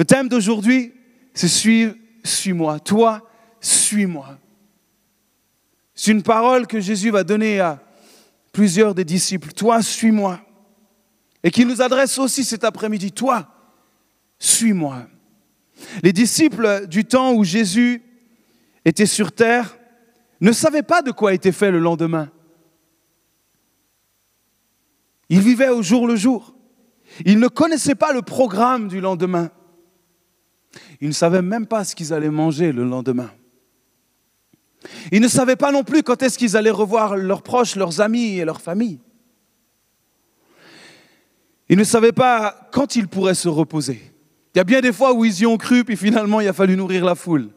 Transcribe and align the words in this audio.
Le 0.00 0.06
thème 0.06 0.30
d'aujourd'hui, 0.30 0.94
c'est 1.34 1.46
suis, 1.46 1.88
suis-moi. 2.24 2.80
Toi, 2.80 3.20
suis-moi. 3.60 4.38
C'est 5.94 6.12
une 6.12 6.22
parole 6.22 6.66
que 6.66 6.80
Jésus 6.80 7.10
va 7.10 7.22
donner 7.22 7.60
à 7.60 7.84
plusieurs 8.50 8.94
des 8.94 9.04
disciples. 9.04 9.52
Toi, 9.52 9.82
suis-moi. 9.82 10.40
Et 11.44 11.50
qui 11.50 11.66
nous 11.66 11.82
adresse 11.82 12.18
aussi 12.18 12.44
cet 12.44 12.64
après-midi. 12.64 13.12
Toi, 13.12 13.46
suis-moi. 14.38 15.06
Les 16.02 16.14
disciples 16.14 16.86
du 16.86 17.04
temps 17.04 17.34
où 17.34 17.44
Jésus 17.44 18.02
était 18.86 19.04
sur 19.04 19.32
terre 19.32 19.76
ne 20.40 20.52
savaient 20.52 20.82
pas 20.82 21.02
de 21.02 21.10
quoi 21.10 21.34
était 21.34 21.52
fait 21.52 21.70
le 21.70 21.78
lendemain. 21.78 22.30
Ils 25.28 25.42
vivaient 25.42 25.68
au 25.68 25.82
jour 25.82 26.06
le 26.06 26.16
jour. 26.16 26.54
Ils 27.26 27.38
ne 27.38 27.48
connaissaient 27.48 27.94
pas 27.94 28.14
le 28.14 28.22
programme 28.22 28.88
du 28.88 29.02
lendemain. 29.02 29.50
Ils 31.00 31.08
ne 31.08 31.12
savaient 31.12 31.42
même 31.42 31.66
pas 31.66 31.84
ce 31.84 31.94
qu'ils 31.94 32.12
allaient 32.12 32.30
manger 32.30 32.72
le 32.72 32.84
lendemain. 32.84 33.30
Ils 35.12 35.20
ne 35.20 35.28
savaient 35.28 35.56
pas 35.56 35.72
non 35.72 35.84
plus 35.84 36.02
quand 36.02 36.22
est-ce 36.22 36.38
qu'ils 36.38 36.56
allaient 36.56 36.70
revoir 36.70 37.16
leurs 37.16 37.42
proches, 37.42 37.76
leurs 37.76 38.00
amis 38.00 38.38
et 38.38 38.44
leurs 38.44 38.60
familles. 38.60 39.00
Ils 41.68 41.78
ne 41.78 41.84
savaient 41.84 42.12
pas 42.12 42.68
quand 42.72 42.96
ils 42.96 43.08
pourraient 43.08 43.34
se 43.34 43.48
reposer. 43.48 44.00
Il 44.54 44.58
y 44.58 44.60
a 44.60 44.64
bien 44.64 44.80
des 44.80 44.92
fois 44.92 45.12
où 45.12 45.24
ils 45.24 45.40
y 45.40 45.46
ont 45.46 45.56
cru, 45.56 45.84
puis 45.84 45.96
finalement 45.96 46.40
il 46.40 46.48
a 46.48 46.52
fallu 46.52 46.76
nourrir 46.76 47.04
la 47.04 47.14
foule. 47.14 47.50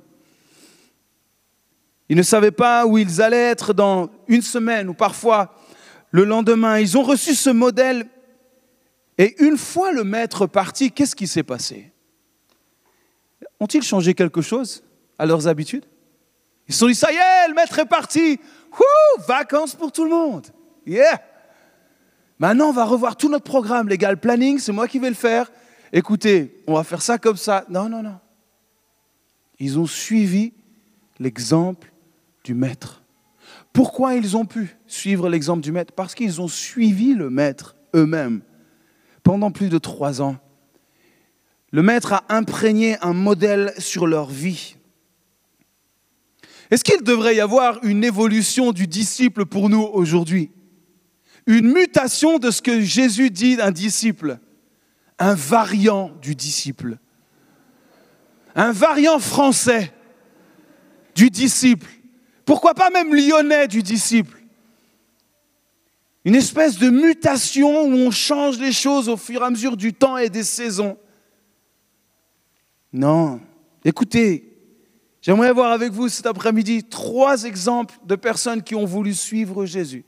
Ils 2.09 2.17
ne 2.17 2.23
savaient 2.23 2.51
pas 2.51 2.85
où 2.85 2.97
ils 2.97 3.21
allaient 3.21 3.49
être 3.49 3.73
dans 3.73 4.09
une 4.27 4.41
semaine 4.41 4.89
ou 4.89 4.93
parfois 4.93 5.55
le 6.11 6.25
lendemain. 6.25 6.77
Ils 6.77 6.97
ont 6.97 7.03
reçu 7.03 7.33
ce 7.33 7.49
modèle 7.49 8.07
et 9.17 9.41
une 9.43 9.57
fois 9.57 9.91
le 9.91 10.03
maître 10.03 10.45
parti, 10.45 10.91
qu'est-ce 10.91 11.15
qui 11.15 11.27
s'est 11.27 11.43
passé? 11.43 11.92
Ont-ils 13.59 13.83
changé 13.83 14.13
quelque 14.13 14.41
chose 14.41 14.83
à 15.17 15.25
leurs 15.25 15.47
habitudes? 15.47 15.85
Ils 16.67 16.73
se 16.73 16.79
sont 16.79 16.87
dit, 16.87 16.95
ça 16.95 17.11
y 17.11 17.15
est, 17.15 17.47
le 17.49 17.53
maître 17.53 17.77
est 17.79 17.85
parti. 17.85 18.39
Vacances 19.27 19.75
pour 19.75 19.91
tout 19.91 20.03
le 20.03 20.09
monde. 20.09 20.47
Yeah. 20.85 21.21
Maintenant, 22.39 22.69
on 22.69 22.73
va 22.73 22.83
revoir 22.83 23.15
tout 23.15 23.29
notre 23.29 23.43
programme, 23.43 23.87
les 23.87 23.97
gars. 23.97 24.11
Le 24.11 24.17
planning, 24.17 24.59
c'est 24.59 24.71
moi 24.71 24.87
qui 24.87 24.99
vais 24.99 25.09
le 25.09 25.15
faire. 25.15 25.51
Écoutez, 25.91 26.63
on 26.67 26.73
va 26.73 26.83
faire 26.83 27.01
ça 27.01 27.17
comme 27.17 27.37
ça. 27.37 27.65
Non, 27.69 27.87
non, 27.87 28.01
non. 28.01 28.17
Ils 29.59 29.77
ont 29.77 29.85
suivi 29.85 30.53
l'exemple 31.19 31.93
du 32.43 32.53
maître. 32.53 33.03
Pourquoi 33.71 34.15
ils 34.15 34.35
ont 34.35 34.45
pu 34.45 34.75
suivre 34.87 35.29
l'exemple 35.29 35.61
du 35.61 35.71
maître? 35.71 35.93
Parce 35.93 36.15
qu'ils 36.15 36.41
ont 36.41 36.47
suivi 36.47 37.13
le 37.13 37.29
maître 37.29 37.75
eux-mêmes 37.95 38.41
pendant 39.21 39.51
plus 39.51 39.69
de 39.69 39.77
trois 39.77 40.21
ans. 40.21 40.37
Le 41.73 41.81
maître 41.81 42.13
a 42.13 42.23
imprégné 42.29 42.97
un 43.01 43.13
modèle 43.13 43.73
sur 43.79 44.05
leur 44.05 44.29
vie. 44.29 44.75
Est-ce 46.69 46.83
qu'il 46.83 47.01
devrait 47.01 47.35
y 47.35 47.41
avoir 47.41 47.83
une 47.83 48.03
évolution 48.03 48.71
du 48.71 48.85
disciple 48.85 49.47
pour 49.47 49.69
nous 49.69 49.81
aujourd'hui? 49.81 50.51
Une 51.47 51.73
mutation 51.73 52.37
de 52.37 52.51
ce 52.51 52.61
que 52.61 52.81
Jésus 52.81 53.31
dit 53.31 53.55
d'un 53.55 53.71
disciple? 53.71 54.37
Un 55.17 55.33
variant 55.33 56.11
du 56.21 56.35
disciple. 56.35 56.99
Un 58.53 58.71
variant 58.71 59.17
français 59.17 59.91
du 61.15 61.31
disciple. 61.31 61.89
Pourquoi 62.45 62.75
pas 62.75 62.91
même 62.91 63.15
lyonnais 63.15 63.67
du 63.67 63.81
disciple? 63.81 64.43
Une 66.23 66.35
espèce 66.35 66.77
de 66.77 66.91
mutation 66.91 67.81
où 67.81 67.93
on 67.93 68.11
change 68.11 68.59
les 68.59 68.71
choses 68.71 69.09
au 69.09 69.17
fur 69.17 69.41
et 69.41 69.45
à 69.45 69.49
mesure 69.49 69.75
du 69.75 69.91
temps 69.91 70.17
et 70.17 70.29
des 70.29 70.43
saisons. 70.43 70.99
Non. 72.93 73.41
Écoutez, 73.83 74.55
j'aimerais 75.21 75.51
voir 75.51 75.71
avec 75.71 75.91
vous 75.91 76.07
cet 76.07 76.25
après-midi 76.25 76.83
trois 76.83 77.43
exemples 77.43 77.95
de 78.05 78.15
personnes 78.15 78.61
qui 78.61 78.75
ont 78.75 78.85
voulu 78.85 79.13
suivre 79.13 79.65
Jésus. 79.65 80.05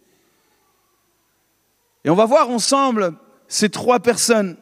Et 2.03 2.09
on 2.09 2.15
va 2.15 2.25
voir 2.25 2.49
ensemble 2.49 3.13
ces 3.47 3.69
trois 3.69 3.99
personnes, 3.99 4.55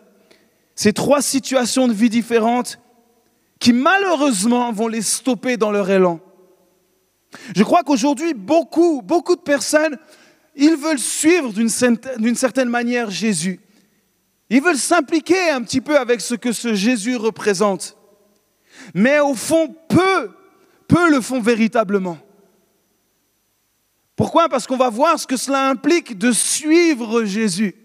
ces 0.73 0.93
trois 0.93 1.21
situations 1.21 1.87
de 1.87 1.93
vie 1.93 2.09
différentes 2.09 2.79
qui 3.59 3.73
malheureusement 3.73 4.71
vont 4.71 4.87
les 4.87 5.01
stopper 5.01 5.57
dans 5.57 5.71
leur 5.71 5.89
élan. 5.89 6.19
Je 7.55 7.63
crois 7.63 7.83
qu'aujourd'hui, 7.83 8.33
beaucoup, 8.33 9.01
beaucoup 9.01 9.35
de 9.35 9.41
personnes 9.41 9.97
ils 10.55 10.75
veulent 10.75 10.99
suivre 10.99 11.51
d'une 11.51 11.69
certaine 12.35 12.69
manière 12.69 13.09
Jésus. 13.09 13.59
Ils 14.49 14.61
veulent 14.61 14.77
s'impliquer 14.77 15.49
un 15.49 15.63
petit 15.63 15.81
peu 15.81 15.97
avec 15.97 16.21
ce 16.21 16.35
que 16.35 16.51
ce 16.51 16.75
Jésus 16.75 17.15
représente. 17.15 17.97
Mais 18.93 19.19
au 19.19 19.35
fond, 19.35 19.75
peu, 19.89 20.31
peu 20.87 21.09
le 21.09 21.21
font 21.21 21.41
véritablement. 21.41 22.17
Pourquoi? 24.15 24.49
Parce 24.49 24.67
qu'on 24.67 24.77
va 24.77 24.89
voir 24.89 25.19
ce 25.19 25.27
que 25.27 25.37
cela 25.37 25.69
implique 25.69 26.17
de 26.17 26.31
suivre 26.31 27.23
Jésus. 27.23 27.75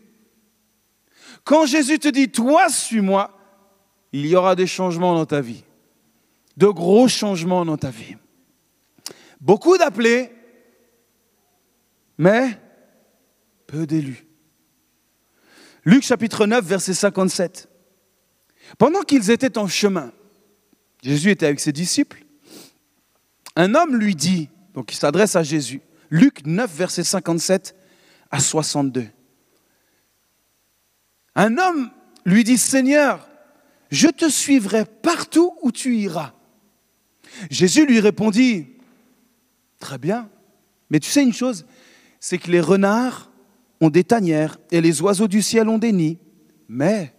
Quand 1.45 1.67
Jésus 1.67 1.99
te 1.99 2.09
dit, 2.09 2.29
toi, 2.29 2.69
suis-moi, 2.69 3.35
il 4.13 4.27
y 4.27 4.37
aura 4.37 4.55
des 4.55 4.67
changements 4.67 5.15
dans 5.15 5.27
ta 5.27 5.41
vie. 5.41 5.65
De 6.57 6.67
gros 6.67 7.09
changements 7.09 7.65
dans 7.65 7.77
ta 7.77 7.91
vie. 7.91 8.17
Beaucoup 9.41 9.79
d'appelés, 9.79 10.31
mais 12.19 12.59
peu 13.67 13.87
d'élus. 13.87 14.27
Luc 15.85 16.03
chapitre 16.03 16.47
9, 16.47 16.65
verset 16.65 16.93
57. 16.93 17.69
Pendant 18.77 19.03
qu'ils 19.03 19.31
étaient 19.31 19.57
en 19.57 19.69
chemin, 19.69 20.13
Jésus 21.03 21.31
était 21.31 21.47
avec 21.47 21.61
ses 21.61 21.73
disciples, 21.73 22.25
un 23.57 23.75
homme 23.75 23.97
lui 23.97 24.15
dit, 24.15 24.49
donc 24.75 24.93
il 24.93 24.97
s'adresse 24.97 25.37
à 25.37 25.43
Jésus, 25.43 25.81
Luc 26.11 26.47
9, 26.47 26.73
verset 26.73 27.05
57 27.05 27.75
à 28.31 28.41
62. 28.41 29.07
Un 31.35 31.59
homme 31.59 31.91
lui 32.25 32.45
dit, 32.45 32.59
Seigneur, 32.59 33.29
je 33.91 34.09
te 34.09 34.29
suivrai 34.29 34.85
partout 34.85 35.55
où 35.63 35.73
tu 35.73 35.97
iras. 35.97 36.33
Jésus 37.51 37.87
lui 37.87 38.01
répondit, 38.01 38.67
Très 39.79 39.99
bien, 39.99 40.29
mais 40.91 40.99
tu 40.99 41.09
sais 41.11 41.23
une 41.23 41.33
chose, 41.33 41.65
c'est 42.21 42.39
que 42.39 42.51
les 42.51 42.61
renards 42.61 43.31
ont 43.81 43.91
des 43.91 44.05
tanières 44.05 44.59
et 44.71 44.81
les 44.81 45.01
oiseaux 45.03 45.29
du 45.29 45.41
ciel 45.41 45.69
ont 45.69 45.79
des 45.79 45.93
nids. 45.93 46.19
Mais, 46.69 47.15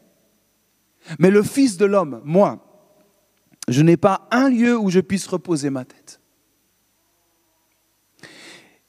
mais 1.19 1.29
le 1.29 1.41
Fils 1.41 1.78
de 1.78 1.85
l'homme, 1.85 2.22
moi, 2.25 2.69
je 3.69 3.81
n'ai 3.81 3.97
pas 3.97 4.28
un 4.31 4.50
lieu 4.50 4.78
où 4.78 4.90
je 4.90 5.00
puisse 5.00 5.28
reposer 5.28 5.69
ma 5.69 5.85
tête. 5.85 6.19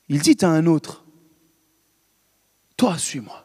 Il 0.09 0.21
dit 0.21 0.39
à 0.43 0.49
un 0.49 0.67
autre, 0.67 1.05
toi, 2.77 2.99
suis-moi. 2.99 3.45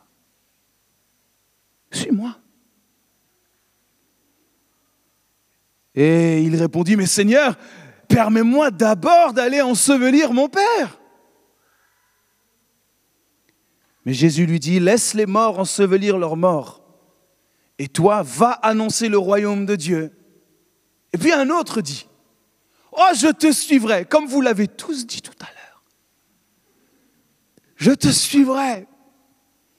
Suis-moi. 1.91 2.37
Et 5.93 6.41
il 6.41 6.55
répondit, 6.55 6.95
mais 6.95 7.05
Seigneur, 7.05 7.57
permets-moi 8.07 8.71
d'abord 8.71 9.33
d'aller 9.33 9.61
ensevelir 9.61 10.33
mon 10.33 10.49
Père. 10.49 10.99
Mais 14.05 14.13
Jésus 14.13 14.45
lui 14.45 14.59
dit, 14.59 14.79
laisse 14.79 15.13
les 15.13 15.25
morts 15.25 15.59
ensevelir 15.59 16.17
leurs 16.17 16.37
morts. 16.37 16.81
Et 17.77 17.87
toi, 17.87 18.23
va 18.23 18.51
annoncer 18.51 19.09
le 19.09 19.17
royaume 19.17 19.65
de 19.65 19.75
Dieu. 19.75 20.11
Et 21.15 21.17
puis 21.17 21.31
un 21.31 21.49
autre 21.49 21.79
dit, 21.79 22.05
oh, 22.91 23.07
je 23.15 23.27
te 23.27 23.49
suivrai, 23.49 24.03
comme 24.03 24.25
vous 24.25 24.41
l'avez 24.41 24.67
tous 24.67 25.05
dit 25.05 25.21
tout 25.21 25.31
à 25.39 25.45
l'heure. 25.45 25.83
Je 27.77 27.91
te 27.91 28.09
suivrai. 28.09 28.85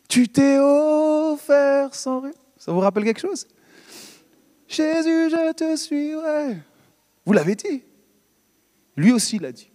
Tu 0.08 0.28
t'es 0.28 0.56
offert 0.58 1.94
sans 1.94 2.20
rien. 2.20 2.32
Ça 2.56 2.72
vous 2.72 2.80
rappelle 2.80 3.04
quelque 3.04 3.20
chose? 3.20 3.46
Jésus, 4.66 5.28
je 5.28 5.52
te 5.52 5.76
suivrai. 5.76 6.56
Vous 7.26 7.34
l'avez 7.34 7.54
dit. 7.54 7.82
Lui 8.96 9.12
aussi 9.12 9.38
l'a 9.38 9.52
dit. 9.52 9.70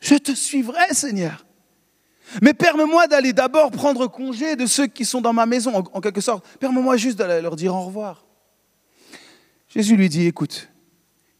Je 0.00 0.16
te 0.16 0.32
suivrai, 0.32 0.92
Seigneur. 0.94 1.46
Mais 2.40 2.54
permets-moi 2.54 3.06
d'aller 3.06 3.32
d'abord 3.32 3.70
prendre 3.70 4.08
congé 4.08 4.56
de 4.56 4.66
ceux 4.66 4.88
qui 4.88 5.04
sont 5.04 5.20
dans 5.20 5.32
ma 5.32 5.46
maison, 5.46 5.76
en, 5.76 6.00
quelque 6.00 6.20
sorte. 6.20 6.44
Permets-moi 6.58 6.96
juste 6.96 7.18
d'aller 7.18 7.40
leur 7.40 7.54
dire 7.54 7.72
au 7.72 7.82
revoir. 7.82 8.24
Jésus 9.74 9.96
lui 9.96 10.10
dit, 10.10 10.26
écoute, 10.26 10.68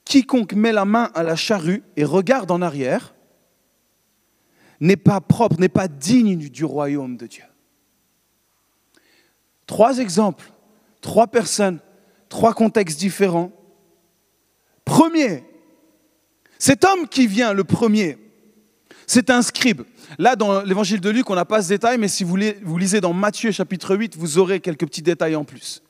quiconque 0.04 0.54
met 0.54 0.72
la 0.72 0.86
main 0.86 1.10
à 1.14 1.22
la 1.22 1.36
charrue 1.36 1.82
et 1.96 2.04
regarde 2.04 2.50
en 2.50 2.62
arrière 2.62 3.14
n'est 4.80 4.96
pas 4.96 5.20
propre, 5.20 5.60
n'est 5.60 5.68
pas 5.68 5.86
digne 5.86 6.48
du 6.48 6.64
royaume 6.64 7.16
de 7.18 7.26
Dieu. 7.26 7.44
Trois 9.66 9.98
exemples, 9.98 10.50
trois 11.02 11.26
personnes, 11.26 11.78
trois 12.30 12.54
contextes 12.54 12.98
différents. 12.98 13.52
Premier, 14.84 15.44
cet 16.58 16.84
homme 16.84 17.06
qui 17.08 17.26
vient, 17.26 17.52
le 17.52 17.64
premier, 17.64 18.18
c'est 19.06 19.28
un 19.28 19.42
scribe. 19.42 19.82
Là, 20.18 20.36
dans 20.36 20.62
l'évangile 20.62 21.00
de 21.00 21.10
Luc, 21.10 21.28
on 21.28 21.34
n'a 21.34 21.44
pas 21.44 21.62
ce 21.62 21.68
détail, 21.68 21.98
mais 21.98 22.08
si 22.08 22.24
vous 22.24 22.36
lisez 22.78 23.02
dans 23.02 23.12
Matthieu 23.12 23.52
chapitre 23.52 23.94
8, 23.94 24.16
vous 24.16 24.38
aurez 24.38 24.60
quelques 24.60 24.86
petits 24.86 25.02
détails 25.02 25.36
en 25.36 25.44
plus. 25.44 25.82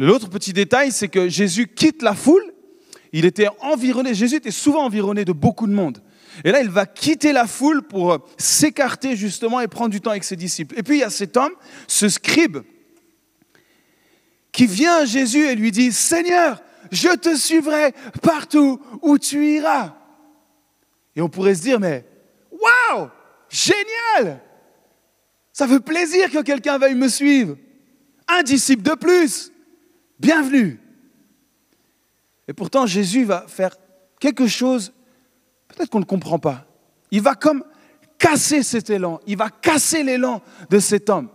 L'autre 0.00 0.30
petit 0.30 0.54
détail, 0.54 0.92
c'est 0.92 1.08
que 1.08 1.28
Jésus 1.28 1.66
quitte 1.66 2.00
la 2.00 2.14
foule. 2.14 2.54
Il 3.12 3.26
était 3.26 3.48
environné, 3.60 4.14
Jésus 4.14 4.36
était 4.36 4.50
souvent 4.50 4.86
environné 4.86 5.26
de 5.26 5.32
beaucoup 5.32 5.66
de 5.66 5.74
monde. 5.74 6.02
Et 6.42 6.52
là, 6.52 6.62
il 6.62 6.70
va 6.70 6.86
quitter 6.86 7.34
la 7.34 7.46
foule 7.46 7.82
pour 7.82 8.26
s'écarter 8.38 9.14
justement 9.14 9.60
et 9.60 9.68
prendre 9.68 9.90
du 9.90 10.00
temps 10.00 10.12
avec 10.12 10.24
ses 10.24 10.36
disciples. 10.36 10.78
Et 10.78 10.82
puis 10.82 10.96
il 10.96 11.00
y 11.00 11.04
a 11.04 11.10
cet 11.10 11.36
homme, 11.36 11.52
ce 11.86 12.08
scribe, 12.08 12.60
qui 14.52 14.64
vient 14.64 15.02
à 15.02 15.04
Jésus 15.04 15.46
et 15.46 15.54
lui 15.54 15.70
dit, 15.70 15.92
Seigneur, 15.92 16.62
je 16.90 17.14
te 17.14 17.36
suivrai 17.36 17.92
partout 18.22 18.80
où 19.02 19.18
tu 19.18 19.54
iras. 19.54 19.96
Et 21.14 21.20
on 21.20 21.28
pourrait 21.28 21.56
se 21.56 21.60
dire, 21.60 21.78
mais 21.78 22.06
waouh, 22.50 23.10
génial 23.50 24.40
Ça 25.52 25.68
fait 25.68 25.80
plaisir 25.80 26.30
que 26.30 26.40
quelqu'un 26.40 26.78
veuille 26.78 26.94
me 26.94 27.08
suivre. 27.08 27.58
Un 28.26 28.42
disciple 28.42 28.82
de 28.82 28.94
plus. 28.94 29.52
Bienvenue. 30.20 30.78
Et 32.46 32.52
pourtant, 32.52 32.84
Jésus 32.84 33.24
va 33.24 33.46
faire 33.48 33.74
quelque 34.20 34.46
chose, 34.46 34.92
peut-être 35.68 35.88
qu'on 35.88 36.00
ne 36.00 36.04
comprend 36.04 36.38
pas. 36.38 36.66
Il 37.10 37.22
va 37.22 37.34
comme 37.34 37.64
casser 38.18 38.62
cet 38.62 38.90
élan. 38.90 39.18
Il 39.26 39.38
va 39.38 39.48
casser 39.48 40.02
l'élan 40.02 40.42
de 40.68 40.78
cet 40.78 41.08
homme. 41.08 41.30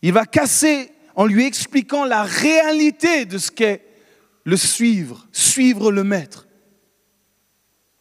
Il 0.00 0.14
va 0.14 0.24
casser 0.24 0.92
en 1.14 1.26
lui 1.26 1.44
expliquant 1.44 2.06
la 2.06 2.22
réalité 2.22 3.26
de 3.26 3.36
ce 3.36 3.50
qu'est 3.50 3.84
le 4.44 4.56
suivre, 4.56 5.28
suivre 5.30 5.92
le 5.92 6.04
maître. 6.04 6.48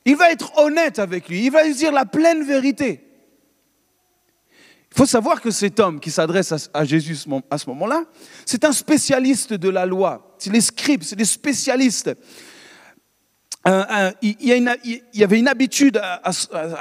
Il 0.06 0.16
va 0.16 0.32
être 0.32 0.58
honnête 0.58 0.98
avec 1.00 1.28
lui, 1.28 1.46
il 1.46 1.52
va 1.52 1.66
lui 1.66 1.76
dire 1.76 1.92
la 1.92 2.06
pleine 2.06 2.44
vérité. 2.44 3.13
Faut 5.04 5.08
savoir 5.08 5.42
que 5.42 5.52
cet 5.52 5.82
homme 5.82 6.00
qui 6.00 6.12
s'adresse 6.12 6.70
à 6.74 6.86
Jésus 6.86 7.18
à 7.52 7.58
ce 7.58 7.68
moment-là, 7.72 8.06
c'est 8.46 8.64
un 8.64 8.72
spécialiste 8.72 9.54
de 9.54 9.68
la 9.68 9.86
loi. 9.86 10.34
C'est 10.40 10.50
les 10.50 10.62
scribes, 10.62 11.04
c'est 11.04 11.18
des 11.18 11.26
spécialistes. 11.26 12.16
il, 14.22 14.38
y 14.42 15.24
avait 15.26 15.40
une 15.40 15.50
habitude 15.50 16.00
à 16.02 16.32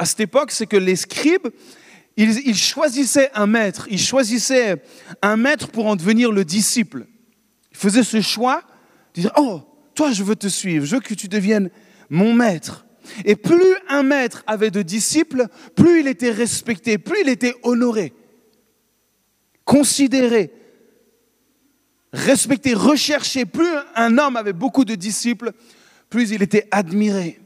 cette 0.05 0.21
époque, 0.21 0.53
c'est 0.53 0.67
que 0.67 0.77
les 0.77 0.95
scribes, 0.95 1.49
il, 2.17 2.55
choisissait 2.55 3.29
un 3.35 3.49
maître, 3.49 3.89
il 3.91 3.99
choisissait 3.99 4.81
un 5.21 5.37
maître 5.37 5.67
pour 5.67 5.89
en 5.89 5.97
devenir 5.97 6.31
le 6.31 6.45
disciple. 6.45 7.07
Il 7.73 7.77
faisait 7.77 8.05
ce 8.05 8.21
choix 8.21 8.63
de 9.17 9.23
dire, 9.23 9.33
oh, 9.37 9.63
toi 9.97 10.13
je 10.13 10.23
veux 10.23 10.37
te 10.37 10.47
suivre, 10.47 10.87
je 10.87 10.95
veux 10.95 11.03
que 11.03 11.15
tu 11.15 11.27
deviennes 11.27 11.71
mon 12.09 12.35
maître. 12.35 12.87
Et 13.25 13.37
plus 13.37 13.77
un 13.89 14.03
maître 14.03 14.43
avait 14.47 14.71
de 14.71 14.83
disciples, 14.83 15.47
plus 15.75 16.01
il 16.01 16.09
était 16.09 16.31
respecté, 16.31 16.99
plus 16.99 17.23
il 17.23 17.29
était 17.29 17.55
honoré, 17.63 18.13
considéré, 19.65 20.53
respecté, 22.13 22.75
recherché. 22.75 23.45
Plus 23.45 23.69
un 23.95 24.19
homme 24.19 24.37
avait 24.37 24.53
beaucoup 24.53 24.85
de 24.85 24.95
disciples, 24.95 25.53
plus 26.11 26.31
il 26.31 26.43
était 26.43 26.69
admiré. 26.71 27.41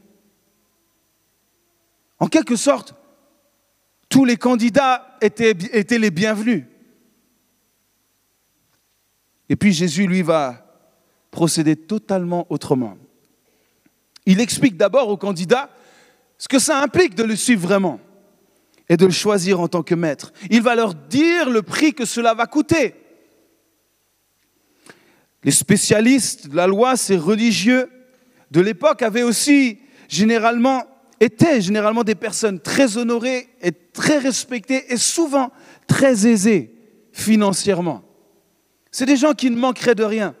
En 2.19 2.27
quelque 2.27 2.55
sorte, 2.55 2.95
tous 4.09 4.25
les 4.25 4.37
candidats 4.37 5.17
étaient, 5.21 5.53
les 5.97 6.11
bienvenus. 6.11 6.63
Et 9.49 9.55
puis 9.55 9.73
Jésus, 9.73 10.07
lui, 10.07 10.21
va 10.21 10.65
procéder 11.31 11.75
totalement 11.75 12.47
autrement. 12.49 12.97
Il 14.27 14.41
explique 14.41 14.75
d'abord 14.75 15.07
aux 15.07 15.17
candidats 15.17 15.69
ce 16.37 16.49
que 16.49 16.59
ça 16.59 16.81
implique 16.81 17.15
de 17.15 17.23
le 17.23 17.35
suivre 17.37 17.65
vraiment 17.65 17.99
et 18.89 18.97
de 18.97 19.05
le 19.05 19.11
choisir 19.11 19.61
en 19.61 19.69
tant 19.69 19.83
que 19.83 19.95
maître. 19.95 20.33
Il 20.51 20.61
va 20.61 20.75
leur 20.75 20.93
dire 20.93 21.49
le 21.49 21.61
prix 21.61 21.93
que 21.93 22.03
cela 22.03 22.33
va 22.33 22.45
coûter. 22.45 22.93
Les 25.45 25.51
spécialistes 25.51 26.49
de 26.49 26.57
la 26.57 26.67
loi, 26.67 26.97
ces 26.97 27.15
religieux 27.15 27.89
de 28.51 28.59
l'époque 28.59 29.01
avaient 29.01 29.23
aussi 29.23 29.79
généralement 30.09 30.83
étaient 31.19 31.61
généralement 31.61 32.03
des 32.03 32.13
personnes 32.13 32.59
très 32.59 32.97
honorées 32.97 33.47
et 33.61 33.71
très 33.71 34.19
respectées 34.19 34.93
et 34.93 34.97
souvent 34.97 35.51
très 35.87 36.27
aisées 36.27 36.75
financièrement. 37.13 38.03
C'est 38.91 39.05
des 39.05 39.15
gens 39.15 39.33
qui 39.33 39.49
ne 39.49 39.57
manqueraient 39.57 39.95
de 39.95 40.03
rien, 40.03 40.35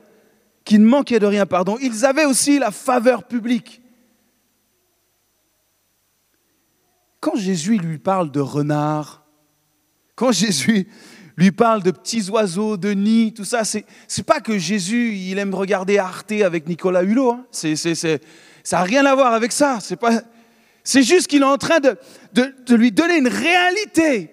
qui 0.67 0.79
ne 0.79 0.85
manquaient 0.85 1.19
de 1.19 1.25
rien, 1.25 1.45
pardon. 1.45 1.77
Ils 1.81 2.05
avaient 2.05 2.25
aussi 2.25 2.59
la 2.59 2.71
faveur 2.71 3.23
publique. 3.23 3.81
Quand 7.21 7.37
Jésus 7.37 7.77
lui 7.77 7.97
parle 7.97 8.31
de 8.31 8.41
renards, 8.41 9.25
quand 10.15 10.33
Jésus 10.33 10.89
lui 11.37 11.51
parle 11.51 11.83
de 11.83 11.91
petits 11.91 12.29
oiseaux, 12.29 12.75
de 12.75 12.91
nids, 12.91 13.33
tout 13.33 13.45
ça, 13.45 13.63
c'est, 13.63 13.85
c'est 14.09 14.25
pas 14.25 14.41
que 14.41 14.57
Jésus, 14.57 15.13
il 15.15 15.37
aime 15.39 15.55
regarder 15.55 15.99
Arte 15.99 16.33
avec 16.33 16.67
Nicolas 16.67 17.03
Hulot. 17.03 17.31
Hein. 17.31 17.45
C'est, 17.49 17.77
c'est, 17.77 17.95
c'est, 17.95 18.21
ça 18.61 18.79
n'a 18.79 18.83
rien 18.83 19.05
à 19.05 19.15
voir 19.15 19.33
avec 19.33 19.53
ça. 19.53 19.79
C'est 19.79 19.95
pas, 19.95 20.21
c'est 20.83 21.03
juste 21.03 21.27
qu'il 21.27 21.43
est 21.43 21.45
en 21.45 21.57
train 21.57 21.79
de, 21.79 21.97
lui 22.75 22.91
donner 22.91 23.17
une 23.17 23.29
réalité 23.29 24.31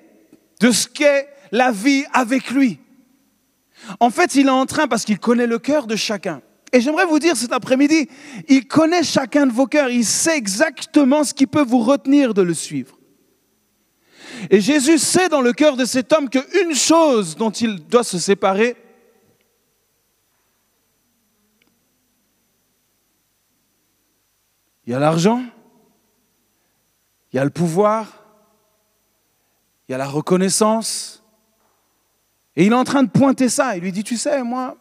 de 0.61 0.73
ce 0.73 0.89
qu'est 0.89 1.29
la 1.53 1.71
vie 1.71 2.05
avec 2.13 2.51
lui. 2.51 2.81
En 4.01 4.11
fait, 4.11 4.35
il 4.35 4.47
est 4.47 4.51
en 4.51 4.67
train, 4.67 4.89
parce 4.89 5.05
qu'il 5.05 5.19
connaît 5.19 5.47
le 5.47 5.59
cœur 5.59 5.87
de 5.87 5.97
chacun. 5.97 6.43
Et 6.73 6.81
j'aimerais 6.81 7.07
vous 7.07 7.19
dire 7.19 7.37
cet 7.37 7.53
après-midi, 7.53 8.09
il 8.49 8.67
connaît 8.67 9.05
chacun 9.05 9.47
de 9.47 9.53
vos 9.53 9.67
cœurs, 9.67 9.91
il 9.91 10.05
sait 10.05 10.37
exactement 10.37 11.23
ce 11.23 11.33
qui 11.33 11.47
peut 11.47 11.63
vous 11.63 11.79
retenir 11.79 12.35
de 12.35 12.43
le 12.43 12.53
suivre. 12.53 12.99
Et 14.51 14.61
Jésus 14.61 14.99
sait 14.99 15.29
dans 15.29 15.41
le 15.41 15.53
cœur 15.53 15.77
de 15.77 15.85
cet 15.85 16.13
homme 16.13 16.29
qu'une 16.29 16.75
chose 16.75 17.37
dont 17.37 17.51
il 17.51 17.87
doit 17.87 18.05
se 18.05 18.19
séparer, 18.19 18.77
il 24.87 24.93
y 24.93 24.95
a 24.97 24.99
l'argent, 24.99 25.45
il 27.33 27.37
y 27.37 27.39
a 27.39 27.45
le 27.45 27.51
pouvoir, 27.51 28.25
il 29.89 29.93
y 29.93 29.95
a 29.95 29.99
la 29.99 30.07
reconnaissance. 30.07 31.24
Et 32.57 32.67
il 32.67 32.73
est 32.73 32.77
en 32.77 32.85
train 32.85 33.03
de 33.03 33.11
pointer 33.11 33.49
ça. 33.49 33.77
Il 33.77 33.83
lui 33.83 33.93
dit, 33.93 34.05
tu 34.05 34.17
sais, 34.17 34.43
moi, 34.43 34.77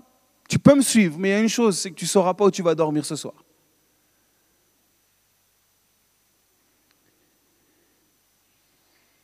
tu 0.47 0.59
peux 0.59 0.75
me 0.75 0.81
suivre, 0.81 1.17
mais 1.17 1.29
il 1.29 1.31
y 1.31 1.35
a 1.35 1.39
une 1.39 1.49
chose, 1.49 1.79
c'est 1.79 1.91
que 1.91 1.95
tu 1.95 2.05
ne 2.05 2.09
sauras 2.09 2.33
pas 2.33 2.45
où 2.45 2.51
tu 2.51 2.61
vas 2.61 2.75
dormir 2.75 3.05
ce 3.05 3.15
soir. 3.15 3.33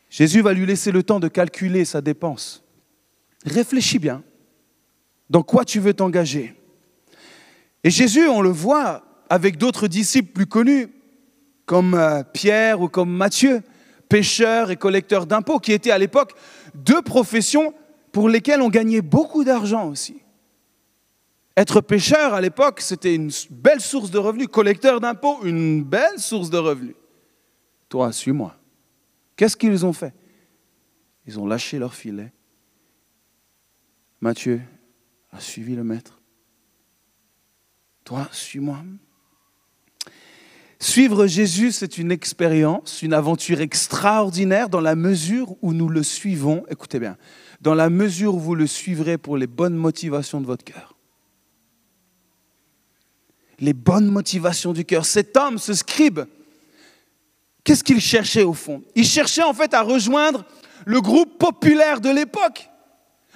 Jésus 0.09 0.41
va 0.41 0.53
lui 0.53 0.65
laisser 0.65 0.91
le 0.91 1.03
temps 1.03 1.19
de 1.19 1.27
calculer 1.27 1.85
sa 1.85 2.01
dépense. 2.01 2.63
Réfléchis 3.45 3.99
bien. 3.99 4.23
Dans 5.29 5.43
quoi 5.43 5.63
tu 5.63 5.79
veux 5.79 5.93
t'engager? 5.93 6.55
Et 7.83 7.91
Jésus, 7.91 8.27
on 8.27 8.41
le 8.41 8.49
voit 8.49 9.03
avec 9.29 9.57
d'autres 9.57 9.87
disciples 9.87 10.33
plus 10.33 10.47
connus, 10.47 10.89
comme 11.65 11.93
euh, 11.93 12.23
Pierre 12.23 12.81
ou 12.81 12.89
comme 12.89 13.11
Matthieu, 13.11 13.61
pêcheur 14.09 14.71
et 14.71 14.75
collecteur 14.75 15.27
d'impôts, 15.27 15.59
qui 15.59 15.71
étaient 15.71 15.91
à 15.91 15.99
l'époque 15.99 16.33
deux 16.73 17.03
professions 17.03 17.75
pour 18.11 18.29
lesquelles 18.29 18.61
on 18.61 18.69
gagnait 18.69 19.01
beaucoup 19.01 19.43
d'argent 19.43 19.87
aussi. 19.87 20.21
Être 21.55 21.81
pêcheur 21.81 22.33
à 22.33 22.41
l'époque, 22.41 22.79
c'était 22.79 23.15
une 23.15 23.31
belle 23.49 23.81
source 23.81 24.11
de 24.11 24.17
revenus. 24.17 24.47
Collecteur 24.47 25.01
d'impôts, 25.01 25.43
une 25.43 25.83
belle 25.83 26.17
source 26.17 26.49
de 26.49 26.57
revenus. 26.57 26.95
Toi, 27.89 28.11
suis-moi. 28.11 28.55
Qu'est-ce 29.35 29.57
qu'ils 29.57 29.85
ont 29.85 29.93
fait? 29.93 30.13
Ils 31.25 31.39
ont 31.39 31.45
lâché 31.45 31.77
leur 31.77 31.93
filet. 31.93 32.31
Matthieu 34.21 34.61
a 35.31 35.39
suivi 35.39 35.75
le 35.75 35.83
maître. 35.83 36.19
Toi, 38.03 38.27
suis-moi. 38.31 38.79
Suivre 40.81 41.27
Jésus, 41.27 41.73
c'est 41.73 41.97
une 41.97 42.11
expérience, 42.11 43.01
une 43.01 43.13
aventure 43.13 43.59
extraordinaire 43.59 44.69
dans 44.69 44.79
la 44.79 44.95
mesure 44.95 45.55
où 45.61 45.73
nous 45.73 45.89
le 45.89 46.03
suivons, 46.03 46.63
écoutez 46.69 46.99
bien, 46.99 47.17
dans 47.59 47.75
la 47.75 47.89
mesure 47.89 48.35
où 48.35 48.39
vous 48.39 48.55
le 48.55 48.65
suivrez 48.65 49.17
pour 49.17 49.35
les 49.35 49.47
bonnes 49.47 49.75
motivations 49.75 50.39
de 50.39 50.45
votre 50.45 50.63
cœur. 50.63 50.95
Les 53.59 53.73
bonnes 53.73 54.09
motivations 54.09 54.71
du 54.71 54.85
cœur. 54.85 55.05
Cet 55.05 55.35
homme, 55.35 55.57
ce 55.57 55.73
scribe, 55.73 56.21
qu'est-ce 57.65 57.83
qu'il 57.83 57.99
cherchait 57.99 58.43
au 58.43 58.53
fond? 58.53 58.81
Il 58.95 59.05
cherchait 59.05 59.43
en 59.43 59.53
fait 59.53 59.73
à 59.73 59.81
rejoindre 59.81 60.45
le 60.85 61.01
groupe 61.01 61.37
populaire 61.37 61.99
de 61.99 62.09
l'époque. 62.09 62.69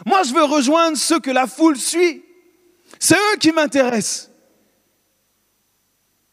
Moi, 0.06 0.24
je 0.24 0.34
veux 0.34 0.46
rejoindre 0.46 0.96
ceux 0.96 1.20
que 1.20 1.30
la 1.30 1.46
foule 1.46 1.78
suit. 1.78 2.24
C'est 3.00 3.16
eux 3.16 3.38
qui 3.38 3.52
m'intéressent. 3.52 4.30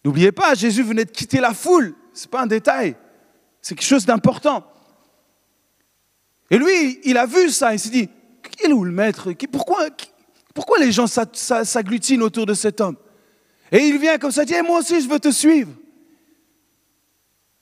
N'oubliez 0.05 0.33
pas, 0.33 0.55
Jésus 0.55 0.83
venait 0.83 1.05
de 1.05 1.11
quitter 1.11 1.41
la 1.41 1.53
foule. 1.53 1.95
Ce 2.13 2.25
n'est 2.25 2.31
pas 2.31 2.43
un 2.43 2.47
détail. 2.47 2.97
C'est 3.61 3.75
quelque 3.75 3.87
chose 3.87 4.07
d'important. 4.07 4.65
Et 6.51 6.59
lui, 6.59 7.01
il 7.05 7.17
a 7.17 7.27
vu 7.27 7.51
ça. 7.51 7.75
Il 7.75 7.79
s'est 7.79 7.91
dit, 7.91 8.09
il 8.65 8.71
est 8.71 8.73
où 8.73 8.85
le 8.85 8.93
maître? 8.93 9.33
Pourquoi, 9.53 9.89
pourquoi 10.55 10.79
les 10.79 10.93
gens 10.93 11.07
s'agglutinent 11.07 12.25
autour 12.25 12.47
de 12.47 12.55
cet 12.55 12.81
homme? 12.81 12.97
Et 13.73 13.87
il 13.87 13.99
vient 13.99 14.19
comme 14.19 14.33
ça, 14.33 14.43
il 14.43 14.47
dit, 14.47 14.55
eh, 14.55 14.63
moi 14.63 14.81
aussi, 14.81 15.01
je 15.01 15.09
veux 15.09 15.21
te 15.21 15.31
suivre. 15.31 15.71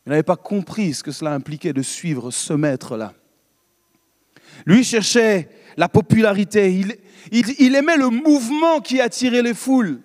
Il 0.07 0.11
n'avait 0.11 0.23
pas 0.23 0.37
compris 0.37 0.95
ce 0.95 1.03
que 1.03 1.11
cela 1.11 1.35
impliquait 1.35 1.75
de 1.75 1.83
suivre 1.83 2.31
ce 2.31 2.55
maître-là. 2.55 3.13
Lui 4.65 4.83
cherchait 4.83 5.51
la 5.77 5.89
popularité, 5.89 6.83
il, 7.31 7.75
aimait 7.77 7.97
le 7.97 8.09
mouvement 8.09 8.81
qui 8.81 9.01
attirait 9.01 9.43
les 9.43 9.55
foules. 9.55 10.01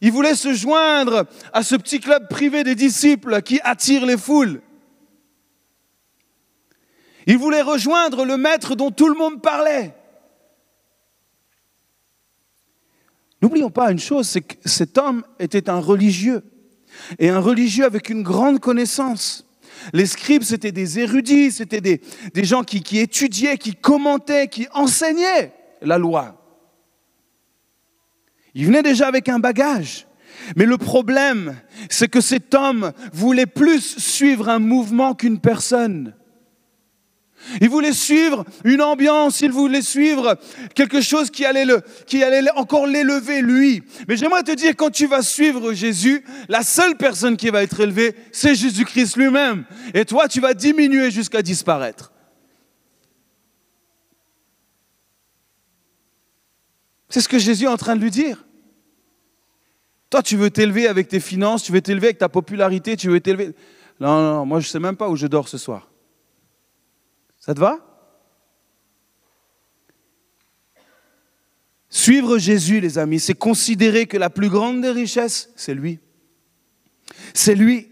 Il 0.00 0.12
voulait 0.12 0.34
se 0.34 0.52
joindre 0.52 1.26
à 1.52 1.62
ce 1.62 1.74
petit 1.74 2.00
club 2.00 2.28
privé 2.28 2.62
des 2.64 2.74
disciples 2.74 3.42
qui 3.42 3.60
attire 3.62 4.06
les 4.06 4.16
foules. 4.16 4.60
Il 7.26 7.36
voulait 7.36 7.62
rejoindre 7.62 8.24
le 8.24 8.36
maître 8.36 8.74
dont 8.74 8.90
tout 8.90 9.08
le 9.08 9.14
monde 9.14 9.42
parlait. 9.42 9.94
N'oublions 13.42 13.70
pas 13.70 13.90
une 13.92 13.98
chose, 13.98 14.26
c'est 14.28 14.40
que 14.40 14.56
cet 14.64 14.98
homme 14.98 15.24
était 15.38 15.68
un 15.68 15.78
religieux, 15.78 16.42
et 17.18 17.28
un 17.28 17.38
religieux 17.38 17.84
avec 17.84 18.08
une 18.08 18.22
grande 18.22 18.60
connaissance. 18.60 19.46
Les 19.92 20.06
scribes, 20.06 20.42
c'était 20.42 20.72
des 20.72 20.98
érudits, 20.98 21.52
c'était 21.52 21.80
des, 21.80 22.00
gens 22.44 22.64
qui, 22.64 22.82
qui 22.82 22.98
étudiaient, 22.98 23.58
qui 23.58 23.74
commentaient, 23.74 24.48
qui 24.48 24.66
enseignaient 24.72 25.52
la 25.82 25.98
loi. 25.98 26.37
Il 28.58 28.66
venait 28.66 28.82
déjà 28.82 29.06
avec 29.06 29.28
un 29.28 29.38
bagage. 29.38 30.08
Mais 30.56 30.66
le 30.66 30.78
problème, 30.78 31.54
c'est 31.88 32.08
que 32.08 32.20
cet 32.20 32.56
homme 32.56 32.92
voulait 33.12 33.46
plus 33.46 33.98
suivre 33.98 34.48
un 34.48 34.58
mouvement 34.58 35.14
qu'une 35.14 35.38
personne. 35.38 36.12
Il 37.60 37.68
voulait 37.68 37.92
suivre 37.92 38.44
une 38.64 38.82
ambiance, 38.82 39.42
il 39.42 39.52
voulait 39.52 39.80
suivre 39.80 40.36
quelque 40.74 41.00
chose 41.00 41.30
qui 41.30 41.44
allait, 41.44 41.70
encore 42.56 42.88
l'élever, 42.88 43.42
lui. 43.42 43.84
Mais 44.08 44.16
j'aimerais 44.16 44.42
te 44.42 44.50
dire, 44.50 44.74
quand 44.76 44.90
tu 44.90 45.06
vas 45.06 45.22
suivre 45.22 45.72
Jésus, 45.72 46.24
la 46.48 46.64
seule 46.64 46.96
personne 46.96 47.36
qui 47.36 47.50
va 47.50 47.62
être 47.62 47.78
élevée, 47.78 48.16
c'est 48.32 48.56
Jésus-Christ 48.56 49.16
lui-même. 49.16 49.66
Et 49.94 50.04
toi, 50.04 50.26
tu 50.26 50.40
vas 50.40 50.52
diminuer 50.52 51.12
jusqu'à 51.12 51.42
disparaître. 51.42 52.12
C'est 57.08 57.20
ce 57.20 57.28
que 57.28 57.38
Jésus 57.38 57.66
est 57.66 57.68
en 57.68 57.76
train 57.76 57.94
de 57.94 58.02
lui 58.02 58.10
dire. 58.10 58.47
Toi, 60.10 60.22
tu 60.22 60.36
veux 60.36 60.50
t'élever 60.50 60.88
avec 60.88 61.08
tes 61.08 61.20
finances, 61.20 61.62
tu 61.62 61.72
veux 61.72 61.82
t'élever 61.82 62.08
avec 62.08 62.18
ta 62.18 62.28
popularité, 62.28 62.96
tu 62.96 63.10
veux 63.10 63.20
t'élever. 63.20 63.54
Non, 64.00 64.20
non, 64.20 64.34
non, 64.36 64.46
moi 64.46 64.60
je 64.60 64.66
ne 64.66 64.70
sais 64.70 64.78
même 64.78 64.96
pas 64.96 65.08
où 65.08 65.16
je 65.16 65.26
dors 65.26 65.48
ce 65.48 65.58
soir. 65.58 65.90
Ça 67.38 67.54
te 67.54 67.60
va? 67.60 67.78
Suivre 71.90 72.38
Jésus, 72.38 72.80
les 72.80 72.98
amis, 72.98 73.20
c'est 73.20 73.34
considérer 73.34 74.06
que 74.06 74.16
la 74.16 74.30
plus 74.30 74.48
grande 74.48 74.82
des 74.82 74.90
richesses, 74.90 75.50
c'est 75.56 75.74
lui. 75.74 75.98
C'est 77.34 77.54
lui. 77.54 77.88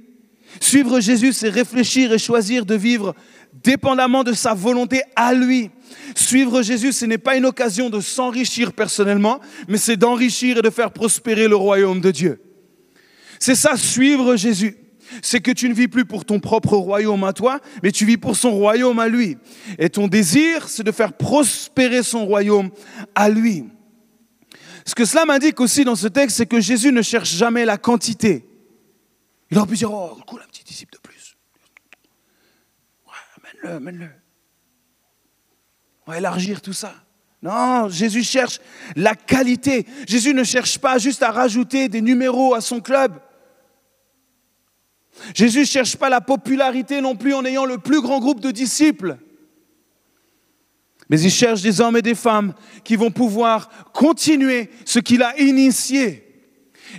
Suivre 0.61 1.01
Jésus, 1.01 1.33
c'est 1.33 1.49
réfléchir 1.49 2.13
et 2.13 2.19
choisir 2.19 2.67
de 2.67 2.75
vivre 2.75 3.15
dépendamment 3.53 4.23
de 4.23 4.33
sa 4.33 4.55
volonté 4.55 5.03
à 5.17 5.35
lui. 5.35 5.71
Suivre 6.15 6.63
Jésus, 6.63 6.93
ce 6.93 7.05
n'est 7.05 7.19
pas 7.19 7.37
une 7.37 7.47
occasion 7.47 7.91
de 7.91 8.01
s'enrichir 8.01 8.73
personnellement, 8.73 9.41
mais 9.69 9.79
c'est 9.79 9.97
d'enrichir 9.97 10.59
et 10.59 10.63
de 10.63 10.71
faire 10.71 10.93
prospérer 10.93 11.49
le 11.49 11.57
royaume 11.57 12.01
de 12.01 12.11
Dieu. 12.11 12.41
C'est 13.39 13.55
ça, 13.55 13.77
suivre 13.77 14.37
Jésus 14.37 14.77
c'est 15.23 15.41
que 15.41 15.51
tu 15.51 15.69
ne 15.69 15.75
vis 15.75 15.89
plus 15.89 16.05
pour 16.05 16.25
ton 16.25 16.41
propre 16.41 16.77
royaume 16.77 17.25
à 17.25 17.33
toi, 17.33 17.61
mais 17.83 17.93
tu 17.93 18.05
vis 18.05 18.17
pour 18.17 18.37
son 18.37 18.53
royaume 18.53 18.99
à 18.99 19.09
lui. 19.09 19.39
Et 19.79 19.91
ton 19.91 20.09
désir, 20.09 20.69
c'est 20.69 20.83
de 20.83 20.93
faire 20.93 21.13
prospérer 21.13 22.03
son 22.03 22.27
royaume 22.27 22.71
à 23.15 23.29
lui. 23.29 23.65
Ce 24.85 24.95
que 24.95 25.05
cela 25.05 25.25
m'indique 25.25 25.61
aussi 25.61 25.85
dans 25.85 25.97
ce 25.97 26.07
texte, 26.07 26.37
c'est 26.37 26.47
que 26.47 26.61
Jésus 26.61 26.93
ne 26.93 27.03
cherche 27.03 27.35
jamais 27.35 27.65
la 27.65 27.77
quantité. 27.77 28.47
Il 29.51 29.59
aurait 29.59 29.67
pu 29.67 29.77
dire, 29.77 29.93
oh, 29.93 30.17
cool, 30.27 30.41
un 30.43 30.49
petit 30.49 30.65
disciple 30.65 30.95
de 30.95 30.99
plus. 30.99 31.37
Ouais, 33.07 33.13
amène-le, 33.37 33.77
amène-le. 33.77 34.26
On 36.07 36.13
va 36.13 36.19
élargir 36.19 36.61
tout 36.61 36.73
ça. 36.73 36.95
Non, 37.43 37.89
Jésus 37.89 38.23
cherche 38.23 38.61
la 38.95 39.15
qualité. 39.15 39.87
Jésus 40.07 40.35
ne 40.35 40.45
cherche 40.45 40.79
pas 40.79 40.99
juste 40.99 41.23
à 41.23 41.31
rajouter 41.31 41.89
des 41.89 42.01
numéros 42.01 42.55
à 42.55 42.61
son 42.61 42.81
club. 42.81 43.21
Jésus 45.35 45.61
ne 45.61 45.65
cherche 45.65 45.97
pas 45.97 46.09
la 46.09 46.21
popularité 46.21 47.01
non 47.01 47.17
plus 47.17 47.35
en 47.35 47.45
ayant 47.45 47.65
le 47.65 47.79
plus 47.79 48.01
grand 48.01 48.21
groupe 48.21 48.41
de 48.41 48.51
disciples. 48.51 49.19
Mais 51.09 51.21
il 51.21 51.31
cherche 51.31 51.63
des 51.63 51.81
hommes 51.81 51.97
et 51.97 52.03
des 52.03 52.15
femmes 52.15 52.53
qui 52.85 52.97
vont 52.97 53.11
pouvoir 53.11 53.69
continuer 53.93 54.71
ce 54.85 54.99
qu'il 54.99 55.23
a 55.23 55.39
initié. 55.39 56.23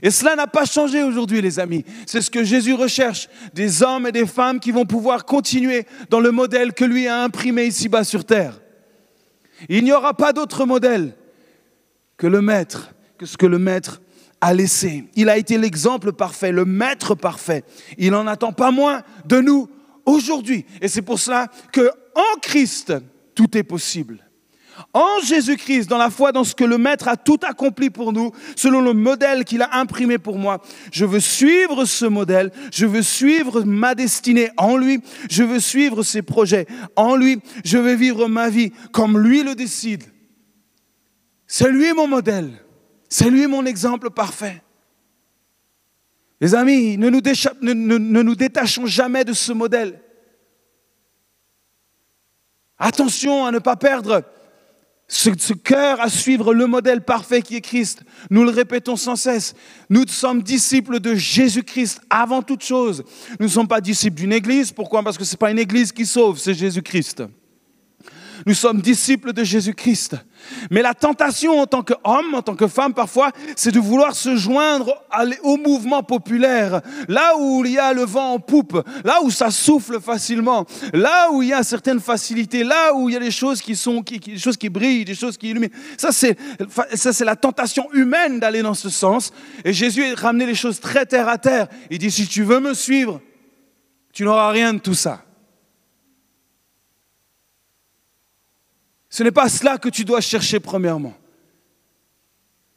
Et 0.01 0.11
cela 0.11 0.35
n'a 0.35 0.47
pas 0.47 0.65
changé 0.65 1.03
aujourd'hui, 1.03 1.41
les 1.41 1.59
amis. 1.59 1.83
C'est 2.05 2.21
ce 2.21 2.29
que 2.29 2.43
Jésus 2.43 2.73
recherche, 2.73 3.29
des 3.53 3.83
hommes 3.83 4.07
et 4.07 4.11
des 4.11 4.27
femmes 4.27 4.59
qui 4.59 4.71
vont 4.71 4.85
pouvoir 4.85 5.25
continuer 5.25 5.85
dans 6.09 6.19
le 6.19 6.31
modèle 6.31 6.73
que 6.73 6.85
lui 6.85 7.07
a 7.07 7.23
imprimé 7.23 7.65
ici-bas 7.65 8.03
sur 8.03 8.25
terre. 8.25 8.59
Il 9.69 9.83
n'y 9.83 9.91
aura 9.91 10.13
pas 10.13 10.33
d'autre 10.33 10.65
modèle 10.65 11.15
que 12.17 12.27
le 12.27 12.41
maître, 12.41 12.93
que 13.17 13.25
ce 13.25 13.37
que 13.37 13.45
le 13.45 13.59
maître 13.59 14.01
a 14.41 14.53
laissé. 14.53 15.05
Il 15.15 15.29
a 15.29 15.37
été 15.37 15.57
l'exemple 15.57 16.13
parfait, 16.13 16.51
le 16.51 16.65
maître 16.65 17.15
parfait. 17.15 17.63
Il 17.97 18.11
n'en 18.11 18.27
attend 18.27 18.53
pas 18.53 18.71
moins 18.71 19.01
de 19.25 19.39
nous 19.39 19.69
aujourd'hui. 20.05 20.65
Et 20.81 20.87
c'est 20.87 21.01
pour 21.01 21.19
cela 21.19 21.47
que 21.71 21.89
en 22.15 22.39
Christ, 22.41 22.93
tout 23.35 23.57
est 23.57 23.63
possible. 23.63 24.26
En 24.93 25.19
Jésus-Christ, 25.23 25.89
dans 25.89 25.97
la 25.97 26.09
foi, 26.09 26.31
dans 26.31 26.43
ce 26.43 26.55
que 26.55 26.63
le 26.63 26.77
Maître 26.77 27.07
a 27.07 27.17
tout 27.17 27.39
accompli 27.43 27.89
pour 27.89 28.13
nous, 28.13 28.31
selon 28.55 28.81
le 28.81 28.93
modèle 28.93 29.43
qu'il 29.45 29.61
a 29.61 29.77
imprimé 29.77 30.17
pour 30.17 30.37
moi, 30.37 30.61
je 30.91 31.05
veux 31.05 31.19
suivre 31.19 31.85
ce 31.85 32.05
modèle, 32.05 32.51
je 32.71 32.85
veux 32.85 33.01
suivre 33.01 33.63
ma 33.63 33.95
destinée 33.95 34.51
en 34.57 34.77
lui, 34.77 35.01
je 35.29 35.43
veux 35.43 35.59
suivre 35.59 36.03
ses 36.03 36.21
projets 36.21 36.67
en 36.95 37.15
lui, 37.15 37.39
je 37.63 37.77
veux 37.77 37.95
vivre 37.95 38.27
ma 38.27 38.49
vie 38.49 38.71
comme 38.91 39.17
lui 39.19 39.43
le 39.43 39.55
décide. 39.55 40.03
C'est 41.47 41.69
lui 41.69 41.93
mon 41.93 42.07
modèle. 42.07 42.51
C'est 43.09 43.29
lui 43.29 43.47
mon 43.47 43.65
exemple 43.65 44.09
parfait. 44.09 44.61
Les 46.39 46.53
amis, 46.53 46.97
ne 46.97 47.09
nous, 47.09 48.35
détachons 48.35 48.85
jamais 48.85 49.23
de 49.23 49.33
ce 49.33 49.53
modèle. 49.53 50.01
Attention 52.77 53.45
à 53.45 53.51
ne 53.51 53.59
pas 53.59 53.75
perdre 53.75 54.23
ce, 55.07 55.53
cœur 55.53 56.01
à 56.01 56.09
suivre 56.09 56.53
le 56.53 56.67
modèle 56.67 57.01
parfait 57.01 57.41
qui 57.41 57.55
est 57.55 57.61
Christ. 57.61 58.03
Nous 58.29 58.43
le 58.43 58.49
répétons 58.49 58.97
sans 58.97 59.15
cesse. 59.15 59.53
Nous 59.89 60.05
sommes 60.07 60.43
disciples 60.43 60.99
de 60.99 61.15
Jésus-Christ 61.15 62.01
avant 62.09 62.41
toute 62.41 62.63
chose. 62.63 63.03
Nous 63.39 63.45
ne 63.45 63.51
sommes 63.51 63.67
pas 63.67 63.81
disciples 63.81 64.17
d'une 64.17 64.33
église. 64.33 64.71
Pourquoi? 64.71 65.03
Parce 65.03 65.17
que 65.17 65.23
ce 65.23 65.33
n'est 65.33 65.37
pas 65.37 65.51
une 65.51 65.59
église 65.59 65.91
qui 65.91 66.05
sauve, 66.05 66.37
c'est 66.37 66.53
Jésus-Christ. 66.53 67.23
Nous 68.45 68.53
sommes 68.53 68.81
disciples 68.81 69.33
de 69.33 69.43
Jésus-Christ. 69.43 70.15
Mais 70.71 70.81
la 70.81 70.93
tentation 70.93 71.59
en 71.59 71.65
tant 71.65 71.83
qu'homme, 71.83 72.33
en 72.33 72.41
tant 72.41 72.55
que 72.55 72.67
femme 72.67 72.93
parfois, 72.93 73.31
c'est 73.55 73.71
de 73.71 73.79
vouloir 73.79 74.15
se 74.15 74.35
joindre 74.35 75.03
au 75.43 75.57
mouvement 75.57 76.03
populaire. 76.03 76.81
Là 77.07 77.35
où 77.37 77.63
il 77.65 77.73
y 77.73 77.79
a 77.79 77.93
le 77.93 78.03
vent 78.03 78.33
en 78.33 78.39
poupe, 78.39 78.81
là 79.03 79.19
où 79.23 79.31
ça 79.31 79.51
souffle 79.51 79.99
facilement, 79.99 80.65
là 80.93 81.31
où 81.31 81.41
il 81.41 81.49
y 81.49 81.53
a 81.53 81.63
certaines 81.63 81.99
facilités, 81.99 82.63
là 82.63 82.93
où 82.93 83.09
il 83.09 83.13
y 83.13 83.15
a 83.15 83.19
des 83.19 83.31
choses 83.31 83.61
qui 83.61 83.75
sont, 83.75 84.01
des 84.01 84.37
choses 84.37 84.57
qui 84.57 84.69
brillent, 84.69 85.05
des 85.05 85.15
choses 85.15 85.37
qui 85.37 85.49
illuminent. 85.49 85.73
Ça, 85.97 86.11
c'est, 86.11 86.37
ça, 86.93 87.13
c'est 87.13 87.25
la 87.25 87.35
tentation 87.35 87.91
humaine 87.93 88.39
d'aller 88.39 88.61
dans 88.61 88.73
ce 88.73 88.89
sens. 88.89 89.31
Et 89.65 89.73
Jésus 89.73 90.03
a 90.03 90.15
ramené 90.15 90.45
les 90.45 90.55
choses 90.55 90.79
très 90.79 91.05
terre 91.05 91.27
à 91.27 91.37
terre. 91.37 91.67
Il 91.89 91.97
dit, 91.97 92.11
si 92.11 92.27
tu 92.27 92.43
veux 92.43 92.59
me 92.59 92.73
suivre, 92.73 93.21
tu 94.13 94.23
n'auras 94.23 94.51
rien 94.51 94.73
de 94.73 94.79
tout 94.79 94.93
ça. 94.93 95.23
Ce 99.09 99.23
n'est 99.23 99.31
pas 99.31 99.49
cela 99.49 99.77
que 99.77 99.89
tu 99.89 100.03
dois 100.03 100.21
chercher 100.21 100.59
premièrement. 100.59 101.15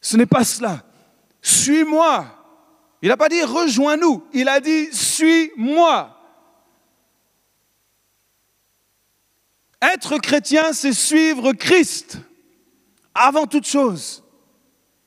Ce 0.00 0.16
n'est 0.16 0.26
pas 0.26 0.44
cela. 0.44 0.84
Suis-moi. 1.42 2.26
Il 3.02 3.08
n'a 3.08 3.16
pas 3.16 3.28
dit 3.28 3.42
rejoins-nous. 3.42 4.24
Il 4.32 4.48
a 4.48 4.60
dit 4.60 4.88
suis-moi. 4.92 6.16
Être 9.82 10.18
chrétien, 10.18 10.72
c'est 10.72 10.92
suivre 10.92 11.52
Christ 11.52 12.18
avant 13.14 13.46
toute 13.46 13.66
chose, 13.66 14.22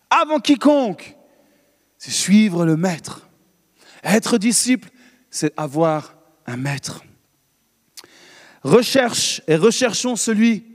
avant 0.09 0.39
quiconque. 0.39 1.15
C'est 1.97 2.11
suivre 2.11 2.65
le 2.65 2.75
Maître. 2.75 3.27
Être 4.03 4.37
disciple, 4.37 4.89
c'est 5.29 5.53
avoir 5.57 6.15
un 6.47 6.57
Maître. 6.57 7.03
Recherche 8.63 9.41
et 9.47 9.55
recherchons 9.55 10.15
celui 10.15 10.72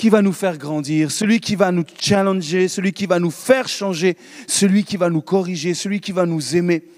qui 0.00 0.08
va 0.08 0.22
nous 0.22 0.32
faire 0.32 0.56
grandir, 0.56 1.10
celui 1.10 1.40
qui 1.40 1.56
va 1.56 1.70
nous 1.70 1.84
challenger, 2.00 2.68
celui 2.68 2.94
qui 2.94 3.04
va 3.04 3.18
nous 3.18 3.30
faire 3.30 3.68
changer, 3.68 4.16
celui 4.48 4.82
qui 4.82 4.96
va 4.96 5.10
nous 5.10 5.20
corriger, 5.20 5.74
celui 5.74 6.00
qui 6.00 6.10
va 6.12 6.24
nous 6.24 6.56
aimer, 6.56 6.88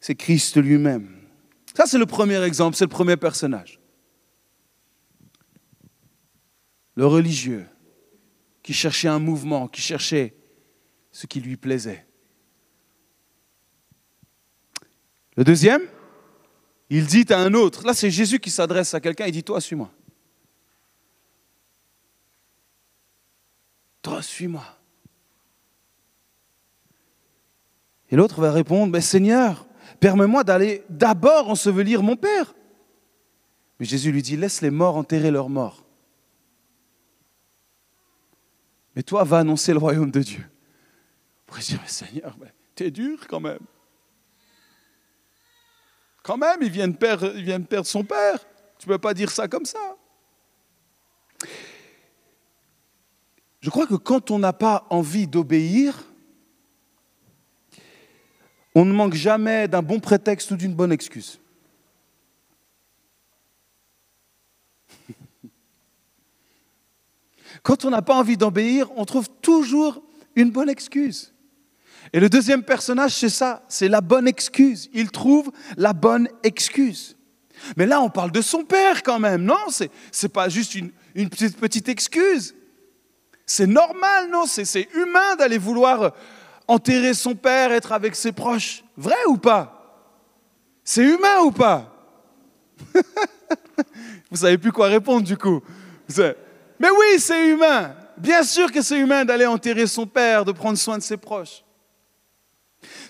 c'est 0.00 0.14
Christ 0.14 0.56
lui-même. 0.56 1.14
Ça, 1.74 1.84
c'est 1.84 1.98
le 1.98 2.06
premier 2.06 2.42
exemple, 2.42 2.74
c'est 2.74 2.86
le 2.86 2.88
premier 2.88 3.18
personnage. 3.18 3.80
Le 6.94 7.04
religieux 7.04 7.66
qui 8.62 8.72
cherchait 8.72 9.08
un 9.08 9.18
mouvement, 9.18 9.68
qui 9.68 9.82
cherchait 9.82 10.34
ce 11.10 11.26
qui 11.26 11.38
lui 11.38 11.58
plaisait. 11.58 12.06
Le 15.36 15.44
deuxième, 15.44 15.82
il 16.88 17.04
dit 17.04 17.26
à 17.28 17.40
un 17.40 17.52
autre, 17.52 17.84
là 17.84 17.92
c'est 17.92 18.10
Jésus 18.10 18.38
qui 18.38 18.48
s'adresse 18.48 18.94
à 18.94 19.00
quelqu'un, 19.02 19.26
il 19.26 19.32
dit, 19.32 19.44
toi, 19.44 19.60
suis-moi. 19.60 19.92
Suis-moi. 24.22 24.64
Et 28.10 28.16
l'autre 28.16 28.40
va 28.40 28.52
répondre, 28.52 28.92
mais 28.92 29.00
Seigneur, 29.00 29.66
permets-moi 30.00 30.44
d'aller 30.44 30.84
d'abord 30.88 31.48
ensevelir 31.48 32.02
mon 32.02 32.16
Père. 32.16 32.54
Mais 33.78 33.86
Jésus 33.86 34.12
lui 34.12 34.22
dit, 34.22 34.36
laisse 34.36 34.60
les 34.60 34.70
morts 34.70 34.96
enterrer 34.96 35.30
leurs 35.30 35.48
morts. 35.48 35.84
Mais 38.94 39.02
toi, 39.02 39.24
va 39.24 39.38
annoncer 39.38 39.72
le 39.72 39.78
royaume 39.78 40.10
de 40.10 40.20
Dieu. 40.20 40.44
Dire, 41.60 41.78
mais 41.82 41.88
Seigneur, 41.88 42.36
t'es 42.74 42.90
dur 42.90 43.26
quand 43.28 43.40
même. 43.40 43.60
Quand 46.22 46.36
même, 46.36 46.62
il 46.62 46.70
vient 46.70 46.88
de 46.88 46.96
perdre, 46.96 47.32
il 47.36 47.44
vient 47.44 47.58
de 47.58 47.66
perdre 47.66 47.86
son 47.86 48.04
père. 48.04 48.38
Tu 48.78 48.88
ne 48.88 48.94
peux 48.94 48.98
pas 48.98 49.14
dire 49.14 49.30
ça 49.30 49.48
comme 49.48 49.64
ça. 49.64 49.96
Je 53.62 53.70
crois 53.70 53.86
que 53.86 53.94
quand 53.94 54.30
on 54.30 54.38
n'a 54.40 54.52
pas 54.52 54.86
envie 54.90 55.26
d'obéir, 55.26 56.04
on 58.74 58.84
ne 58.84 58.92
manque 58.92 59.14
jamais 59.14 59.68
d'un 59.68 59.82
bon 59.82 60.00
prétexte 60.00 60.50
ou 60.50 60.56
d'une 60.56 60.74
bonne 60.74 60.90
excuse. 60.92 61.38
Quand 67.62 67.84
on 67.84 67.90
n'a 67.90 68.02
pas 68.02 68.16
envie 68.16 68.36
d'obéir, 68.36 68.90
on 68.96 69.04
trouve 69.04 69.28
toujours 69.42 70.02
une 70.34 70.50
bonne 70.50 70.70
excuse. 70.70 71.32
Et 72.12 72.18
le 72.18 72.28
deuxième 72.28 72.64
personnage, 72.64 73.12
c'est 73.12 73.28
ça, 73.28 73.64
c'est 73.68 73.88
la 73.88 74.00
bonne 74.00 74.26
excuse. 74.26 74.90
Il 74.92 75.12
trouve 75.12 75.52
la 75.76 75.92
bonne 75.92 76.28
excuse. 76.42 77.16
Mais 77.76 77.86
là, 77.86 78.00
on 78.00 78.10
parle 78.10 78.32
de 78.32 78.40
son 78.42 78.64
père 78.64 79.04
quand 79.04 79.20
même, 79.20 79.44
non? 79.44 79.54
C'est 79.70 79.90
n'est 80.22 80.28
pas 80.28 80.48
juste 80.48 80.74
une, 80.74 80.90
petite 81.14 81.88
excuse. 81.88 82.56
C'est 83.46 83.66
normal, 83.66 84.30
non? 84.30 84.46
C'est 84.46 84.88
humain 84.94 85.36
d'aller 85.36 85.58
vouloir 85.58 86.12
enterrer 86.68 87.14
son 87.14 87.34
père, 87.34 87.72
être 87.72 87.92
avec 87.92 88.14
ses 88.14 88.32
proches. 88.32 88.84
Vrai 88.96 89.16
ou 89.26 89.36
pas? 89.36 89.78
C'est 90.84 91.04
humain 91.04 91.40
ou 91.44 91.50
pas? 91.50 91.92
Vous 94.30 94.38
savez 94.38 94.58
plus 94.58 94.72
quoi 94.72 94.88
répondre 94.88 95.26
du 95.26 95.36
coup. 95.36 95.60
Mais 96.18 96.90
oui, 96.90 97.18
c'est 97.18 97.48
humain. 97.48 97.94
Bien 98.16 98.42
sûr 98.42 98.70
que 98.70 98.82
c'est 98.82 98.98
humain 98.98 99.24
d'aller 99.24 99.46
enterrer 99.46 99.86
son 99.86 100.06
père, 100.06 100.44
de 100.44 100.52
prendre 100.52 100.78
soin 100.78 100.98
de 100.98 101.02
ses 101.02 101.16
proches. 101.16 101.64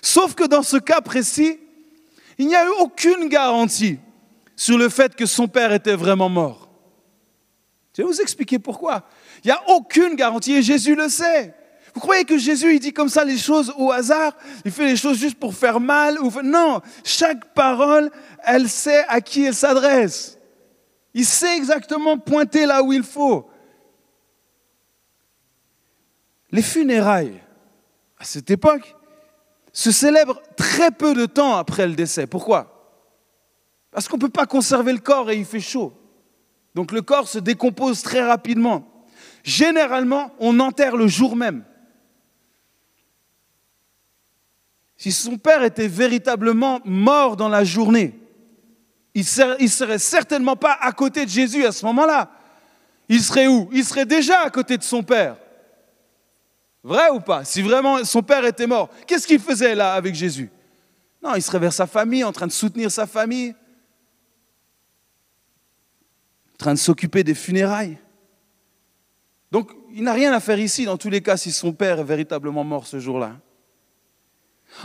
Sauf 0.01 0.35
que 0.35 0.45
dans 0.45 0.63
ce 0.63 0.77
cas 0.77 1.01
précis, 1.01 1.59
il 2.37 2.47
n'y 2.47 2.55
a 2.55 2.65
eu 2.65 2.71
aucune 2.79 3.29
garantie 3.29 3.99
sur 4.55 4.77
le 4.77 4.89
fait 4.89 5.15
que 5.15 5.25
son 5.25 5.47
père 5.47 5.73
était 5.73 5.95
vraiment 5.95 6.29
mort. 6.29 6.62
Je 7.95 8.01
vais 8.01 8.07
vous 8.07 8.21
expliquer 8.21 8.59
pourquoi. 8.59 9.03
Il 9.43 9.47
n'y 9.47 9.51
a 9.51 9.61
aucune 9.69 10.15
garantie 10.15 10.53
et 10.53 10.61
Jésus 10.61 10.95
le 10.95 11.09
sait. 11.09 11.53
Vous 11.93 12.01
croyez 12.01 12.25
que 12.25 12.37
Jésus, 12.37 12.73
il 12.73 12.79
dit 12.79 12.91
comme 12.91 13.09
ça 13.09 13.23
les 13.23 13.37
choses 13.37 13.71
au 13.77 13.91
hasard? 13.91 14.35
Il 14.65 14.71
fait 14.71 14.85
les 14.85 14.95
choses 14.95 15.17
juste 15.17 15.39
pour 15.39 15.53
faire 15.53 15.79
mal 15.79 16.17
Non, 16.43 16.81
chaque 17.03 17.53
parole, 17.53 18.09
elle 18.43 18.67
sait 18.67 19.05
à 19.07 19.21
qui 19.21 19.43
elle 19.45 19.53
s'adresse. 19.53 20.39
Il 21.13 21.25
sait 21.25 21.55
exactement 21.55 22.17
pointer 22.17 22.65
là 22.65 22.81
où 22.81 22.91
il 22.93 23.03
faut. 23.03 23.47
Les 26.51 26.63
funérailles, 26.63 27.39
à 28.17 28.23
cette 28.23 28.49
époque, 28.49 28.95
se 29.71 29.91
célèbrent 29.91 30.41
très 30.55 30.89
peu 30.89 31.13
de 31.13 31.27
temps 31.27 31.57
après 31.57 31.85
le 31.85 31.93
décès. 31.93 32.25
Pourquoi? 32.25 32.69
Parce 33.91 34.07
qu'on 34.07 34.17
ne 34.17 34.21
peut 34.21 34.29
pas 34.29 34.47
conserver 34.47 34.93
le 34.93 34.99
corps 34.99 35.29
et 35.29 35.37
il 35.37 35.45
fait 35.45 35.59
chaud. 35.59 35.93
Donc 36.75 36.91
le 36.91 37.01
corps 37.01 37.27
se 37.27 37.39
décompose 37.39 38.01
très 38.01 38.21
rapidement. 38.21 39.05
Généralement, 39.43 40.33
on 40.39 40.59
enterre 40.59 40.95
le 40.95 41.07
jour 41.07 41.35
même. 41.35 41.63
Si 44.97 45.11
son 45.11 45.37
père 45.37 45.63
était 45.63 45.87
véritablement 45.87 46.79
mort 46.85 47.35
dans 47.35 47.49
la 47.49 47.63
journée, 47.63 48.17
il 49.13 49.21
ne 49.21 49.67
serait 49.67 49.99
certainement 49.99 50.55
pas 50.55 50.77
à 50.79 50.91
côté 50.91 51.25
de 51.25 51.29
Jésus 51.29 51.65
à 51.65 51.71
ce 51.71 51.85
moment-là. 51.85 52.31
Il 53.09 53.21
serait 53.21 53.47
où? 53.47 53.69
Il 53.73 53.83
serait 53.83 54.05
déjà 54.05 54.39
à 54.39 54.49
côté 54.49 54.77
de 54.77 54.83
son 54.83 55.03
père. 55.03 55.37
Vrai 56.81 57.09
ou 57.09 57.19
pas? 57.19 57.43
Si 57.45 57.61
vraiment 57.61 58.03
son 58.05 58.23
père 58.23 58.45
était 58.45 58.65
mort, 58.65 58.89
qu'est-ce 59.05 59.27
qu'il 59.27 59.39
faisait 59.39 59.75
là 59.75 59.93
avec 59.93 60.15
Jésus? 60.15 60.49
Non, 61.21 61.35
il 61.35 61.41
serait 61.41 61.59
vers 61.59 61.73
sa 61.73 61.85
famille, 61.85 62.23
en 62.23 62.31
train 62.31 62.47
de 62.47 62.51
soutenir 62.51 62.89
sa 62.89 63.05
famille, 63.05 63.55
en 66.52 66.52
train 66.63 66.73
de 66.73 66.79
s'occuper 66.79 67.25
des 67.25 67.35
funérailles. 67.35 67.97
Donc, 69.51 69.71
il 69.93 70.03
n'a 70.03 70.13
rien 70.13 70.31
à 70.31 70.39
faire 70.39 70.59
ici, 70.59 70.85
dans 70.85 70.97
tous 70.97 71.09
les 71.09 71.21
cas, 71.21 71.35
si 71.35 71.51
son 71.51 71.73
père 71.73 71.99
est 71.99 72.05
véritablement 72.05 72.63
mort 72.63 72.87
ce 72.87 72.99
jour-là. 72.99 73.35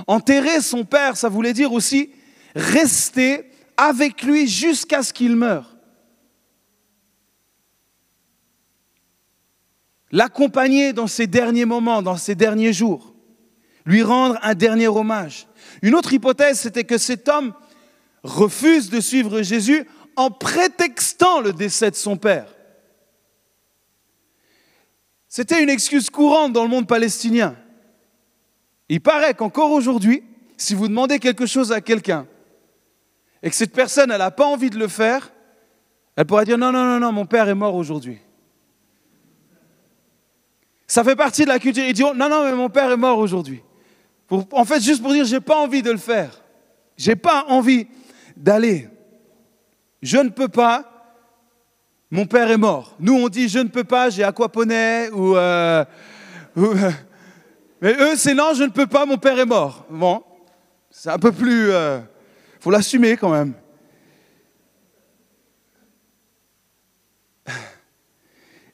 Enterrer 0.08 0.60
son 0.60 0.84
père, 0.84 1.16
ça 1.16 1.28
voulait 1.28 1.52
dire 1.52 1.72
aussi 1.72 2.10
rester 2.56 3.48
avec 3.76 4.22
lui 4.24 4.48
jusqu'à 4.48 5.04
ce 5.04 5.12
qu'il 5.12 5.36
meure. 5.36 5.76
L'accompagner 10.10 10.92
dans 10.92 11.06
ses 11.06 11.28
derniers 11.28 11.64
moments, 11.64 12.02
dans 12.02 12.16
ses 12.16 12.34
derniers 12.34 12.72
jours. 12.72 13.14
Lui 13.86 14.02
rendre 14.02 14.36
un 14.42 14.54
dernier 14.54 14.88
hommage. 14.88 15.46
Une 15.82 15.94
autre 15.94 16.12
hypothèse, 16.12 16.58
c'était 16.58 16.84
que 16.84 16.98
cet 16.98 17.28
homme 17.28 17.54
refuse 18.24 18.90
de 18.90 19.00
suivre 19.00 19.42
Jésus 19.42 19.86
en 20.18 20.32
prétextant 20.32 21.40
le 21.40 21.52
décès 21.52 21.92
de 21.92 21.96
son 21.96 22.16
père. 22.16 22.52
C'était 25.28 25.62
une 25.62 25.70
excuse 25.70 26.10
courante 26.10 26.52
dans 26.52 26.64
le 26.64 26.68
monde 26.68 26.88
palestinien. 26.88 27.54
Il 28.88 29.00
paraît 29.00 29.34
qu'encore 29.34 29.70
aujourd'hui, 29.70 30.24
si 30.56 30.74
vous 30.74 30.88
demandez 30.88 31.20
quelque 31.20 31.46
chose 31.46 31.70
à 31.70 31.80
quelqu'un 31.80 32.26
et 33.44 33.50
que 33.50 33.54
cette 33.54 33.72
personne, 33.72 34.08
n'a 34.08 34.30
pas 34.32 34.46
envie 34.46 34.70
de 34.70 34.78
le 34.78 34.88
faire, 34.88 35.32
elle 36.16 36.26
pourrait 36.26 36.44
dire 36.44 36.58
non, 36.58 36.72
non, 36.72 36.82
non, 36.82 36.98
non, 36.98 37.12
mon 37.12 37.26
père 37.26 37.48
est 37.48 37.54
mort 37.54 37.76
aujourd'hui. 37.76 38.18
Ça 40.88 41.04
fait 41.04 41.14
partie 41.14 41.44
de 41.44 41.48
la 41.48 41.60
culture. 41.60 41.84
Ils 41.84 41.94
diront 41.94 42.14
non, 42.14 42.28
non, 42.28 42.44
mais 42.44 42.56
mon 42.56 42.70
père 42.70 42.90
est 42.90 42.96
mort 42.96 43.18
aujourd'hui. 43.18 43.62
en 44.30 44.64
fait, 44.64 44.80
juste 44.80 45.00
pour 45.00 45.12
dire, 45.12 45.26
j'ai 45.26 45.40
pas 45.40 45.58
envie 45.58 45.82
de 45.82 45.92
le 45.92 45.98
faire. 45.98 46.42
J'ai 46.96 47.14
pas 47.14 47.44
envie 47.46 47.86
d'aller. 48.36 48.88
Je 50.02 50.18
ne 50.18 50.28
peux 50.28 50.48
pas. 50.48 50.98
Mon 52.10 52.26
père 52.26 52.50
est 52.50 52.56
mort. 52.56 52.96
Nous, 52.98 53.14
on 53.14 53.28
dit 53.28 53.48
je 53.48 53.58
ne 53.58 53.68
peux 53.68 53.84
pas, 53.84 54.08
j'ai 54.10 54.24
aquaponé 54.24 55.10
ou, 55.10 55.36
euh, 55.36 55.84
mais 57.80 57.92
eux, 57.94 58.16
c'est 58.16 58.34
non, 58.34 58.54
je 58.54 58.64
ne 58.64 58.70
peux 58.70 58.86
pas, 58.86 59.04
mon 59.04 59.18
père 59.18 59.38
est 59.38 59.44
mort. 59.46 59.84
Bon, 59.90 60.22
c'est 60.90 61.10
un 61.10 61.18
peu 61.18 61.32
plus... 61.32 61.66
Il 61.66 61.72
euh, 61.72 62.00
faut 62.60 62.70
l'assumer 62.70 63.16
quand 63.16 63.30
même. 63.30 63.52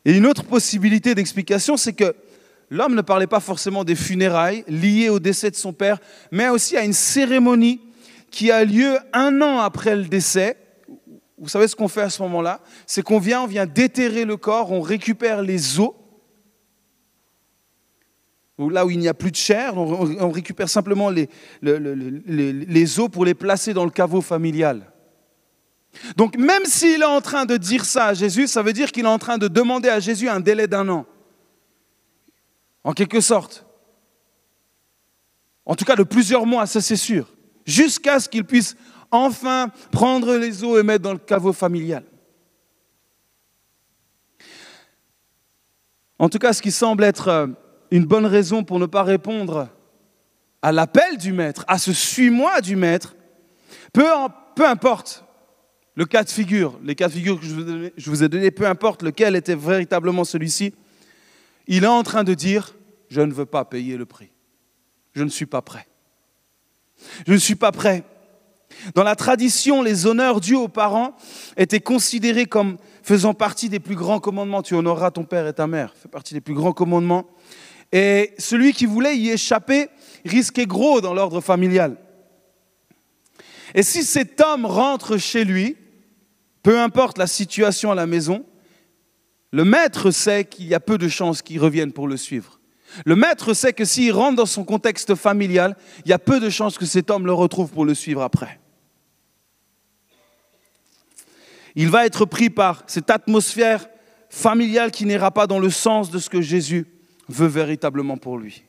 Et 0.05 0.17
une 0.17 0.27
autre 0.27 0.45
possibilité 0.45 1.15
d'explication, 1.15 1.77
c'est 1.77 1.93
que 1.93 2.15
l'homme 2.71 2.95
ne 2.95 3.03
parlait 3.03 3.27
pas 3.27 3.41
forcément 3.41 3.83
des 3.83 3.97
funérailles 3.97 4.65
liées 4.69 5.09
au 5.09 5.19
décès 5.19 5.51
de 5.51 5.57
son 5.57 5.73
père, 5.73 5.99
mais 6.31 6.49
aussi 6.49 6.77
à 6.77 6.85
une 6.85 6.93
cérémonie 6.93 7.81
qui 8.31 8.53
a 8.53 8.65
lieu 8.65 8.97
un 9.13 9.43
an 9.43 9.59
après 9.59 9.97
le 9.97 10.05
décès. 10.05 10.57
Vous 11.39 11.49
savez 11.49 11.67
ce 11.69 11.75
qu'on 11.75 11.89
fait 11.89 12.03
à 12.03 12.11
ce 12.11 12.23
moment-là? 12.23 12.61
C'est 12.87 13.03
qu'on 13.03 13.19
vient, 13.19 13.43
on 13.43 13.47
vient 13.47 13.67
déterrer 13.67 14.25
le 14.25 14.37
corps, 14.37 14.71
on 14.71 14.81
récupère 14.81 15.43
les 15.43 15.81
os 15.81 15.93
là 18.59 18.87
où 18.87 18.91
il 18.91 18.99
n'y 18.99 19.09
a 19.09 19.15
plus 19.15 19.31
de 19.31 19.37
chair, 19.37 19.77
on, 19.77 20.31
récupère 20.31 20.69
simplement 20.69 21.11
les, 21.11 21.29
les, 21.63 23.01
os 23.01 23.09
pour 23.09 23.25
les 23.25 23.35
placer 23.35 23.75
dans 23.75 23.85
le 23.85 23.91
caveau 23.91 24.21
familial. 24.21 24.93
Donc 26.17 26.37
même 26.37 26.65
s'il 26.65 27.03
est 27.03 27.07
en 27.07 27.21
train 27.21 27.47
de 27.47 27.57
dire 27.57 27.85
ça 27.85 28.07
à 28.07 28.15
Jésus, 28.15 28.47
ça 28.47 28.63
veut 28.63 28.73
dire 28.73 28.93
qu'il 28.93 29.05
est 29.05 29.09
en 29.09 29.19
train 29.19 29.39
de 29.39 29.49
demander 29.49 29.89
à 29.89 30.01
Jésus 30.01 30.29
un 30.29 30.41
délai 30.41 30.67
d'un 30.67 30.89
an. 30.89 31.07
En 32.83 32.93
quelque 32.93 33.21
sorte. 33.21 33.65
En 35.67 35.75
tout 35.75 35.85
cas 35.85 35.97
de 35.97 36.03
plusieurs 36.03 36.47
mois, 36.47 36.67
ça 36.67 36.81
c'est 36.81 36.97
sûr. 36.97 37.33
Jusqu'à 37.65 38.21
ce 38.21 38.29
qu'il 38.29 38.45
puisse 38.45 38.77
enfin 39.15 39.71
prendre 39.93 40.37
les 40.37 40.65
os 40.65 40.79
et 40.79 40.83
mettre 40.83 41.05
dans 41.05 41.13
le 41.13 41.19
caveau 41.19 41.53
familial. 41.53 42.05
En 46.19 46.29
tout 46.29 46.39
cas, 46.39 46.53
ce 46.53 46.63
qui 46.63 46.71
semble 46.71 47.05
être 47.05 47.29
euh, 47.29 47.47
une 47.91 48.05
bonne 48.05 48.27
raison 48.27 48.65
pour 48.65 48.79
ne 48.79 48.87
pas 48.87 49.03
répondre 49.03 49.69
à 50.63 50.73
l'appel 50.73 51.19
du 51.19 51.33
maître, 51.33 51.65
à 51.69 51.79
ce 51.79 51.93
suis-moi 51.93 52.61
du 52.61 52.77
maître, 52.77 53.15
peu, 53.93 54.05
peu, 54.55 54.67
importe 54.67 55.25
le 55.95 56.07
cas 56.07 56.25
de 56.25 56.31
figure, 56.31 56.79
les 56.83 56.95
cas 56.95 57.09
de 57.09 57.13
figure 57.13 57.39
que 57.39 57.47
je 57.47 58.11
vous 58.11 58.23
ai 58.23 58.29
donnés, 58.29 58.51
peu 58.51 58.67
importe 58.67 59.03
lequel 59.03 59.37
était 59.37 59.55
véritablement 59.55 60.25
celui-ci, 60.25 60.75
il 61.67 61.85
est 61.85 61.89
en 61.89 62.03
train 62.03 62.25
de 62.25 62.35
dire, 62.35 62.75
je 63.09 63.21
ne 63.21 63.33
veux 63.33 63.47
pas 63.47 63.65
payer 63.65 63.97
le 63.97 64.07
prix. 64.07 64.31
Je 65.13 65.23
ne 65.23 65.29
suis 65.29 65.47
pas 65.47 65.63
prêt. 65.63 65.87
Je 67.27 67.33
ne 67.33 67.39
suis 67.39 67.55
pas 67.55 67.73
prêt. 67.73 68.05
Dans 68.95 69.03
la 69.03 69.17
tradition, 69.17 69.83
les 69.83 70.07
honneurs 70.07 70.41
dus 70.41 70.55
aux 70.55 70.69
parents 70.69 71.17
étaient 71.57 71.81
considérés 71.81 72.47
comme 72.47 72.77
faisant 73.03 73.35
partie 73.35 73.69
des 73.69 73.81
plus 73.81 73.97
grands 73.97 74.21
commandements. 74.21 74.63
Tu 74.63 74.75
honoreras 74.75 75.11
ton 75.11 75.25
père 75.25 75.47
et 75.47 75.53
ta 75.53 75.67
mère, 75.67 75.95
fait 76.01 76.09
partie 76.09 76.35
des 76.35 76.41
plus 76.41 76.55
grands 76.55 76.73
commandements. 76.73 77.27
Et 77.93 78.33
celui 78.39 78.73
qui 78.73 78.87
voulait 78.87 79.17
y 79.17 79.31
échapper 79.31 79.89
risquait 80.25 80.67
gros 80.67 81.01
dans 81.01 81.15
l'ordre 81.15 81.41
familial. 81.41 81.97
Et 83.75 83.83
si 83.83 84.05
cet 84.05 84.41
homme 84.41 84.67
rentre 84.67 85.17
chez 85.17 85.45
lui, 85.45 85.77
peu 86.63 86.81
importe 86.81 87.19
la 87.19 87.27
situation 87.27 87.93
à 87.93 87.95
la 87.95 88.07
maison, 88.07 88.45
le 89.53 89.65
maître 89.65 90.11
sait 90.11 90.45
qu'il 90.45 90.67
y 90.67 90.75
a 90.75 90.81
peu 90.81 90.99
de 90.99 91.09
chances 91.09 91.43
qu'il 91.43 91.61
revienne 91.61 91.93
pour 91.93 92.09
le 92.09 92.17
suivre. 92.17 92.59
Le 93.05 93.17
maître 93.17 93.55
sait 93.55 93.73
que 93.73 93.85
s'il 93.85 94.13
rentre 94.13 94.37
dans 94.37 94.47
son 94.47 94.65
contexte 94.65 95.15
familial, 95.15 95.77
il 96.05 96.11
y 96.11 96.13
a 96.13 96.19
peu 96.19 96.41
de 96.41 96.51
chances 96.51 96.79
que 96.79 96.87
cet 96.87 97.11
homme 97.11 97.27
le 97.27 97.33
retrouve 97.33 97.71
pour 97.71 97.85
le 97.85 97.95
suivre 97.95 98.23
après. 98.23 98.61
Il 101.75 101.89
va 101.89 102.07
être 102.07 102.25
pris 102.25 102.51
par 102.51 102.85
cette 102.87 103.11
atmosphère 103.11 103.89
familiale 104.29 104.91
qui 104.91 105.07
n'ira 105.07 105.31
pas 105.31 105.47
dans 105.47 105.59
le 105.59 105.71
sens 105.71 106.11
de 106.11 106.19
ce 106.19 106.31
que 106.31 106.41
Jésus 106.41 106.87
veut 107.29 107.47
véritablement 107.47 108.17
pour 108.17 108.39
lui. 108.39 108.65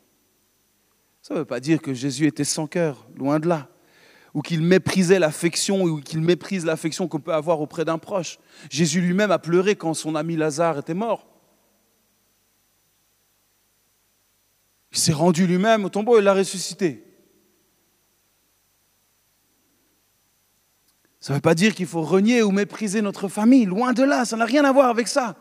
Ça 1.21 1.33
ne 1.33 1.39
veut 1.39 1.45
pas 1.45 1.59
dire 1.59 1.81
que 1.81 1.93
Jésus 1.93 2.27
était 2.27 2.43
sans 2.43 2.67
cœur, 2.67 3.07
loin 3.15 3.39
de 3.39 3.47
là, 3.47 3.67
ou 4.33 4.41
qu'il 4.41 4.61
méprisait 4.61 5.19
l'affection, 5.19 5.83
ou 5.83 6.01
qu'il 6.01 6.21
méprise 6.21 6.65
l'affection 6.65 7.07
qu'on 7.07 7.19
peut 7.19 7.33
avoir 7.33 7.61
auprès 7.61 7.85
d'un 7.85 7.97
proche. 7.97 8.37
Jésus 8.69 9.01
lui-même 9.01 9.31
a 9.31 9.39
pleuré 9.39 9.75
quand 9.75 9.93
son 9.93 10.15
ami 10.15 10.35
Lazare 10.35 10.79
était 10.79 10.93
mort. 10.93 11.27
Il 14.91 14.97
s'est 14.97 15.13
rendu 15.13 15.47
lui-même 15.47 15.85
au 15.85 15.89
tombeau 15.89 16.19
et 16.19 16.21
l'a 16.21 16.33
ressuscité. 16.33 17.04
Ça 21.25 21.33
ne 21.33 21.37
veut 21.37 21.41
pas 21.41 21.55
dire 21.55 21.73
qu'il 21.73 21.87
faut 21.87 22.03
renier 22.03 22.43
ou 22.43 22.51
mépriser 22.51 23.01
notre 23.01 23.27
famille, 23.29 23.65
loin 23.65 23.93
de 23.93 24.03
là, 24.03 24.25
ça 24.25 24.37
n'a 24.37 24.45
rien 24.45 24.63
à 24.63 24.71
voir 24.71 24.91
avec 24.91 25.07
ça. 25.07 25.35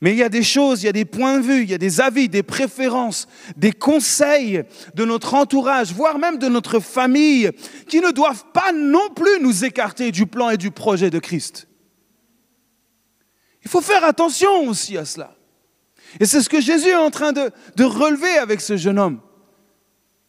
Mais 0.00 0.12
il 0.12 0.16
y 0.16 0.22
a 0.22 0.30
des 0.30 0.42
choses, 0.42 0.82
il 0.82 0.86
y 0.86 0.88
a 0.88 0.92
des 0.92 1.04
points 1.04 1.36
de 1.36 1.42
vue, 1.42 1.62
il 1.62 1.68
y 1.68 1.74
a 1.74 1.78
des 1.78 2.00
avis, 2.00 2.30
des 2.30 2.42
préférences, 2.42 3.28
des 3.54 3.72
conseils 3.72 4.62
de 4.94 5.04
notre 5.04 5.34
entourage, 5.34 5.92
voire 5.92 6.18
même 6.18 6.38
de 6.38 6.48
notre 6.48 6.80
famille, 6.80 7.50
qui 7.86 8.00
ne 8.00 8.12
doivent 8.12 8.46
pas 8.54 8.72
non 8.72 9.10
plus 9.14 9.42
nous 9.42 9.62
écarter 9.62 10.10
du 10.10 10.24
plan 10.24 10.48
et 10.48 10.56
du 10.56 10.70
projet 10.70 11.10
de 11.10 11.18
Christ. 11.18 11.68
Il 13.62 13.70
faut 13.70 13.82
faire 13.82 14.04
attention 14.04 14.66
aussi 14.68 14.96
à 14.96 15.04
cela. 15.04 15.36
Et 16.18 16.24
c'est 16.24 16.40
ce 16.40 16.48
que 16.48 16.62
Jésus 16.62 16.88
est 16.88 16.94
en 16.94 17.10
train 17.10 17.32
de, 17.32 17.52
relever 17.78 18.38
avec 18.38 18.62
ce 18.62 18.78
jeune 18.78 18.98
homme. 18.98 19.20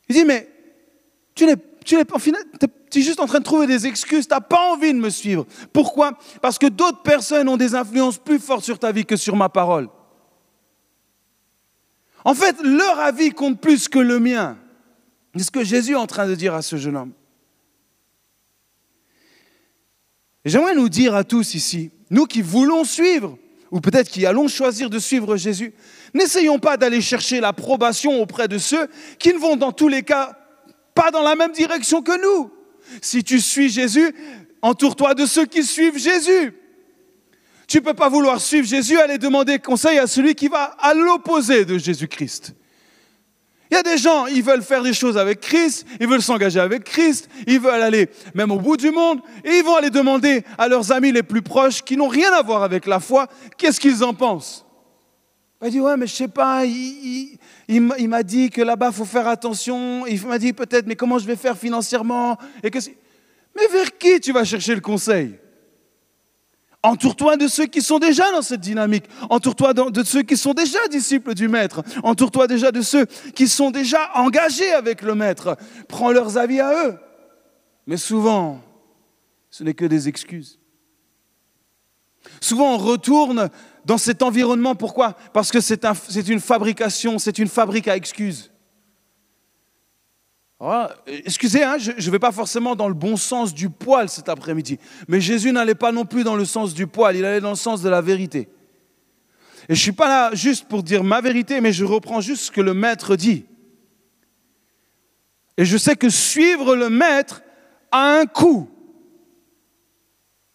Il 0.10 0.16
dit, 0.16 0.26
mais 0.26 0.50
tu 1.34 1.46
n'es, 1.46 1.56
tu 1.86 1.96
tu 2.90 3.00
es 3.00 3.02
juste 3.02 3.20
en 3.20 3.26
train 3.26 3.40
de 3.40 3.44
trouver 3.44 3.68
des 3.68 3.88
excuses, 3.88 4.28
tu 4.28 4.34
n'as 4.34 4.42
pas 4.42 4.72
envie 4.72 4.94
de 4.94 5.00
me 5.00 5.10
suivre. 5.10 5.46
Pourquoi? 5.74 6.18
Parce 6.42 6.58
que 6.58 6.68
d'autres 6.68 7.02
personnes 7.02 7.48
ont 7.50 7.58
des 7.58 7.76
influences 7.76 8.18
plus 8.18 8.40
fortes 8.40 8.64
sur 8.64 8.80
ta 8.80 8.92
vie 8.92 9.06
que 9.06 9.16
sur 9.16 9.36
ma 9.36 9.50
parole. 9.50 9.90
En 12.26 12.34
fait, 12.34 12.56
leur 12.64 13.00
avis 13.00 13.32
compte 13.32 13.62
plus 13.62 13.88
que 13.88 14.00
le 14.00 14.20
mien. 14.20 14.58
C'est 15.36 15.44
ce 15.44 15.52
que 15.52 15.64
Jésus 15.64 15.94
est 15.94 15.96
en 15.96 16.08
train 16.08 16.28
de 16.28 16.36
dire 16.36 16.54
à 16.54 16.62
ce 16.62 16.76
jeune 16.76 16.98
homme. 16.98 17.14
j'aimerais 20.46 20.76
nous 20.76 20.90
dire 20.90 21.16
à 21.16 21.24
tous 21.24 21.54
ici, 21.54 21.92
nous 22.10 22.26
qui 22.26 22.42
voulons 22.42 22.84
suivre, 22.84 23.38
ou 23.72 23.82
peut-être 23.82 24.10
qui 24.10 24.26
allons 24.26 24.48
choisir 24.48 24.90
de 24.90 24.98
suivre 24.98 25.38
Jésus, 25.38 25.74
n'essayons 26.14 26.60
pas 26.60 26.76
d'aller 26.76 27.02
chercher 27.02 27.40
l'approbation 27.40 28.22
auprès 28.22 28.48
de 28.48 28.58
ceux 28.58 28.88
qui 29.20 29.34
ne 29.34 29.38
vont 29.38 29.56
dans 29.56 29.72
tous 29.72 29.88
les 29.88 30.04
cas 30.04 30.36
pas 30.96 31.12
dans 31.12 31.22
la 31.22 31.36
même 31.36 31.52
direction 31.52 32.02
que 32.02 32.20
nous. 32.22 32.52
Si 33.02 33.24
tu 33.24 33.40
suis 33.40 33.70
Jésus, 33.70 34.14
entoure-toi 34.62 35.14
de 35.14 35.26
ceux 35.26 35.46
qui 35.46 35.64
suivent 35.64 35.98
Jésus. 35.98 36.54
Tu 37.68 37.78
ne 37.78 37.84
peux 37.84 37.94
pas 37.94 38.10
vouloir 38.10 38.42
suivre 38.42 38.68
Jésus, 38.68 39.00
aller 39.00 39.18
demander 39.18 39.60
conseil 39.60 40.00
à 40.00 40.08
celui 40.08 40.34
qui 40.36 40.48
va 40.48 40.76
à 40.80 40.94
l'opposé 40.94 41.66
de 41.66 41.78
Jésus-Christ. 41.78 42.56
Il 43.72 43.76
y 43.76 43.78
a 43.78 43.84
des 43.84 44.00
gens, 44.00 44.26
ils 44.26 44.42
veulent 44.42 44.64
faire 44.64 44.82
des 44.82 44.94
choses 44.94 45.16
avec 45.16 45.42
Christ, 45.42 45.86
ils 46.00 46.08
veulent 46.08 46.24
s'engager 46.24 46.60
avec 46.60 46.84
Christ, 46.84 47.30
ils 47.46 47.60
veulent 47.60 47.84
aller 47.84 48.10
même 48.34 48.50
au 48.50 48.60
bout 48.60 48.78
du 48.78 48.90
monde, 48.90 49.22
et 49.44 49.58
ils 49.58 49.64
vont 49.64 49.76
aller 49.76 49.92
demander 49.92 50.44
à 50.58 50.68
leurs 50.68 50.92
amis 50.92 51.12
les 51.12 51.22
plus 51.22 51.44
proches 51.44 51.84
qui 51.84 51.96
n'ont 51.96 52.08
rien 52.08 52.34
à 52.34 52.42
voir 52.42 52.64
avec 52.64 52.88
la 52.88 53.00
foi, 53.00 53.28
qu'est-ce 53.58 53.80
qu'ils 53.80 54.04
en 54.04 54.16
pensent? 54.16 54.66
Il 55.62 55.72
dit, 55.72 55.82
ouais, 55.82 55.98
mais 55.98 56.08
je 56.08 56.16
sais 56.16 56.28
pas, 56.30 56.64
il, 56.66 57.38
m'a 57.82 58.24
dit 58.24 58.50
que 58.50 58.62
là-bas, 58.62 58.88
il 58.92 58.94
faut 58.94 59.06
faire 59.06 59.28
attention, 59.28 60.06
il 60.08 60.26
m'a 60.26 60.40
dit 60.40 60.54
peut-être, 60.54 60.88
mais 60.88 60.96
comment 60.96 61.20
je 61.20 61.26
vais 61.26 61.36
faire 61.36 61.58
financièrement? 61.58 62.38
Et 62.64 62.72
que 62.72 62.80
Mais 63.56 63.68
vers 63.68 63.98
qui 63.98 64.22
tu 64.22 64.32
vas 64.32 64.46
chercher 64.46 64.74
le 64.74 64.82
conseil? 64.82 65.38
Entoure-toi 66.82 67.36
de 67.36 67.50
ceux 67.50 67.66
qui 67.66 67.82
sont 67.82 68.00
déjà 68.00 68.32
dans 68.32 68.42
cette 68.42 68.62
dynamique. 68.62 69.04
Entoure-toi 69.30 69.74
de 69.74 70.04
ceux 70.04 70.22
qui 70.22 70.38
sont 70.38 70.54
déjà 70.54 70.80
disciples 70.88 71.34
du 71.34 71.50
Maître. 71.50 71.84
Entoure-toi 72.04 72.48
déjà 72.48 72.72
de 72.72 72.82
ceux 72.82 73.06
qui 73.36 73.50
sont 73.50 73.70
déjà 73.70 74.12
engagés 74.16 74.72
avec 74.72 75.02
le 75.02 75.14
Maître. 75.14 75.58
Prends 75.90 76.14
leurs 76.14 76.38
avis 76.38 76.62
à 76.62 76.88
eux. 76.88 76.98
Mais 77.86 77.98
souvent, 77.98 78.62
ce 79.50 79.66
n'est 79.66 79.74
que 79.74 79.84
des 79.84 80.08
excuses. 80.08 80.58
Souvent, 82.40 82.76
on 82.76 82.78
retourne 82.78 83.50
dans 83.86 83.98
cet 83.98 84.22
environnement. 84.22 84.76
Pourquoi? 84.76 85.14
Parce 85.34 85.52
que 85.52 85.60
c'est 85.62 86.28
une 86.28 86.40
fabrication, 86.40 87.20
c'est 87.20 87.38
une 87.40 87.48
fabrique 87.48 87.88
à 87.88 87.96
excuses. 87.96 88.52
Ah, 90.62 90.92
excusez, 91.08 91.64
hein, 91.64 91.78
je 91.78 91.92
ne 91.92 92.12
vais 92.12 92.20
pas 92.20 92.34
forcément 92.34 92.76
dans 92.76 92.90
le 92.90 92.94
bon 92.94 93.16
sens 93.16 93.54
du 93.54 93.70
poil 93.70 94.10
cet 94.10 94.28
après-midi. 94.28 94.78
Mais 95.08 95.22
Jésus 95.22 95.54
n'allait 95.54 95.74
pas 95.74 95.94
non 95.94 96.06
plus 96.06 96.26
dans 96.26 96.36
le 96.36 96.44
sens 96.44 96.74
du 96.74 96.86
poil, 96.86 97.16
il 97.16 97.24
allait 97.24 97.40
dans 97.40 97.52
le 97.52 97.56
sens 97.56 97.82
de 97.82 97.88
la 97.88 98.02
vérité. 98.02 98.50
Et 99.70 99.76
je 99.76 99.80
ne 99.80 99.84
suis 99.84 99.92
pas 99.94 100.10
là 100.10 100.36
juste 100.36 100.68
pour 100.68 100.84
dire 100.84 101.04
ma 101.04 101.22
vérité, 101.22 101.62
mais 101.62 101.72
je 101.72 101.86
reprends 101.86 102.20
juste 102.20 102.46
ce 102.46 102.52
que 102.52 102.60
le 102.60 102.74
maître 102.74 103.16
dit. 103.16 103.46
Et 105.58 105.64
je 105.64 105.78
sais 105.78 105.96
que 105.96 106.10
suivre 106.10 106.76
le 106.76 106.90
maître 106.90 107.42
a 107.92 108.20
un 108.20 108.26
coût. 108.26 108.70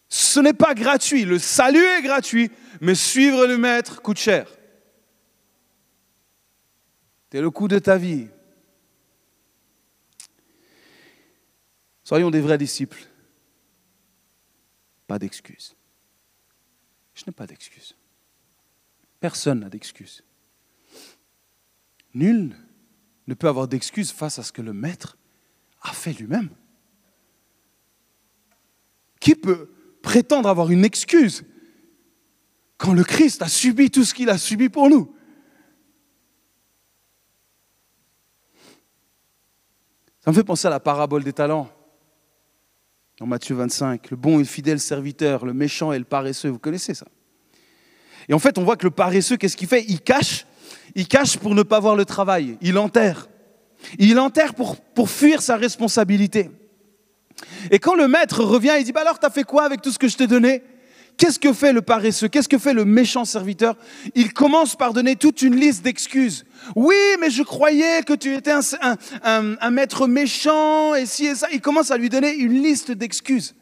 Ce 0.09 0.41
n'est 0.41 0.53
pas 0.53 0.75
gratuit. 0.75 1.25
Le 1.25 1.39
salut 1.39 1.85
est 1.99 2.03
gratuit, 2.03 2.51
mais 2.81 2.95
suivre 2.95 3.47
le 3.47 3.59
maître 3.59 4.03
coûte 4.03 4.19
cher. 4.19 4.49
C'est 7.31 7.41
le 7.41 7.51
coût 7.51 7.67
de 7.67 7.81
ta 7.81 7.97
vie. 7.99 8.29
Soyons 12.05 12.31
des 12.31 12.41
vrais 12.41 12.59
disciples. 12.59 13.05
Pas 15.09 15.19
d'excuses. 15.19 15.75
Je 17.15 17.25
n'ai 17.27 17.33
pas 17.33 17.49
d'excuses. 17.49 17.97
Personne 19.19 19.61
n'a 19.61 19.69
d'excuses. 19.69 20.23
Nul 22.15 22.57
ne 23.27 23.35
peut 23.35 23.49
avoir 23.49 23.67
d'excuses 23.67 24.13
face 24.13 24.39
à 24.39 24.45
ce 24.45 24.53
que 24.53 24.63
le 24.63 24.73
Maître 24.73 25.19
a 25.81 25.93
fait 25.93 26.13
lui-même. 26.13 26.51
Qui 29.19 29.35
peut 29.35 29.71
prétendre 30.03 30.49
avoir 30.49 30.71
une 30.71 30.85
excuse 30.85 31.45
quand 32.85 32.93
le 32.93 33.03
Christ 33.05 33.41
a 33.41 33.49
subi 33.49 33.91
tout 33.91 34.05
ce 34.05 34.13
qu'il 34.13 34.29
a 34.29 34.37
subi 34.37 34.69
pour 34.69 34.91
nous 34.91 35.11
Ça 40.23 40.31
me 40.31 40.37
fait 40.37 40.45
penser 40.45 40.67
à 40.67 40.71
la 40.71 40.81
parabole 40.81 41.23
des 41.23 41.33
talents. 41.33 41.69
Dans 43.19 43.27
Matthieu 43.27 43.55
25, 43.55 44.11
le 44.11 44.17
bon 44.17 44.41
et 44.41 44.45
fidèle 44.45 44.81
serviteur, 44.81 45.45
le 45.45 45.53
méchant 45.53 45.93
et 45.93 45.99
le 45.99 46.05
paresseux, 46.05 46.49
vous 46.49 46.59
connaissez 46.59 46.95
ça? 46.95 47.07
Et 48.29 48.35
en 48.35 48.39
fait, 48.39 48.57
on 48.59 48.65
voit 48.65 48.77
que 48.77 48.85
le 48.85 48.91
paresseux, 48.91 49.37
qu'est-ce 49.37 49.57
qu'il 49.57 49.69
fait? 49.69 49.85
Il 49.87 50.01
cache, 50.01 50.47
il 50.95 51.07
cache 51.07 51.37
pour 51.37 51.55
ne 51.55 51.63
pas 51.63 51.79
voir 51.79 51.95
le 51.95 52.07
travail, 52.07 52.57
il 52.63 52.79
enterre. 52.79 53.29
Il 53.99 54.19
enterre 54.19 54.55
pour, 54.55 55.11
fuir 55.11 55.43
sa 55.43 55.57
responsabilité. 55.57 56.51
Et 57.71 57.79
quand 57.79 57.95
le 57.95 58.09
maître 58.09 58.43
revient, 58.43 58.75
il 58.79 58.85
dit, 58.85 58.93
bah 58.93 59.03
alors, 59.03 59.19
tu 59.19 59.27
as 59.27 59.31
fait 59.31 59.45
quoi 59.45 59.65
avec 59.65 59.83
tout 59.83 59.91
ce 59.91 59.99
que 59.99 60.09
je 60.09 60.17
t'ai 60.17 60.27
donné? 60.27 60.63
Qu'est-ce 61.17 61.39
que 61.39 61.53
fait 61.53 61.73
le 61.73 61.83
paresseux? 61.83 62.29
Qu'est-ce 62.29 62.49
que 62.49 62.59
fait 62.59 62.75
le 62.75 62.85
méchant 62.85 63.25
serviteur? 63.25 63.77
Il 64.15 64.33
commence 64.33 64.75
par 64.75 64.93
donner 64.93 65.15
toute 65.15 65.43
une 65.43 65.55
liste 65.55 65.85
d'excuses. 65.85 66.45
Oui, 66.75 66.97
mais 67.21 67.31
je 67.31 67.43
croyais 67.43 68.03
que 68.03 68.15
tu 68.15 68.35
étais 68.35 68.53
un, 68.53 69.71
maître 69.71 70.09
méchant 70.09 70.95
et 70.95 71.07
si 71.07 71.27
et 71.27 71.35
ça. 71.35 71.47
Il 71.53 71.61
commence 71.61 71.91
à 71.91 71.99
lui 71.99 72.09
donner 72.09 72.35
une 72.35 72.63
liste 72.63 72.91
d'excuses. 72.91 73.55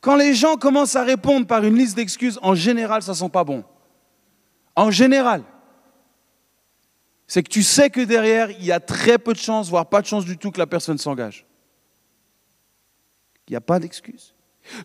Quand 0.00 0.16
les 0.16 0.34
gens 0.34 0.56
commencent 0.56 0.96
à 0.96 1.04
répondre 1.04 1.46
par 1.46 1.62
une 1.64 1.76
liste 1.76 1.96
d'excuses, 1.96 2.38
en 2.42 2.54
général, 2.54 3.02
ça 3.02 3.12
ne 3.12 3.16
sent 3.16 3.28
pas 3.30 3.44
bon. 3.44 3.64
En 4.74 4.90
général. 4.90 5.44
C'est 7.26 7.42
que 7.42 7.50
tu 7.50 7.62
sais 7.62 7.90
que 7.90 8.00
derrière, 8.00 8.50
il 8.50 8.64
y 8.64 8.72
a 8.72 8.80
très 8.80 9.18
peu 9.18 9.32
de 9.32 9.38
chances, 9.38 9.68
voire 9.68 9.88
pas 9.88 10.00
de 10.00 10.06
chance 10.06 10.24
du 10.24 10.38
tout 10.38 10.50
que 10.50 10.58
la 10.58 10.66
personne 10.66 10.98
s'engage. 10.98 11.46
Il 13.46 13.52
n'y 13.52 13.56
a 13.56 13.60
pas 13.60 13.78
d'excuses. 13.78 14.34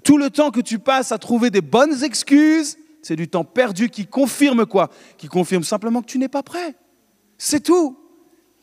Tout 0.04 0.18
le 0.18 0.30
temps 0.30 0.52
que 0.52 0.62
tu 0.62 0.80
passes 0.80 1.12
à 1.12 1.18
trouver 1.18 1.50
des 1.50 1.62
bonnes 1.62 2.04
excuses, 2.04 2.78
c'est 3.02 3.16
du 3.16 3.28
temps 3.28 3.44
perdu 3.44 3.90
qui 3.90 4.06
confirme 4.06 4.66
quoi? 4.66 4.90
Qui 5.18 5.28
confirme 5.28 5.64
simplement 5.64 6.02
que 6.02 6.08
tu 6.08 6.18
n'es 6.18 6.28
pas 6.28 6.44
prêt. 6.44 6.76
C'est 7.38 7.62
tout. 7.62 7.98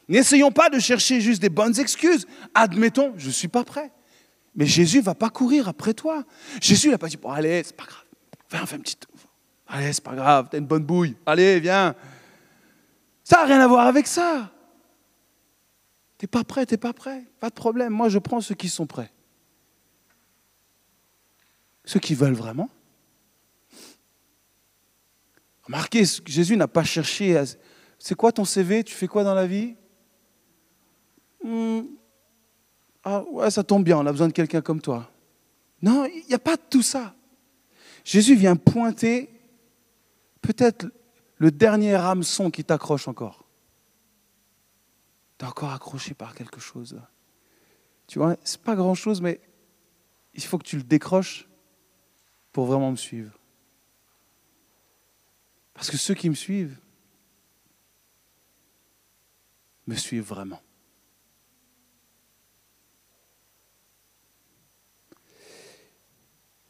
N'essayons 0.08 0.50
pas 0.50 0.68
de 0.68 0.78
chercher 0.78 1.20
juste 1.20 1.40
des 1.40 1.48
bonnes 1.48 1.78
excuses. 1.78 2.26
Admettons, 2.54 3.14
je 3.16 3.28
ne 3.28 3.32
suis 3.32 3.48
pas 3.48 3.64
prêt. 3.64 3.90
Mais 4.54 4.66
Jésus 4.66 4.98
ne 4.98 5.02
va 5.02 5.14
pas 5.14 5.30
courir 5.30 5.68
après 5.68 5.94
toi. 5.94 6.24
Jésus 6.60 6.90
n'a 6.90 6.98
pas 6.98 7.08
dit, 7.08 7.16
bon, 7.16 7.30
allez, 7.30 7.62
c'est 7.64 7.76
pas 7.76 7.84
grave. 7.84 8.04
Viens, 8.50 8.66
fais 8.66 8.76
un 8.76 8.80
petit... 8.80 8.96
Allez, 9.66 9.92
c'est 9.92 10.04
pas 10.04 10.14
grave, 10.14 10.48
t'as 10.50 10.58
une 10.58 10.66
bonne 10.66 10.84
bouille. 10.84 11.16
Allez, 11.24 11.58
viens. 11.58 11.94
Ça 13.24 13.38
n'a 13.38 13.44
rien 13.44 13.60
à 13.60 13.66
voir 13.66 13.86
avec 13.86 14.06
ça. 14.06 14.50
T'es 16.18 16.26
pas 16.26 16.44
prêt, 16.44 16.66
t'es 16.66 16.76
pas 16.76 16.92
prêt. 16.92 17.24
Pas 17.40 17.48
de 17.48 17.54
problème. 17.54 17.92
Moi, 17.92 18.08
je 18.10 18.18
prends 18.18 18.40
ceux 18.40 18.54
qui 18.54 18.68
sont 18.68 18.86
prêts. 18.86 19.10
Ceux 21.84 22.00
qui 22.00 22.14
veulent 22.14 22.34
vraiment. 22.34 22.70
Remarquez, 25.64 26.04
Jésus 26.26 26.56
n'a 26.56 26.68
pas 26.68 26.84
cherché. 26.84 27.42
C'est 27.98 28.14
quoi 28.14 28.32
ton 28.32 28.44
CV 28.44 28.84
Tu 28.84 28.94
fais 28.94 29.06
quoi 29.06 29.24
dans 29.24 29.34
la 29.34 29.46
vie? 29.46 29.76
Hmm. 31.42 31.82
Ah 33.02 33.22
ouais, 33.24 33.50
ça 33.50 33.62
tombe 33.62 33.84
bien, 33.84 33.98
on 33.98 34.06
a 34.06 34.12
besoin 34.12 34.28
de 34.28 34.32
quelqu'un 34.32 34.62
comme 34.62 34.80
toi. 34.80 35.10
Non, 35.82 36.06
il 36.06 36.24
n'y 36.26 36.34
a 36.34 36.38
pas 36.38 36.56
tout 36.56 36.82
ça. 36.82 37.14
Jésus 38.02 38.34
vient 38.34 38.56
pointer 38.56 39.30
peut-être 40.40 40.86
le 41.36 41.50
dernier 41.50 41.94
hameçon 41.94 42.50
qui 42.50 42.64
t'accroche 42.64 43.08
encore. 43.08 43.44
Tu 45.38 45.44
es 45.44 45.48
encore 45.48 45.72
accroché 45.72 46.14
par 46.14 46.34
quelque 46.34 46.60
chose. 46.60 46.98
Tu 48.06 48.18
vois, 48.18 48.36
c'est 48.44 48.60
pas 48.60 48.76
grand-chose, 48.76 49.20
mais 49.20 49.40
il 50.34 50.42
faut 50.42 50.58
que 50.58 50.66
tu 50.66 50.76
le 50.76 50.82
décroches 50.82 51.46
pour 52.54 52.66
vraiment 52.66 52.92
me 52.92 52.96
suivre. 52.96 53.36
Parce 55.74 55.90
que 55.90 55.96
ceux 55.96 56.14
qui 56.14 56.30
me 56.30 56.36
suivent 56.36 56.78
me 59.88 59.96
suivent 59.96 60.22
vraiment. 60.22 60.62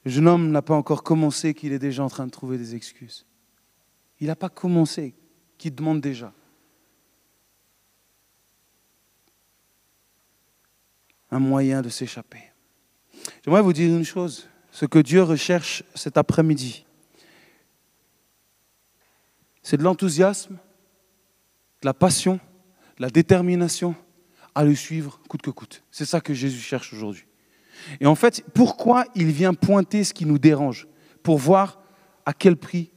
Le 0.04 0.10
jeune 0.10 0.26
homme 0.26 0.50
n'a 0.50 0.62
pas 0.62 0.74
encore 0.74 1.02
commencé 1.02 1.52
qu'il 1.52 1.72
est 1.72 1.78
déjà 1.78 2.02
en 2.02 2.08
train 2.08 2.26
de 2.26 2.32
trouver 2.32 2.56
des 2.56 2.74
excuses. 2.74 3.26
Il 4.20 4.28
n'a 4.28 4.36
pas 4.36 4.48
commencé 4.48 5.14
qu'il 5.58 5.74
demande 5.74 6.00
déjà. 6.00 6.32
Un 11.30 11.40
moyen 11.40 11.82
de 11.82 11.90
s'échapper. 11.90 12.52
J'aimerais 13.44 13.62
vous 13.62 13.74
dire 13.74 13.94
une 13.94 14.04
chose. 14.04 14.48
Ce 14.74 14.86
que 14.86 14.98
Dieu 14.98 15.22
recherche 15.22 15.84
cet 15.94 16.16
après-midi, 16.16 16.84
c'est 19.62 19.76
de 19.76 19.84
l'enthousiasme, 19.84 20.54
de 21.80 21.86
la 21.86 21.94
passion, 21.94 22.40
de 22.96 23.02
la 23.02 23.08
détermination 23.08 23.94
à 24.52 24.64
le 24.64 24.74
suivre 24.74 25.20
coûte 25.28 25.42
que 25.42 25.50
coûte. 25.50 25.84
C'est 25.92 26.04
ça 26.04 26.20
que 26.20 26.34
Jésus 26.34 26.58
cherche 26.58 26.92
aujourd'hui. 26.92 27.24
Et 28.00 28.06
en 28.06 28.16
fait, 28.16 28.44
pourquoi 28.52 29.04
il 29.14 29.30
vient 29.30 29.54
pointer 29.54 30.02
ce 30.02 30.12
qui 30.12 30.26
nous 30.26 30.40
dérange 30.40 30.88
Pour 31.22 31.38
voir 31.38 31.80
à 32.26 32.32
quel 32.32 32.56
prix 32.56 32.90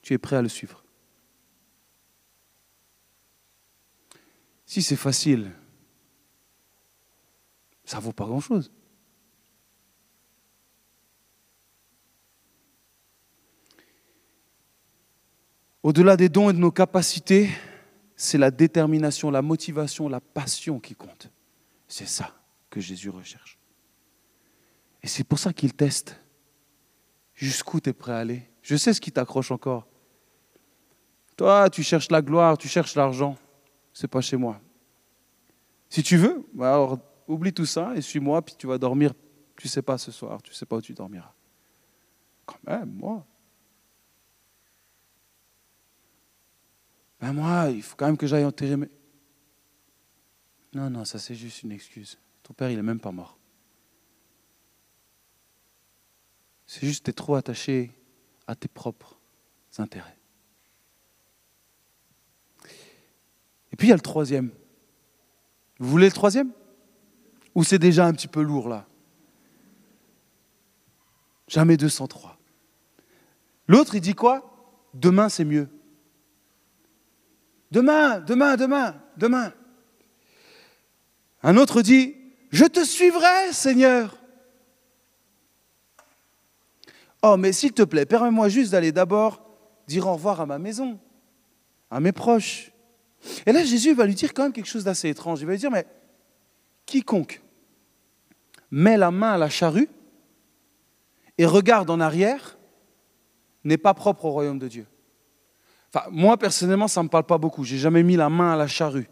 tu 0.00 0.14
es 0.14 0.18
prêt 0.18 0.36
à 0.36 0.42
le 0.42 0.48
suivre? 0.48 0.84
Si 4.64 4.80
c'est 4.80 4.94
facile, 4.94 5.50
ça 7.84 7.98
vaut 7.98 8.12
pas 8.12 8.26
grand-chose. 8.26 8.70
Au-delà 15.84 16.16
des 16.16 16.30
dons 16.30 16.48
et 16.48 16.54
de 16.54 16.58
nos 16.58 16.70
capacités, 16.70 17.50
c'est 18.16 18.38
la 18.38 18.50
détermination, 18.50 19.30
la 19.30 19.42
motivation, 19.42 20.08
la 20.08 20.18
passion 20.18 20.80
qui 20.80 20.94
compte. 20.94 21.30
C'est 21.86 22.08
ça 22.08 22.34
que 22.70 22.80
Jésus 22.80 23.10
recherche. 23.10 23.58
Et 25.02 25.08
c'est 25.08 25.24
pour 25.24 25.38
ça 25.38 25.52
qu'il 25.52 25.74
teste. 25.74 26.18
Jusqu'où 27.34 27.80
tu 27.80 27.90
es 27.90 27.92
prêt 27.92 28.12
à 28.12 28.16
aller? 28.16 28.48
Je 28.62 28.76
sais 28.76 28.94
ce 28.94 29.00
qui 29.00 29.12
t'accroche 29.12 29.50
encore. 29.50 29.86
Toi, 31.36 31.68
tu 31.68 31.82
cherches 31.82 32.10
la 32.10 32.22
gloire, 32.22 32.56
tu 32.56 32.66
cherches 32.66 32.94
l'argent. 32.94 33.36
C'est 33.92 34.08
pas 34.08 34.22
chez 34.22 34.38
moi. 34.38 34.62
Si 35.90 36.02
tu 36.02 36.16
veux, 36.16 36.46
bah 36.54 36.98
oublie 37.28 37.52
tout 37.52 37.66
ça 37.66 37.92
et 37.94 38.00
suis-moi, 38.00 38.40
puis 38.40 38.54
tu 38.56 38.66
vas 38.66 38.78
dormir. 38.78 39.12
Tu 39.58 39.68
sais 39.68 39.82
pas 39.82 39.98
ce 39.98 40.10
soir, 40.10 40.40
tu 40.40 40.54
sais 40.54 40.64
pas 40.64 40.76
où 40.76 40.80
tu 40.80 40.94
dormiras. 40.94 41.34
Quand 42.46 42.58
même, 42.66 42.90
moi. 42.90 43.26
Ben 47.24 47.32
moi, 47.32 47.70
il 47.70 47.82
faut 47.82 47.96
quand 47.96 48.04
même 48.04 48.18
que 48.18 48.26
j'aille 48.26 48.44
enterrer 48.44 48.76
mes... 48.76 48.90
Non, 50.74 50.90
non, 50.90 51.06
ça 51.06 51.18
c'est 51.18 51.34
juste 51.34 51.62
une 51.62 51.72
excuse. 51.72 52.18
Ton 52.42 52.52
père, 52.52 52.68
il 52.68 52.78
est 52.78 52.82
même 52.82 53.00
pas 53.00 53.12
mort. 53.12 53.38
C'est 56.66 56.86
juste 56.86 57.00
que 57.00 57.04
tu 57.06 57.10
es 57.12 57.14
trop 57.14 57.36
attaché 57.36 57.92
à 58.46 58.54
tes 58.54 58.68
propres 58.68 59.18
intérêts. 59.78 60.18
Et 63.72 63.76
puis 63.76 63.86
il 63.86 63.88
y 63.88 63.94
a 63.94 63.96
le 63.96 64.02
troisième. 64.02 64.50
Vous 65.78 65.88
voulez 65.88 66.08
le 66.08 66.12
troisième? 66.12 66.52
Ou 67.54 67.64
c'est 67.64 67.78
déjà 67.78 68.04
un 68.04 68.12
petit 68.12 68.28
peu 68.28 68.42
lourd 68.42 68.68
là? 68.68 68.86
Jamais 71.48 71.78
203. 71.78 72.38
L'autre, 73.66 73.94
il 73.94 74.02
dit 74.02 74.14
quoi? 74.14 74.84
Demain, 74.92 75.30
c'est 75.30 75.46
mieux. 75.46 75.70
Demain, 77.74 78.20
demain, 78.20 78.54
demain, 78.56 78.94
demain. 79.16 79.52
Un 81.42 81.56
autre 81.56 81.82
dit, 81.82 82.14
je 82.52 82.66
te 82.66 82.84
suivrai, 82.84 83.52
Seigneur. 83.52 84.16
Oh, 87.24 87.36
mais 87.36 87.52
s'il 87.52 87.72
te 87.72 87.82
plaît, 87.82 88.06
permets-moi 88.06 88.48
juste 88.48 88.70
d'aller 88.70 88.92
d'abord 88.92 89.42
dire 89.88 90.06
au 90.06 90.12
revoir 90.12 90.40
à 90.40 90.46
ma 90.46 90.60
maison, 90.60 91.00
à 91.90 91.98
mes 91.98 92.12
proches. 92.12 92.70
Et 93.44 93.50
là, 93.50 93.64
Jésus 93.64 93.92
va 93.92 94.06
lui 94.06 94.14
dire 94.14 94.32
quand 94.34 94.44
même 94.44 94.52
quelque 94.52 94.68
chose 94.68 94.84
d'assez 94.84 95.08
étrange. 95.08 95.40
Il 95.40 95.46
va 95.46 95.52
lui 95.52 95.58
dire, 95.58 95.72
mais 95.72 95.84
quiconque 96.86 97.42
met 98.70 98.96
la 98.96 99.10
main 99.10 99.32
à 99.32 99.38
la 99.38 99.50
charrue 99.50 99.88
et 101.38 101.44
regarde 101.44 101.90
en 101.90 101.98
arrière 101.98 102.56
n'est 103.64 103.78
pas 103.78 103.94
propre 103.94 104.26
au 104.26 104.30
royaume 104.30 104.60
de 104.60 104.68
Dieu. 104.68 104.86
Moi, 106.10 106.36
personnellement, 106.36 106.88
ça 106.88 107.00
ne 107.00 107.04
me 107.04 107.10
parle 107.10 107.24
pas 107.24 107.38
beaucoup. 107.38 107.64
J'ai 107.64 107.78
jamais 107.78 108.02
mis 108.02 108.16
la 108.16 108.28
main 108.28 108.52
à 108.52 108.56
la 108.56 108.66
charrue. 108.66 109.08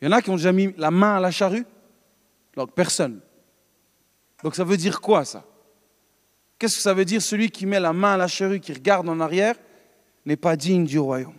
Il 0.00 0.08
y 0.08 0.08
en 0.08 0.12
a 0.12 0.22
qui 0.22 0.30
ont 0.30 0.36
déjà 0.36 0.52
mis 0.52 0.74
la 0.76 0.90
main 0.90 1.16
à 1.16 1.20
la 1.20 1.30
charrue? 1.30 1.66
Donc, 2.56 2.72
personne. 2.74 3.20
Donc, 4.42 4.54
ça 4.54 4.64
veut 4.64 4.76
dire 4.76 5.00
quoi, 5.00 5.24
ça? 5.24 5.44
Qu'est-ce 6.58 6.76
que 6.76 6.82
ça 6.82 6.94
veut 6.94 7.04
dire? 7.04 7.22
Celui 7.22 7.50
qui 7.50 7.66
met 7.66 7.80
la 7.80 7.92
main 7.92 8.14
à 8.14 8.16
la 8.16 8.26
charrue, 8.26 8.60
qui 8.60 8.72
regarde 8.72 9.08
en 9.08 9.20
arrière, 9.20 9.54
n'est 10.26 10.36
pas 10.36 10.56
digne 10.56 10.84
du 10.84 10.98
royaume. 10.98 11.34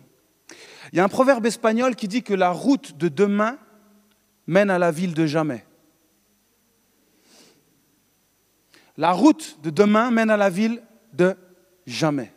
Il 0.92 0.98
y 0.98 1.00
a 1.00 1.04
un 1.04 1.10
proverbe 1.10 1.46
espagnol 1.46 1.96
qui 1.96 2.08
dit 2.08 2.24
que 2.24 2.34
la 2.34 2.52
route 2.52 2.98
de 2.98 3.08
demain 3.08 3.58
mène 4.48 4.70
à 4.70 4.80
la 4.80 4.92
ville 4.92 5.14
de 5.14 5.26
jamais. 5.26 5.66
La 8.98 9.12
route 9.12 9.60
de 9.64 9.70
demain 9.70 10.12
mène 10.12 10.30
à 10.30 10.38
la 10.38 10.50
ville 10.50 10.82
de 11.14 11.36
jamais. 11.86 12.34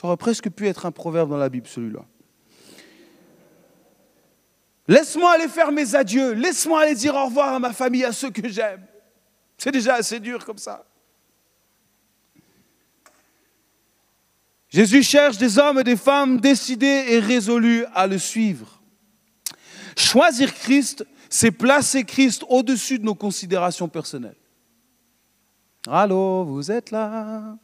Ça 0.00 0.06
aurait 0.06 0.16
presque 0.16 0.48
pu 0.48 0.66
être 0.66 0.86
un 0.86 0.92
proverbe 0.92 1.28
dans 1.28 1.36
la 1.36 1.50
Bible, 1.50 1.66
celui-là. 1.66 2.00
Laisse-moi 4.88 5.30
aller 5.30 5.46
faire 5.46 5.70
mes 5.72 5.94
adieux, 5.94 6.32
laisse-moi 6.32 6.80
aller 6.80 6.94
dire 6.94 7.14
au 7.14 7.26
revoir 7.26 7.52
à 7.52 7.58
ma 7.58 7.74
famille, 7.74 8.02
à 8.02 8.12
ceux 8.12 8.30
que 8.30 8.48
j'aime. 8.48 8.82
C'est 9.58 9.72
déjà 9.72 9.96
assez 9.96 10.18
dur 10.18 10.42
comme 10.46 10.56
ça. 10.56 10.86
Jésus 14.70 15.02
cherche 15.02 15.36
des 15.36 15.58
hommes 15.58 15.80
et 15.80 15.84
des 15.84 15.96
femmes 15.96 16.40
décidés 16.40 17.04
et 17.08 17.18
résolus 17.18 17.84
à 17.92 18.06
le 18.06 18.16
suivre. 18.16 18.80
Choisir 19.98 20.54
Christ, 20.54 21.04
c'est 21.28 21.50
placer 21.50 22.04
Christ 22.04 22.42
au-dessus 22.48 22.98
de 22.98 23.04
nos 23.04 23.14
considérations 23.14 23.88
personnelles. 23.88 24.38
Allô, 25.86 26.44
vous 26.46 26.70
êtes 26.70 26.90
là? 26.90 27.58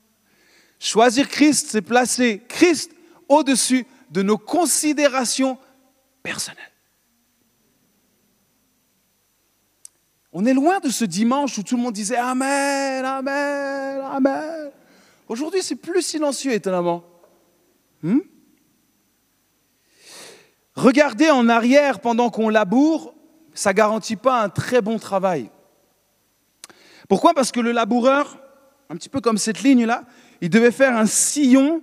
Choisir 0.78 1.28
Christ, 1.28 1.68
c'est 1.70 1.82
placer 1.82 2.42
Christ 2.48 2.92
au-dessus 3.28 3.86
de 4.10 4.22
nos 4.22 4.38
considérations 4.38 5.58
personnelles. 6.22 6.72
On 10.32 10.44
est 10.44 10.52
loin 10.52 10.80
de 10.80 10.90
ce 10.90 11.04
dimanche 11.04 11.56
où 11.56 11.62
tout 11.62 11.76
le 11.76 11.82
monde 11.82 11.94
disait 11.94 12.16
Amen, 12.16 13.04
Amen, 13.04 14.00
Amen. 14.02 14.70
Aujourd'hui, 15.28 15.62
c'est 15.62 15.76
plus 15.76 16.02
silencieux, 16.02 16.52
étonnamment. 16.52 17.04
Hmm? 18.02 18.20
Regarder 20.74 21.30
en 21.30 21.48
arrière 21.48 22.00
pendant 22.00 22.28
qu'on 22.28 22.50
laboure, 22.50 23.14
ça 23.54 23.70
ne 23.70 23.76
garantit 23.76 24.16
pas 24.16 24.42
un 24.42 24.50
très 24.50 24.82
bon 24.82 24.98
travail. 24.98 25.50
Pourquoi? 27.08 27.32
Parce 27.32 27.50
que 27.50 27.60
le 27.60 27.72
laboureur, 27.72 28.38
un 28.90 28.96
petit 28.96 29.08
peu 29.08 29.22
comme 29.22 29.38
cette 29.38 29.62
ligne-là, 29.62 30.04
il 30.40 30.50
devait 30.50 30.70
faire 30.70 30.96
un 30.96 31.06
sillon 31.06 31.82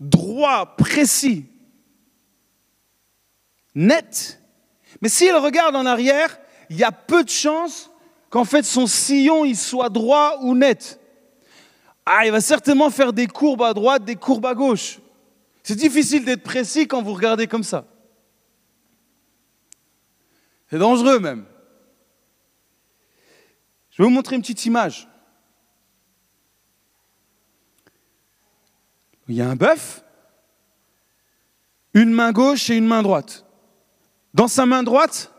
droit, 0.00 0.76
précis. 0.76 1.46
net. 3.74 4.40
Mais 5.00 5.08
s'il 5.08 5.34
regarde 5.34 5.74
en 5.74 5.86
arrière, 5.86 6.38
il 6.70 6.76
y 6.76 6.84
a 6.84 6.92
peu 6.92 7.24
de 7.24 7.28
chances 7.28 7.90
qu'en 8.30 8.44
fait 8.44 8.62
son 8.62 8.86
sillon 8.86 9.44
il 9.44 9.56
soit 9.56 9.88
droit 9.88 10.38
ou 10.42 10.54
net. 10.54 11.00
Ah, 12.06 12.26
il 12.26 12.32
va 12.32 12.40
certainement 12.40 12.90
faire 12.90 13.12
des 13.12 13.26
courbes 13.26 13.62
à 13.62 13.72
droite, 13.72 14.04
des 14.04 14.16
courbes 14.16 14.46
à 14.46 14.54
gauche. 14.54 14.98
C'est 15.62 15.76
difficile 15.76 16.24
d'être 16.24 16.42
précis 16.42 16.86
quand 16.86 17.02
vous 17.02 17.14
regardez 17.14 17.46
comme 17.46 17.62
ça. 17.62 17.86
C'est 20.70 20.78
dangereux 20.78 21.18
même. 21.18 21.46
Je 23.90 24.02
vais 24.02 24.08
vous 24.08 24.14
montrer 24.14 24.36
une 24.36 24.42
petite 24.42 24.66
image. 24.66 25.08
Il 29.28 29.36
y 29.36 29.40
a 29.40 29.48
un 29.48 29.56
bœuf, 29.56 30.04
une 31.94 32.10
main 32.10 32.32
gauche 32.32 32.68
et 32.70 32.76
une 32.76 32.86
main 32.86 33.02
droite. 33.02 33.44
Dans 34.34 34.48
sa 34.48 34.66
main 34.66 34.82
droite, 34.82 35.32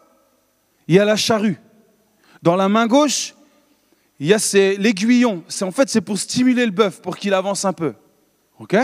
il 0.87 0.95
y 0.95 0.99
a 0.99 1.05
la 1.05 1.15
charrue. 1.15 1.59
Dans 2.41 2.55
la 2.55 2.69
main 2.69 2.87
gauche, 2.87 3.35
il 4.19 4.27
y 4.27 4.33
a 4.33 4.37
l'aiguillon. 4.77 5.43
En 5.61 5.71
fait, 5.71 5.89
c'est 5.89 6.01
pour 6.01 6.17
stimuler 6.17 6.65
le 6.65 6.71
bœuf, 6.71 7.01
pour 7.01 7.17
qu'il 7.17 7.33
avance 7.33 7.65
un 7.65 7.73
peu. 7.73 7.93
OK? 8.59 8.75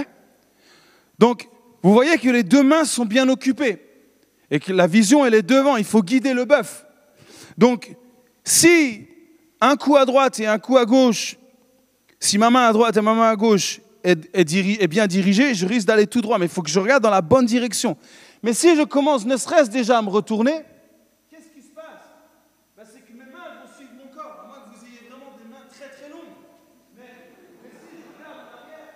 Donc, 1.18 1.48
vous 1.82 1.94
voyez 1.94 2.18
que 2.18 2.30
les 2.30 2.44
deux 2.44 2.64
mains 2.64 2.86
sont 2.86 3.06
bien 3.06 3.28
occupées 3.30 3.82
et 4.50 4.60
que 4.60 4.74
la 4.74 4.88
vision, 4.88 5.26
elle 5.26 5.34
est 5.34 5.42
devant. 5.42 5.78
Il 5.78 5.86
faut 5.86 6.04
guider 6.04 6.34
le 6.34 6.46
bœuf. 6.46 6.86
Donc, 7.58 7.96
si 8.44 9.08
un 9.62 9.78
coup 9.78 9.96
à 9.96 10.06
droite 10.06 10.40
et 10.40 10.48
un 10.48 10.60
coup 10.60 10.78
à 10.78 10.86
gauche, 10.86 11.38
si 12.20 12.38
ma 12.38 12.50
main 12.50 12.68
à 12.68 12.74
droite 12.74 12.98
et 12.98 13.02
ma 13.02 13.14
main 13.14 13.30
à 13.30 13.36
gauche 13.36 13.80
est, 14.04 14.88
bien 14.88 15.08
dirigée, 15.08 15.54
je 15.54 15.66
risque 15.66 15.88
d'aller 15.88 16.08
tout 16.08 16.22
droit, 16.22 16.38
mais 16.38 16.46
il 16.46 16.52
faut 16.52 16.62
que 16.62 16.70
je 16.70 16.80
regarde 16.80 17.04
dans 17.04 17.10
la 17.10 17.22
bonne 17.22 17.46
direction. 17.46 17.98
Mais 18.44 18.54
si 18.54 18.76
je 18.76 18.84
commence 18.84 19.26
ne 19.26 19.38
serait-ce 19.38 19.70
déjà 19.70 20.00
à 20.00 20.02
me 20.02 20.10
retourner, 20.10 20.64
qu'est-ce 21.30 21.50
qui 21.50 21.62
se 21.62 21.74
passe? 21.74 21.86
Ben, 22.76 22.84
C'est 22.92 23.02
que 23.02 23.14
mes 23.14 23.32
mains 23.32 23.62
vont 23.62 23.72
suivre 23.78 23.92
mon 23.98 24.14
corps, 24.14 24.44
à 24.44 24.48
moins 24.48 24.58
que 24.66 24.78
vous 24.78 24.86
ayez 24.86 25.08
vraiment 25.10 25.38
des 25.38 25.50
mains 25.50 25.68
très 25.70 25.90
très 25.90 26.10
longues. 26.10 26.34
Mais, 26.98 27.30
si 27.64 27.98
je 27.98 28.18
regarde 28.18 28.38
en 28.38 28.64
arrière, 28.64 28.94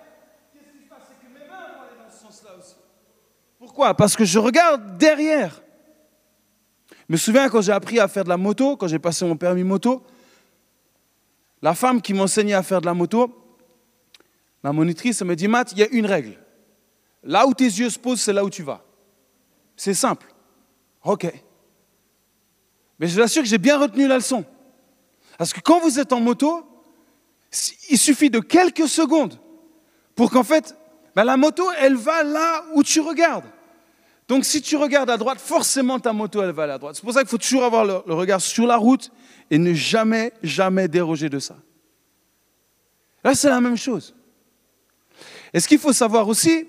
qu'est-ce 0.52 0.72
qui 0.72 0.84
se 0.84 0.88
passe? 0.88 1.02
C'est 1.08 1.26
que 1.26 1.32
mes 1.32 1.48
mains 1.48 1.74
vont 1.74 1.82
aller 1.82 1.98
dans 2.02 2.10
ce 2.10 2.22
sens-là 2.24 2.50
aussi. 2.58 2.74
Pourquoi? 3.58 3.94
Parce 3.94 4.16
que 4.16 4.24
je 4.24 4.38
regarde 4.38 4.98
derrière. 4.98 5.62
Je 7.08 7.12
me 7.12 7.16
souviens 7.16 7.48
quand 7.48 7.60
j'ai 7.60 7.72
appris 7.72 8.00
à 8.00 8.08
faire 8.08 8.24
de 8.24 8.28
la 8.28 8.36
moto, 8.36 8.76
quand 8.76 8.88
j'ai 8.88 8.98
passé 8.98 9.24
mon 9.24 9.36
permis 9.36 9.62
moto, 9.62 10.02
la 11.62 11.74
femme 11.74 12.02
qui 12.02 12.12
m'enseignait 12.12 12.54
à 12.54 12.62
faire 12.62 12.80
de 12.80 12.86
la 12.86 12.94
moto, 12.94 13.45
Ma 14.66 14.72
monitrice 14.72 15.22
me 15.22 15.36
dit, 15.36 15.46
Matt, 15.46 15.70
il 15.70 15.78
y 15.78 15.82
a 15.84 15.88
une 15.92 16.06
règle. 16.06 16.36
Là 17.22 17.46
où 17.46 17.54
tes 17.54 17.66
yeux 17.66 17.88
se 17.88 18.00
posent, 18.00 18.20
c'est 18.20 18.32
là 18.32 18.44
où 18.44 18.50
tu 18.50 18.64
vas. 18.64 18.84
C'est 19.76 19.94
simple. 19.94 20.26
OK. 21.04 21.32
Mais 22.98 23.06
je 23.06 23.14
vous 23.14 23.20
assure 23.20 23.44
que 23.44 23.48
j'ai 23.48 23.58
bien 23.58 23.78
retenu 23.78 24.08
la 24.08 24.16
leçon. 24.16 24.44
Parce 25.38 25.52
que 25.52 25.60
quand 25.60 25.78
vous 25.78 26.00
êtes 26.00 26.12
en 26.12 26.18
moto, 26.18 26.68
il 27.90 27.96
suffit 27.96 28.28
de 28.28 28.40
quelques 28.40 28.88
secondes 28.88 29.38
pour 30.16 30.32
qu'en 30.32 30.42
fait, 30.42 30.76
ben, 31.14 31.22
la 31.22 31.36
moto, 31.36 31.70
elle 31.78 31.94
va 31.94 32.24
là 32.24 32.64
où 32.74 32.82
tu 32.82 32.98
regardes. 32.98 33.46
Donc 34.26 34.44
si 34.44 34.60
tu 34.62 34.74
regardes 34.74 35.10
à 35.10 35.16
droite, 35.16 35.38
forcément 35.38 36.00
ta 36.00 36.12
moto, 36.12 36.42
elle 36.42 36.50
va 36.50 36.64
à 36.64 36.78
droite. 36.78 36.96
C'est 36.96 37.04
pour 37.04 37.12
ça 37.12 37.20
qu'il 37.20 37.28
faut 37.28 37.38
toujours 37.38 37.62
avoir 37.62 37.84
le, 37.84 38.02
le 38.04 38.14
regard 38.14 38.40
sur 38.40 38.66
la 38.66 38.78
route 38.78 39.12
et 39.48 39.58
ne 39.58 39.74
jamais, 39.74 40.32
jamais 40.42 40.88
déroger 40.88 41.28
de 41.28 41.38
ça. 41.38 41.56
Là, 43.22 43.32
c'est 43.36 43.48
la 43.48 43.60
même 43.60 43.76
chose. 43.76 44.12
Et 45.52 45.60
ce 45.60 45.68
qu'il 45.68 45.78
faut 45.78 45.92
savoir 45.92 46.28
aussi, 46.28 46.66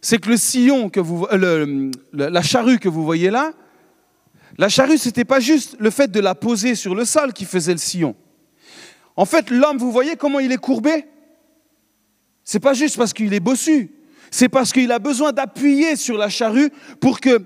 c'est 0.00 0.18
que 0.18 0.28
le 0.28 0.36
sillon, 0.36 0.88
que 0.88 1.00
vous, 1.00 1.26
euh, 1.32 1.90
la 2.12 2.42
charrue 2.42 2.78
que 2.78 2.88
vous 2.88 3.04
voyez 3.04 3.30
là, 3.30 3.52
la 4.58 4.68
charrue, 4.68 4.98
ce 4.98 5.06
n'était 5.06 5.24
pas 5.24 5.40
juste 5.40 5.76
le 5.78 5.90
fait 5.90 6.10
de 6.10 6.20
la 6.20 6.34
poser 6.34 6.74
sur 6.74 6.94
le 6.94 7.04
sol 7.04 7.32
qui 7.32 7.44
faisait 7.44 7.72
le 7.72 7.78
sillon. 7.78 8.14
En 9.16 9.24
fait, 9.24 9.50
l'homme, 9.50 9.78
vous 9.78 9.92
voyez 9.92 10.16
comment 10.16 10.40
il 10.40 10.52
est 10.52 10.58
courbé? 10.58 11.04
C'est 12.44 12.60
pas 12.60 12.74
juste 12.74 12.96
parce 12.96 13.12
qu'il 13.12 13.32
est 13.32 13.40
bossu, 13.40 13.90
c'est 14.30 14.48
parce 14.48 14.72
qu'il 14.72 14.90
a 14.92 14.98
besoin 14.98 15.32
d'appuyer 15.32 15.96
sur 15.96 16.16
la 16.16 16.28
charrue 16.28 16.70
pour 17.00 17.20
que, 17.20 17.38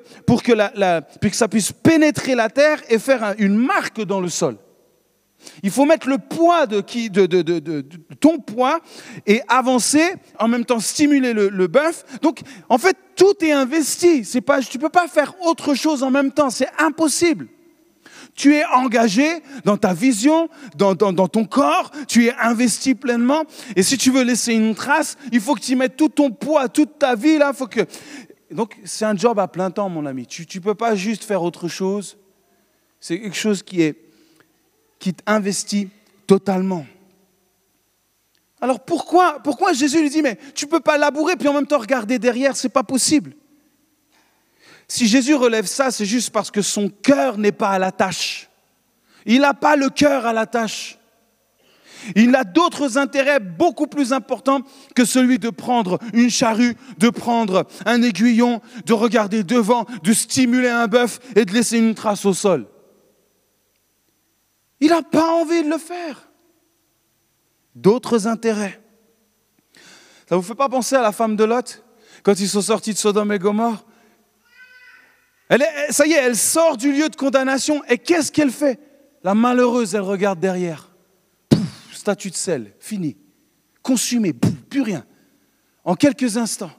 la, 0.52 1.02
pour 1.02 1.30
que 1.30 1.36
ça 1.36 1.48
puisse 1.48 1.72
pénétrer 1.72 2.34
la 2.34 2.48
terre 2.48 2.82
et 2.88 2.98
faire 2.98 3.34
une 3.38 3.56
marque 3.56 4.02
dans 4.02 4.20
le 4.20 4.28
sol. 4.28 4.56
Il 5.62 5.70
faut 5.70 5.84
mettre 5.84 6.08
le 6.08 6.18
poids 6.18 6.66
de, 6.66 6.80
ton 8.20 8.38
poids 8.38 8.80
et 9.26 9.42
avancer, 9.48 10.14
en 10.38 10.48
même 10.48 10.64
temps 10.64 10.80
stimuler 10.80 11.32
le, 11.32 11.66
bœuf. 11.66 12.04
Donc, 12.22 12.40
en 12.68 12.78
fait, 12.78 12.96
tout 13.16 13.34
est 13.44 13.52
investi. 13.52 14.22
tu 14.22 14.38
ne 14.38 14.80
peux 14.80 14.88
pas 14.88 15.08
faire 15.08 15.34
autre 15.42 15.74
chose 15.74 16.02
en 16.02 16.10
même 16.10 16.32
temps. 16.32 16.50
C'est 16.50 16.68
impossible. 16.78 17.48
Tu 18.34 18.54
es 18.54 18.64
engagé 18.64 19.42
dans 19.64 19.76
ta 19.76 19.94
vision, 19.94 20.48
dans, 20.76 20.96
ton 20.96 21.44
corps, 21.44 21.92
tu 22.08 22.26
es 22.26 22.34
investi 22.34 22.94
pleinement. 22.94 23.44
Et 23.76 23.82
si 23.82 23.96
tu 23.96 24.10
veux 24.10 24.22
laisser 24.22 24.54
une 24.54 24.74
trace, 24.74 25.16
il 25.30 25.40
faut 25.40 25.54
que 25.54 25.60
tu 25.60 25.76
mettes 25.76 25.96
tout 25.96 26.08
ton 26.08 26.30
poids, 26.30 26.68
toute 26.68 26.98
ta 26.98 27.14
vie 27.14 27.38
là. 27.38 27.52
Faut 27.52 27.68
que... 27.68 27.80
Donc 28.50 28.76
c'est 28.84 29.04
un 29.04 29.16
job 29.16 29.38
à 29.38 29.46
plein 29.46 29.70
temps, 29.70 29.88
mon 29.88 30.04
ami. 30.04 30.26
Tu 30.26 30.46
ne 30.52 30.60
peux 30.60 30.74
pas 30.74 30.96
juste 30.96 31.24
faire 31.24 31.42
autre 31.42 31.68
chose. 31.68 32.18
C'est 32.98 33.20
quelque 33.20 33.36
chose 33.36 33.62
qui 33.62 33.82
est 33.82 34.03
qui 35.04 35.12
t'investit 35.12 35.90
totalement. 36.26 36.86
Alors 38.62 38.80
pourquoi, 38.80 39.38
pourquoi 39.44 39.74
Jésus 39.74 40.00
lui 40.00 40.08
dit, 40.08 40.22
mais 40.22 40.38
tu 40.54 40.64
ne 40.64 40.70
peux 40.70 40.80
pas 40.80 40.96
labourer 40.96 41.36
puis 41.36 41.46
en 41.46 41.52
même 41.52 41.66
temps 41.66 41.78
regarder 41.78 42.18
derrière, 42.18 42.56
c'est 42.56 42.70
pas 42.70 42.84
possible. 42.84 43.34
Si 44.88 45.06
Jésus 45.06 45.34
relève 45.34 45.66
ça, 45.66 45.90
c'est 45.90 46.06
juste 46.06 46.30
parce 46.30 46.50
que 46.50 46.62
son 46.62 46.88
cœur 46.88 47.36
n'est 47.36 47.52
pas 47.52 47.68
à 47.68 47.78
la 47.78 47.92
tâche. 47.92 48.48
Il 49.26 49.42
n'a 49.42 49.52
pas 49.52 49.76
le 49.76 49.90
cœur 49.90 50.24
à 50.24 50.32
la 50.32 50.46
tâche. 50.46 50.96
Il 52.16 52.34
a 52.34 52.44
d'autres 52.44 52.96
intérêts 52.96 53.40
beaucoup 53.40 53.86
plus 53.86 54.14
importants 54.14 54.62
que 54.94 55.04
celui 55.04 55.38
de 55.38 55.50
prendre 55.50 55.98
une 56.14 56.30
charrue, 56.30 56.78
de 56.96 57.10
prendre 57.10 57.66
un 57.84 58.00
aiguillon, 58.00 58.62
de 58.86 58.94
regarder 58.94 59.44
devant, 59.44 59.84
de 60.02 60.14
stimuler 60.14 60.70
un 60.70 60.86
bœuf 60.86 61.20
et 61.36 61.44
de 61.44 61.52
laisser 61.52 61.76
une 61.76 61.94
trace 61.94 62.24
au 62.24 62.32
sol. 62.32 62.68
Il 64.84 64.90
n'a 64.90 65.02
pas 65.02 65.32
envie 65.32 65.62
de 65.62 65.70
le 65.70 65.78
faire. 65.78 66.28
D'autres 67.74 68.26
intérêts. 68.26 68.78
Ça 70.28 70.34
ne 70.34 70.36
vous 70.36 70.46
fait 70.46 70.54
pas 70.54 70.68
penser 70.68 70.94
à 70.94 71.00
la 71.00 71.10
femme 71.10 71.36
de 71.36 71.44
Lot 71.44 71.82
quand 72.22 72.38
ils 72.38 72.48
sont 72.50 72.60
sortis 72.60 72.92
de 72.92 72.98
Sodome 72.98 73.32
et 73.32 73.38
Gomorre? 73.38 73.86
Elle 75.48 75.64
Ça 75.88 76.06
y 76.06 76.12
est, 76.12 76.22
elle 76.22 76.36
sort 76.36 76.76
du 76.76 76.92
lieu 76.92 77.08
de 77.08 77.16
condamnation 77.16 77.82
et 77.84 77.96
qu'est-ce 77.96 78.30
qu'elle 78.30 78.50
fait? 78.50 78.78
La 79.22 79.34
malheureuse, 79.34 79.94
elle 79.94 80.02
regarde 80.02 80.38
derrière. 80.38 80.94
Pouf, 81.48 81.94
statut 81.94 82.28
de 82.28 82.36
sel, 82.36 82.74
fini. 82.78 83.16
Consumé, 83.80 84.34
plus 84.34 84.82
rien. 84.82 85.06
En 85.82 85.94
quelques 85.94 86.36
instants. 86.36 86.72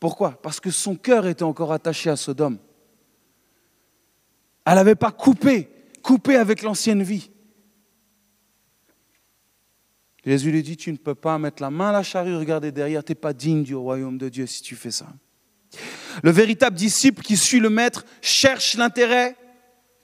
Pourquoi? 0.00 0.40
Parce 0.40 0.58
que 0.58 0.70
son 0.70 0.96
cœur 0.96 1.26
était 1.26 1.42
encore 1.42 1.74
attaché 1.74 2.08
à 2.08 2.16
Sodome. 2.16 2.56
Elle 4.64 4.76
n'avait 4.76 4.94
pas 4.94 5.10
coupé, 5.10 5.68
coupé 6.02 6.36
avec 6.36 6.62
l'ancienne 6.62 7.02
vie. 7.02 7.28
Jésus 10.24 10.52
lui 10.52 10.62
dit, 10.62 10.76
tu 10.76 10.92
ne 10.92 10.96
peux 10.96 11.14
pas 11.14 11.38
mettre 11.38 11.62
la 11.62 11.70
main 11.70 11.88
à 11.88 11.92
la 11.92 12.02
charrue, 12.02 12.36
regarder 12.36 12.70
derrière, 12.70 13.02
tu 13.02 13.12
n'es 13.12 13.16
pas 13.16 13.32
digne 13.32 13.64
du 13.64 13.74
royaume 13.74 14.18
de 14.18 14.28
Dieu 14.28 14.46
si 14.46 14.62
tu 14.62 14.76
fais 14.76 14.92
ça. 14.92 15.08
Le 16.22 16.30
véritable 16.30 16.76
disciple 16.76 17.22
qui 17.22 17.36
suit 17.36 17.60
le 17.60 17.70
maître 17.70 18.04
cherche 18.20 18.76
l'intérêt 18.76 19.36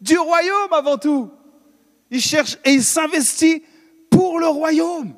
du 0.01 0.19
royaume 0.19 0.73
avant 0.73 0.97
tout. 0.97 1.31
Il 2.11 2.21
cherche 2.21 2.57
et 2.65 2.71
il 2.71 2.83
s'investit 2.83 3.63
pour 4.11 4.39
le 4.39 4.47
royaume. 4.47 5.15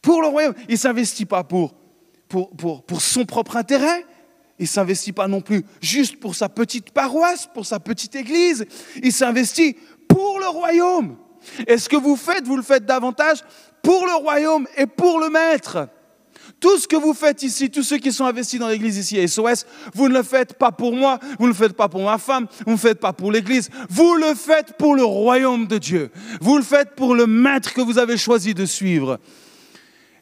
Pour 0.00 0.22
le 0.22 0.28
royaume. 0.28 0.54
Il 0.68 0.72
ne 0.72 0.78
s'investit 0.78 1.26
pas 1.26 1.44
pour, 1.44 1.74
pour, 2.28 3.02
son 3.02 3.24
propre 3.24 3.56
intérêt. 3.56 4.06
Il 4.58 4.64
ne 4.64 4.68
s'investit 4.68 5.12
pas 5.12 5.28
non 5.28 5.40
plus 5.40 5.64
juste 5.80 6.18
pour 6.18 6.34
sa 6.34 6.48
petite 6.48 6.90
paroisse, 6.90 7.48
pour 7.52 7.66
sa 7.66 7.80
petite 7.80 8.14
église. 8.14 8.64
Il 9.02 9.12
s'investit 9.12 9.76
pour 10.08 10.38
le 10.38 10.46
royaume. 10.46 11.16
Et 11.66 11.78
ce 11.78 11.88
que 11.88 11.96
vous 11.96 12.16
faites, 12.16 12.46
vous 12.46 12.56
le 12.56 12.62
faites 12.62 12.84
davantage 12.84 13.38
pour 13.82 14.06
le 14.06 14.14
royaume 14.14 14.66
et 14.76 14.86
pour 14.86 15.20
le 15.20 15.30
maître. 15.30 15.88
Tout 16.60 16.78
ce 16.78 16.88
que 16.88 16.96
vous 16.96 17.14
faites 17.14 17.42
ici, 17.42 17.70
tous 17.70 17.82
ceux 17.82 17.98
qui 17.98 18.10
sont 18.10 18.24
investis 18.24 18.58
dans 18.58 18.68
l'église 18.68 18.96
ici 18.96 19.18
à 19.20 19.28
SOS, 19.28 19.64
vous 19.94 20.08
ne 20.08 20.14
le 20.14 20.22
faites 20.22 20.54
pas 20.54 20.72
pour 20.72 20.92
moi, 20.92 21.18
vous 21.38 21.44
ne 21.44 21.52
le 21.52 21.54
faites 21.54 21.74
pas 21.74 21.88
pour 21.88 22.02
ma 22.02 22.18
femme, 22.18 22.46
vous 22.64 22.72
ne 22.72 22.76
le 22.76 22.80
faites 22.80 22.98
pas 22.98 23.12
pour 23.12 23.30
l'église, 23.30 23.70
vous 23.88 24.14
le 24.14 24.34
faites 24.34 24.72
pour 24.76 24.96
le 24.96 25.04
royaume 25.04 25.66
de 25.66 25.78
Dieu. 25.78 26.10
Vous 26.40 26.56
le 26.56 26.64
faites 26.64 26.96
pour 26.96 27.14
le 27.14 27.26
maître 27.26 27.72
que 27.74 27.80
vous 27.80 27.98
avez 27.98 28.16
choisi 28.16 28.54
de 28.54 28.64
suivre. 28.64 29.20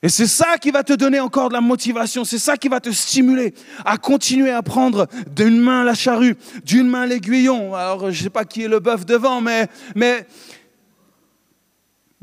Et 0.02 0.10
c'est 0.10 0.26
ça 0.26 0.58
qui 0.58 0.70
va 0.70 0.82
te 0.82 0.92
donner 0.92 1.20
encore 1.20 1.48
de 1.48 1.54
la 1.54 1.62
motivation, 1.62 2.24
c'est 2.24 2.38
ça 2.38 2.56
qui 2.56 2.68
va 2.68 2.80
te 2.80 2.90
stimuler 2.90 3.54
à 3.84 3.96
continuer 3.96 4.50
à 4.50 4.62
prendre 4.62 5.06
d'une 5.34 5.58
main 5.58 5.84
la 5.84 5.94
charrue, 5.94 6.36
d'une 6.64 6.86
main 6.86 7.06
l'aiguillon. 7.06 7.74
Alors, 7.74 8.10
je 8.10 8.18
ne 8.18 8.24
sais 8.24 8.30
pas 8.30 8.44
qui 8.44 8.62
est 8.62 8.68
le 8.68 8.78
bœuf 8.78 9.06
devant, 9.06 9.40
mais, 9.40 9.68
mais 9.94 10.26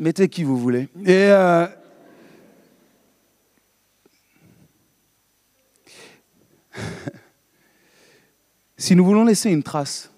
mettez 0.03 0.27
qui 0.27 0.43
vous 0.43 0.57
voulez. 0.57 0.89
Et 1.05 1.29
euh, 1.29 1.65
Si 8.77 8.95
nous 8.95 9.05
voulons 9.05 9.23
laisser 9.23 9.49
une 9.49 9.63
trace, 9.63 10.11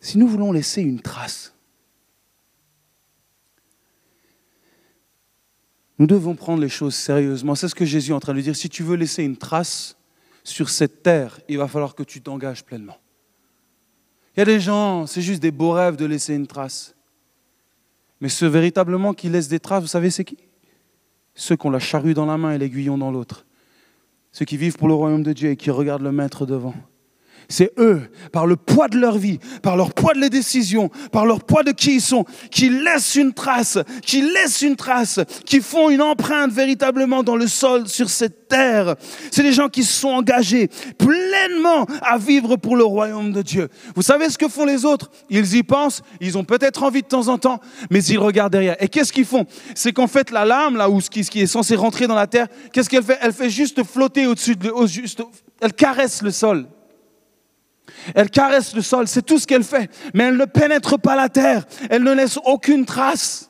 si 0.00 0.18
nous 0.18 0.28
voulons 0.28 0.52
laisser 0.52 0.82
une 0.82 1.00
trace, 1.00 1.54
nous 5.98 6.06
devons 6.06 6.36
prendre 6.36 6.60
les 6.60 6.68
choses 6.68 6.94
sérieusement. 6.94 7.54
C'est 7.54 7.68
ce 7.68 7.74
que 7.74 7.86
Jésus 7.86 8.10
est 8.10 8.14
en 8.14 8.20
train 8.20 8.34
de 8.34 8.40
dire. 8.40 8.54
Si 8.54 8.68
tu 8.68 8.82
veux 8.82 8.96
laisser 8.96 9.22
une 9.22 9.38
trace 9.38 9.96
sur 10.44 10.68
cette 10.68 11.02
terre, 11.02 11.40
il 11.48 11.56
va 11.56 11.68
falloir 11.68 11.94
que 11.94 12.02
tu 12.02 12.20
t'engages 12.20 12.62
pleinement. 12.62 12.99
Il 14.36 14.40
y 14.40 14.42
a 14.42 14.44
des 14.44 14.60
gens, 14.60 15.06
c'est 15.06 15.22
juste 15.22 15.42
des 15.42 15.50
beaux 15.50 15.72
rêves 15.72 15.96
de 15.96 16.04
laisser 16.06 16.34
une 16.34 16.46
trace. 16.46 16.94
Mais 18.20 18.28
ceux 18.28 18.46
véritablement 18.46 19.14
qui 19.14 19.28
laissent 19.28 19.48
des 19.48 19.60
traces, 19.60 19.82
vous 19.82 19.88
savez, 19.88 20.10
c'est 20.10 20.24
qui? 20.24 20.38
Ceux 21.34 21.56
qui 21.56 21.66
ont 21.66 21.70
la 21.70 21.78
charrue 21.78 22.14
dans 22.14 22.26
la 22.26 22.36
main 22.36 22.52
et 22.52 22.58
l'aiguillon 22.58 22.98
dans 22.98 23.10
l'autre. 23.10 23.46
Ceux 24.32 24.44
qui 24.44 24.56
vivent 24.56 24.76
pour 24.76 24.88
le 24.88 24.94
royaume 24.94 25.22
de 25.22 25.32
Dieu 25.32 25.50
et 25.50 25.56
qui 25.56 25.70
regardent 25.70 26.02
le 26.02 26.12
maître 26.12 26.46
devant. 26.46 26.74
C'est 27.50 27.72
eux, 27.78 28.02
par 28.30 28.46
le 28.46 28.54
poids 28.54 28.86
de 28.86 28.96
leur 28.96 29.18
vie, 29.18 29.40
par 29.60 29.76
leur 29.76 29.92
poids 29.92 30.14
de 30.14 30.20
les 30.20 30.30
décisions, 30.30 30.88
par 31.10 31.26
leur 31.26 31.42
poids 31.42 31.64
de 31.64 31.72
qui 31.72 31.96
ils 31.96 32.00
sont, 32.00 32.24
qui 32.52 32.70
laissent 32.70 33.16
une 33.16 33.34
trace, 33.34 33.76
qui 34.02 34.22
laissent 34.22 34.62
une 34.62 34.76
trace, 34.76 35.18
qui 35.44 35.60
font 35.60 35.90
une 35.90 36.00
empreinte 36.00 36.52
véritablement 36.52 37.24
dans 37.24 37.34
le 37.34 37.48
sol 37.48 37.88
sur 37.88 38.08
cette 38.08 38.46
terre. 38.46 38.94
C'est 39.32 39.42
des 39.42 39.52
gens 39.52 39.68
qui 39.68 39.82
se 39.82 39.92
sont 39.92 40.10
engagés 40.10 40.70
pleinement 40.96 41.86
à 42.02 42.18
vivre 42.18 42.54
pour 42.54 42.76
le 42.76 42.84
royaume 42.84 43.32
de 43.32 43.42
Dieu. 43.42 43.68
Vous 43.96 44.02
savez 44.02 44.30
ce 44.30 44.38
que 44.38 44.46
font 44.46 44.64
les 44.64 44.84
autres? 44.84 45.10
Ils 45.28 45.56
y 45.56 45.64
pensent, 45.64 46.02
ils 46.20 46.38
ont 46.38 46.44
peut-être 46.44 46.84
envie 46.84 47.02
de 47.02 47.08
temps 47.08 47.26
en 47.26 47.38
temps, 47.38 47.58
mais 47.90 48.04
ils 48.04 48.18
regardent 48.18 48.52
derrière. 48.52 48.76
Et 48.78 48.86
qu'est-ce 48.86 49.12
qu'ils 49.12 49.24
font? 49.24 49.44
C'est 49.74 49.92
qu'en 49.92 50.06
fait 50.06 50.30
la 50.30 50.44
lame, 50.44 50.76
là 50.76 50.88
où 50.88 51.00
ce 51.00 51.10
qui, 51.10 51.40
est 51.40 51.46
censé 51.46 51.74
rentrer 51.74 52.06
dans 52.06 52.14
la 52.14 52.28
terre, 52.28 52.46
qu'est-ce 52.72 52.88
qu'elle 52.88 53.02
fait? 53.02 53.18
Elle 53.20 53.32
fait 53.32 53.50
juste 53.50 53.82
flotter 53.82 54.28
au-dessus 54.28 54.54
de, 54.54 54.70
au, 54.70 54.86
juste, 54.86 55.20
elle 55.60 55.72
caresse 55.72 56.22
le 56.22 56.30
sol. 56.30 56.68
Elle 58.14 58.30
caresse 58.30 58.74
le 58.74 58.82
sol, 58.82 59.08
c'est 59.08 59.22
tout 59.22 59.38
ce 59.38 59.46
qu'elle 59.46 59.64
fait. 59.64 59.90
Mais 60.14 60.24
elle 60.24 60.36
ne 60.36 60.44
pénètre 60.44 60.98
pas 60.98 61.16
la 61.16 61.28
terre. 61.28 61.64
Elle 61.88 62.02
ne 62.02 62.12
laisse 62.12 62.38
aucune 62.44 62.84
trace. 62.84 63.49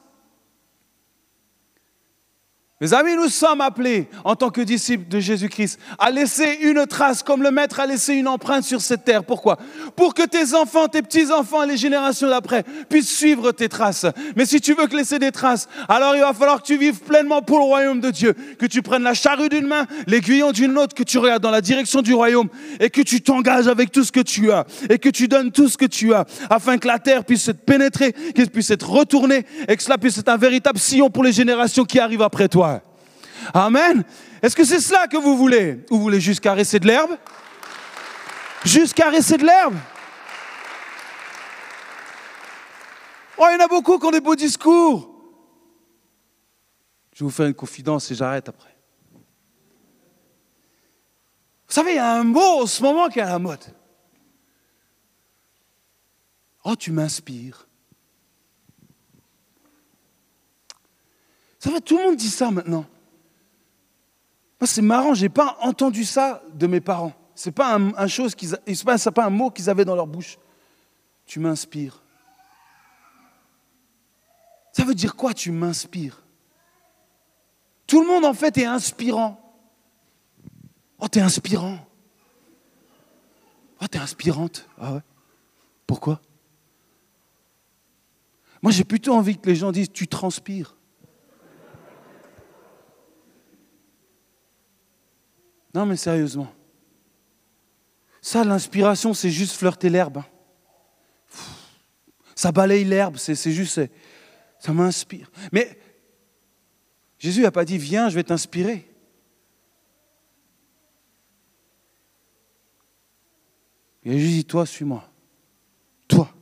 Mes 2.83 2.95
amis, 2.95 3.14
nous 3.14 3.28
sommes 3.28 3.61
appelés, 3.61 4.09
en 4.24 4.35
tant 4.35 4.49
que 4.49 4.62
disciples 4.62 5.07
de 5.07 5.20
Jésus-Christ, 5.20 5.78
à 5.99 6.11
laisser 6.11 6.61
une 6.62 6.87
trace, 6.87 7.22
comme 7.22 7.43
le 7.43 7.51
Maître 7.51 7.78
a 7.78 7.85
laissé 7.85 8.14
une 8.14 8.26
empreinte 8.26 8.64
sur 8.64 8.81
cette 8.81 9.05
terre. 9.05 9.22
Pourquoi? 9.22 9.59
Pour 9.97 10.14
que 10.14 10.22
tes 10.22 10.55
enfants, 10.55 10.89
tes 10.89 11.03
petits-enfants 11.03 11.64
et 11.64 11.66
les 11.66 11.76
générations 11.76 12.31
d'après 12.31 12.64
puissent 12.89 13.14
suivre 13.14 13.53
tes 13.53 13.68
traces. 13.68 14.07
Mais 14.35 14.47
si 14.47 14.62
tu 14.62 14.72
veux 14.72 14.87
que 14.87 14.97
laisser 14.97 15.18
des 15.18 15.31
traces, 15.31 15.68
alors 15.91 16.16
il 16.16 16.22
va 16.22 16.33
falloir 16.33 16.62
que 16.62 16.68
tu 16.68 16.78
vives 16.78 17.01
pleinement 17.01 17.43
pour 17.43 17.59
le 17.59 17.64
royaume 17.64 18.01
de 18.01 18.11
Dieu, 18.11 18.35
que 18.59 18.64
tu 18.64 18.81
prennes 18.81 19.03
la 19.03 19.12
charrue 19.12 19.51
d'une 19.51 19.66
main, 19.66 19.85
l'aiguillon 20.07 20.51
d'une 20.51 20.78
autre, 20.78 20.95
que 20.95 21.03
tu 21.03 21.18
regardes 21.18 21.43
dans 21.43 21.51
la 21.51 21.61
direction 21.61 22.01
du 22.01 22.14
royaume 22.14 22.49
et 22.81 22.89
que 22.89 23.03
tu 23.03 23.20
t'engages 23.20 23.68
avec 23.68 23.93
tout 23.93 24.05
ce 24.05 24.12
que 24.12 24.20
tu 24.20 24.51
as 24.53 24.64
et 24.89 24.97
que 24.97 25.11
tu 25.11 25.28
donnes 25.28 25.53
tout 25.53 25.68
ce 25.68 25.76
que 25.76 25.85
tu 25.85 26.14
as 26.14 26.24
afin 26.49 26.78
que 26.78 26.89
la 26.89 26.99
terre 26.99 27.26
puisse 27.26 27.47
être 27.47 27.61
pénétrée, 27.61 28.14
qu'elle 28.35 28.49
puisse 28.49 28.70
être 28.70 28.89
retournée 28.89 29.45
et 29.68 29.76
que 29.76 29.83
cela 29.83 29.99
puisse 29.99 30.16
être 30.16 30.31
un 30.31 30.39
véritable 30.39 30.78
sillon 30.78 31.11
pour 31.11 31.24
les 31.24 31.33
générations 31.33 31.85
qui 31.85 31.99
arrivent 31.99 32.22
après 32.22 32.49
toi. 32.49 32.70
Amen. 33.55 34.05
Est-ce 34.43 34.57
que 34.57 34.64
c'est 34.64 34.80
cela 34.80 35.07
que 35.07 35.16
vous 35.16 35.36
voulez? 35.36 35.84
Ou 35.91 35.97
vous 35.97 36.03
voulez 36.03 36.20
juste 36.20 36.41
caresser 36.41 36.78
de 36.78 36.86
l'herbe? 36.86 37.16
Juste 38.64 38.95
caresser 38.95 39.36
de 39.36 39.45
l'herbe? 39.45 39.76
Oh, 43.38 43.47
il 43.49 43.59
y 43.59 43.62
en 43.62 43.64
a 43.64 43.68
beaucoup 43.68 43.99
qui 43.99 44.07
ont 44.07 44.11
des 44.11 44.20
beaux 44.20 44.36
discours. 44.36 45.09
Je 47.14 47.20
vais 47.20 47.24
vous 47.24 47.30
faire 47.30 47.47
une 47.47 47.55
confidence 47.55 48.11
et 48.11 48.14
j'arrête 48.14 48.49
après. 48.49 48.76
Vous 51.66 51.74
savez, 51.74 51.93
il 51.93 51.97
y 51.97 51.99
a 51.99 52.14
un 52.14 52.24
mot 52.24 52.62
en 52.62 52.66
ce 52.66 52.82
moment 52.82 53.09
qui 53.09 53.18
est 53.18 53.22
à 53.22 53.30
la 53.30 53.38
mode. 53.38 53.64
Oh, 56.64 56.76
tu 56.76 56.93
m'inspires. 56.93 57.66
Ça 61.59 61.70
va, 61.70 61.80
tout 61.80 61.97
le 61.97 62.05
monde 62.05 62.16
dit 62.16 62.30
ça 62.30 62.51
maintenant 62.51 62.86
c'est 64.66 64.82
marrant, 64.82 65.14
je 65.14 65.22
n'ai 65.22 65.28
pas 65.28 65.56
entendu 65.61 66.04
ça 66.04 66.42
de 66.52 66.66
mes 66.66 66.80
parents. 66.80 67.12
Ce 67.34 67.48
n'est 67.48 67.52
pas 67.54 67.74
un, 67.74 68.06
qu'ils, 68.06 68.54
pas 69.14 69.24
un 69.24 69.30
mot 69.30 69.50
qu'ils 69.50 69.70
avaient 69.70 69.86
dans 69.86 69.94
leur 69.94 70.06
bouche. 70.06 70.38
Tu 71.24 71.40
m'inspires. 71.40 72.02
Ça 74.72 74.84
veut 74.84 74.94
dire 74.94 75.16
quoi, 75.16 75.32
tu 75.32 75.50
m'inspires? 75.50 76.22
Tout 77.86 78.02
le 78.02 78.06
monde, 78.06 78.24
en 78.24 78.34
fait, 78.34 78.58
est 78.58 78.66
inspirant. 78.66 79.40
Oh, 80.98 81.08
t'es 81.08 81.20
inspirant. 81.20 81.78
Oh, 83.80 83.86
t'es 83.88 83.98
inspirante. 83.98 84.68
Ah 84.78 84.94
ouais 84.94 85.00
Pourquoi? 85.86 86.20
Moi, 88.62 88.70
j'ai 88.70 88.84
plutôt 88.84 89.14
envie 89.14 89.38
que 89.38 89.48
les 89.48 89.56
gens 89.56 89.72
disent 89.72 89.90
Tu 89.90 90.06
transpires. 90.06 90.76
Non, 95.75 95.87
mais 95.87 95.97
sérieusement. 95.97 96.53
Ça, 98.21 98.45
l'inspiration, 98.45 99.14
c'est 99.14 99.31
juste 99.31 99.57
flirter 99.57 99.89
l'herbe. 99.89 100.18
Hein. 100.18 100.27
Ça 102.35 102.53
balaye 102.53 102.85
l'herbe, 102.85 103.16
c'est 103.18 103.53
juste, 103.53 103.81
ça 104.59 104.73
m'inspire. 104.73 105.31
Mais 105.53 105.79
Jésus 107.18 107.43
n'a 107.43 107.51
pas 107.51 107.64
dit, 107.64 107.77
viens, 107.77 108.09
je 108.09 108.14
vais 108.14 108.25
t'inspirer. 108.25 108.87
Il 114.03 114.12
a 114.12 114.18
juste 114.18 114.33
dit, 114.33 114.45
toi, 114.47 114.64
suis-moi. 114.64 115.07
Toi, 116.09 116.33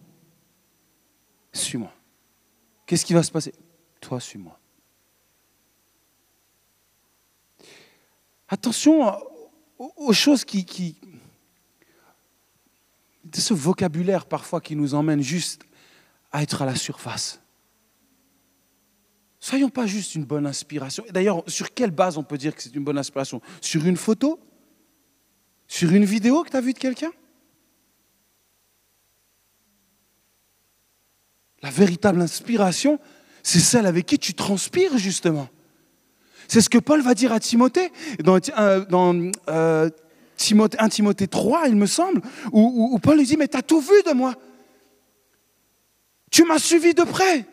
suis-moi. 1.53 1.93
Qu'est-ce 2.87 3.05
qui 3.05 3.12
va 3.12 3.24
se 3.24 3.33
passer? 3.33 3.53
Toi, 4.01 4.20
suis-moi. 4.20 4.59
Attention 8.49 9.12
aux 9.78 10.12
choses 10.12 10.44
qui, 10.44 10.96
de 13.24 13.36
ce 13.36 13.55
vocabulaire 13.55 14.26
parfois 14.26 14.61
qui 14.61 14.74
nous 14.74 14.94
emmène 14.94 15.20
juste 15.20 15.62
à 16.32 16.42
être 16.42 16.62
à 16.62 16.66
la 16.66 16.74
surface. 16.74 17.40
Soyons 19.40 19.68
pas 19.68 19.86
juste 19.86 20.14
une 20.14 20.24
bonne 20.24 20.46
inspiration. 20.46 21.05
D'ailleurs, 21.11 21.44
sur 21.46 21.72
quelle 21.72 21.90
base 21.90 22.18
on 22.18 22.24
peut 22.24 22.38
dire 22.38 22.55
que 22.55 22.62
c'est 22.62 22.74
une 22.74 22.84
bonne 22.84 22.99
inspiration? 22.99 23.40
Sur 23.61 23.86
une 23.86 23.96
photo? 23.96 24.40
Sur 25.68 25.92
une 25.92 26.05
vidéo 26.05 26.42
que 26.42 26.51
tu 26.51 26.57
as 26.57 26.61
vue 26.61 26.72
de 26.72 26.78
quelqu'un? 26.78 27.12
La 31.62 31.70
véritable 31.70 32.20
inspiration, 32.20 32.99
c'est 33.42 33.61
celle 33.61 33.86
avec 33.86 34.07
qui 34.07 34.18
tu 34.18 34.34
transpires 34.34 34.96
justement. 34.96 35.49
C'est 36.49 36.62
ce 36.62 36.70
que 36.70 36.78
Paul 36.78 37.03
va 37.03 37.14
dire 37.14 37.32
à 37.32 37.38
Timothée 37.40 37.92
dans, 38.24 38.38
euh, 38.59 39.30
euh, 39.49 39.90
Timothée, 40.36 40.78
1 40.80 40.88
Timothée 40.88 41.28
3, 41.28 41.68
il 41.68 41.76
me 41.76 41.86
semble, 41.86 42.22
où, 42.53 42.99
Paul 43.01 43.18
lui 43.18 43.26
dit, 43.26 43.36
mais 43.36 43.49
tu 43.49 43.57
as 43.59 43.62
tout 43.62 43.80
vu 43.80 44.03
de 44.07 44.12
moi. 44.12 44.34
Tu 46.30 46.44
m'as 46.44 46.59
suivi 46.59 46.94
de 46.94 47.03
près. 47.03 47.44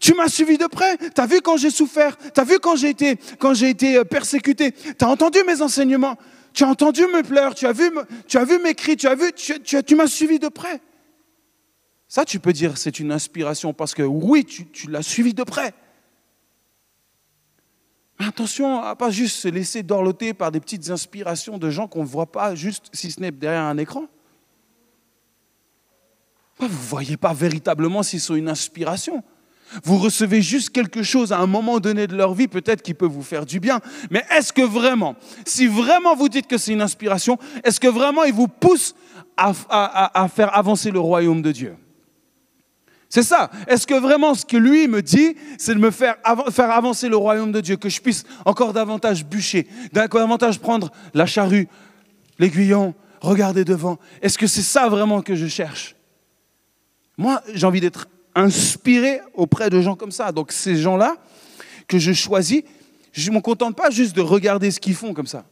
Tu 0.00 0.14
m'as 0.14 0.28
suivi 0.28 0.58
de 0.58 0.66
près. 0.66 0.96
Tu 0.96 1.20
as 1.20 1.26
vu 1.26 1.40
quand 1.42 1.56
j'ai 1.58 1.70
souffert. 1.70 2.16
Tu 2.16 2.40
as 2.40 2.44
vu 2.44 2.58
quand 2.58 2.74
j'ai 2.76 2.88
été, 2.88 3.96
euh, 3.96 4.04
persécuté. 4.04 4.72
Tu 4.72 5.04
as 5.04 5.08
entendu 5.08 5.38
mes 5.46 5.62
enseignements. 5.62 6.16
Tu 6.52 6.64
as 6.64 6.68
entendu 6.68 7.02
mes 7.12 7.22
pleurs. 7.22 7.54
Tu 7.54 7.66
as 7.66 7.72
vu, 7.72 7.90
mes 8.62 8.74
cris. 8.74 8.96
Tu 8.96 9.06
as 9.06 9.14
vu, 9.14 9.32
tu, 9.32 9.94
m'as 9.94 10.06
suivi 10.06 10.38
de 10.38 10.48
près. 10.48 10.80
Ça, 12.08 12.24
tu 12.24 12.40
peux 12.40 12.52
dire, 12.52 12.78
c'est 12.78 12.98
une 12.98 13.12
inspiration 13.12 13.72
parce 13.72 13.94
que 13.94 14.02
oui, 14.02 14.44
tu 14.44 14.66
l'as 14.88 15.02
suivi 15.02 15.34
de 15.34 15.44
près. 15.44 15.74
Attention 18.30 18.80
à 18.80 18.94
pas 18.94 19.10
juste 19.10 19.38
se 19.38 19.48
laisser 19.48 19.82
dorloter 19.82 20.34
par 20.34 20.52
des 20.52 20.60
petites 20.60 20.88
inspirations 20.88 21.58
de 21.58 21.68
gens 21.68 21.88
qu'on 21.88 22.02
ne 22.02 22.06
voit 22.06 22.30
pas 22.30 22.54
juste 22.54 22.86
si 22.92 23.10
ce 23.10 23.18
n'est 23.18 23.32
derrière 23.32 23.64
un 23.64 23.76
écran. 23.76 24.04
Vous 26.56 26.68
ne 26.68 26.72
voyez 26.72 27.16
pas 27.16 27.32
véritablement 27.32 28.04
s'ils 28.04 28.20
sont 28.20 28.36
une 28.36 28.48
inspiration? 28.48 29.24
Vous 29.82 29.98
recevez 29.98 30.42
juste 30.42 30.70
quelque 30.70 31.02
chose 31.02 31.32
à 31.32 31.40
un 31.40 31.48
moment 31.48 31.80
donné 31.80 32.06
de 32.06 32.14
leur 32.14 32.32
vie, 32.34 32.46
peut-être 32.46 32.82
qui 32.82 32.94
peut 32.94 33.04
vous 33.04 33.24
faire 33.24 33.44
du 33.44 33.58
bien. 33.58 33.80
Mais 34.12 34.24
est-ce 34.30 34.52
que 34.52 34.62
vraiment, 34.62 35.16
si 35.44 35.66
vraiment 35.66 36.14
vous 36.14 36.28
dites 36.28 36.46
que 36.46 36.56
c'est 36.56 36.72
une 36.72 36.82
inspiration, 36.82 37.36
est-ce 37.64 37.80
que 37.80 37.88
vraiment 37.88 38.22
il 38.22 38.32
vous 38.32 38.46
pousse 38.46 38.94
à 39.36 40.28
faire 40.28 40.56
avancer 40.56 40.92
le 40.92 41.00
royaume 41.00 41.42
de 41.42 41.50
Dieu? 41.50 41.76
C'est 43.10 43.22
ça. 43.22 43.50
Est-ce 43.66 43.86
que 43.86 43.94
vraiment 43.94 44.34
ce 44.34 44.46
que 44.46 44.56
lui 44.56 44.88
me 44.88 45.02
dit, 45.02 45.36
c'est 45.58 45.74
de 45.74 45.78
me 45.78 45.90
faire, 45.90 46.16
avancer 46.24 47.10
le 47.10 47.16
royaume 47.16 47.52
de 47.52 47.60
Dieu, 47.60 47.76
que 47.76 47.90
je 47.90 48.00
puisse 48.00 48.24
encore 48.46 48.72
davantage 48.72 49.26
bûcher, 49.26 49.66
davantage 49.92 50.58
prendre 50.58 50.90
la 51.12 51.26
charrue, 51.26 51.68
l'aiguillon, 52.38 52.94
regarder 53.20 53.64
devant? 53.64 53.98
Est-ce 54.22 54.38
que 54.38 54.46
c'est 54.46 54.62
ça 54.62 54.88
vraiment 54.88 55.20
que 55.20 55.34
je 55.34 55.46
cherche? 55.46 55.94
Moi, 57.18 57.42
j'ai 57.52 57.66
envie 57.66 57.80
d'être 57.80 58.08
inspiré 58.34 59.20
auprès 59.34 59.68
de 59.68 59.82
gens 59.82 59.96
comme 59.96 60.12
ça. 60.12 60.32
Donc 60.32 60.52
ces 60.52 60.76
gens-là 60.76 61.16
que 61.86 61.98
je 61.98 62.12
choisis, 62.12 62.62
je 63.12 63.30
ne 63.30 63.34
me 63.36 63.40
contente 63.40 63.76
pas 63.76 63.90
juste 63.90 64.16
de 64.16 64.22
regarder 64.22 64.70
ce 64.70 64.80
qu'ils 64.80 64.94
font 64.94 65.12
comme 65.12 65.26
ça. 65.26 65.44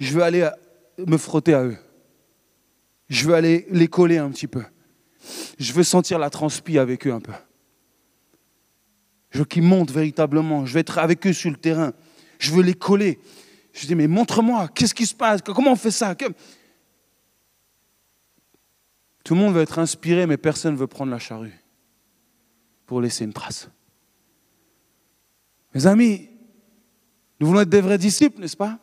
je 0.00 0.14
veux 0.14 0.22
aller 0.22 0.48
me 0.98 1.18
frotter 1.18 1.54
à 1.54 1.62
eux. 1.62 1.76
Je 3.10 3.26
veux 3.26 3.34
aller 3.34 3.66
les 3.70 3.88
coller 3.88 4.16
un 4.18 4.30
petit 4.30 4.46
peu. 4.46 4.62
Je 5.58 5.72
veux 5.72 5.82
sentir 5.82 6.18
la 6.18 6.30
transpi 6.30 6.78
avec 6.78 7.06
eux 7.06 7.12
un 7.12 7.20
peu. 7.20 7.32
Je 9.30 9.40
veux 9.40 9.44
qu'ils 9.44 9.64
montent 9.64 9.90
véritablement. 9.90 10.64
Je 10.64 10.72
veux 10.74 10.80
être 10.80 10.98
avec 10.98 11.26
eux 11.26 11.32
sur 11.32 11.50
le 11.50 11.56
terrain. 11.56 11.92
Je 12.38 12.52
veux 12.52 12.62
les 12.62 12.74
coller. 12.74 13.18
Je 13.72 13.86
dis, 13.86 13.94
mais 13.94 14.06
montre-moi, 14.06 14.68
qu'est-ce 14.68 14.94
qui 14.94 15.06
se 15.06 15.14
passe? 15.14 15.42
Comment 15.42 15.72
on 15.72 15.76
fait 15.76 15.90
ça? 15.90 16.14
Tout 19.24 19.34
le 19.34 19.40
monde 19.40 19.54
veut 19.54 19.62
être 19.62 19.78
inspiré, 19.78 20.26
mais 20.26 20.36
personne 20.36 20.74
ne 20.74 20.78
veut 20.78 20.86
prendre 20.86 21.10
la 21.10 21.18
charrue 21.18 21.52
pour 22.86 23.00
laisser 23.00 23.24
une 23.24 23.32
trace. 23.32 23.68
Mes 25.74 25.86
amis, 25.86 26.28
nous 27.38 27.46
voulons 27.46 27.60
être 27.60 27.68
des 27.68 27.80
vrais 27.80 27.98
disciples, 27.98 28.40
n'est-ce 28.40 28.56
pas? 28.56 28.78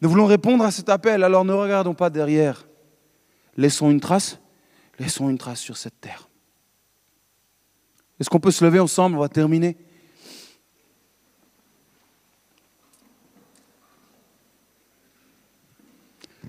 Nous 0.00 0.08
voulons 0.08 0.26
répondre 0.26 0.64
à 0.64 0.70
cet 0.70 0.88
appel, 0.88 1.22
alors 1.22 1.44
ne 1.44 1.52
regardons 1.52 1.94
pas 1.94 2.10
derrière. 2.10 2.66
Laissons 3.60 3.90
une 3.90 4.00
trace, 4.00 4.38
laissons 4.98 5.28
une 5.28 5.36
trace 5.36 5.60
sur 5.60 5.76
cette 5.76 6.00
terre. 6.00 6.30
Est-ce 8.18 8.30
qu'on 8.30 8.40
peut 8.40 8.50
se 8.50 8.64
lever 8.64 8.80
ensemble? 8.80 9.18
On 9.18 9.20
va 9.20 9.28
terminer. 9.28 9.76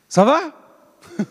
Ça 0.08 0.24
va? 0.24 0.40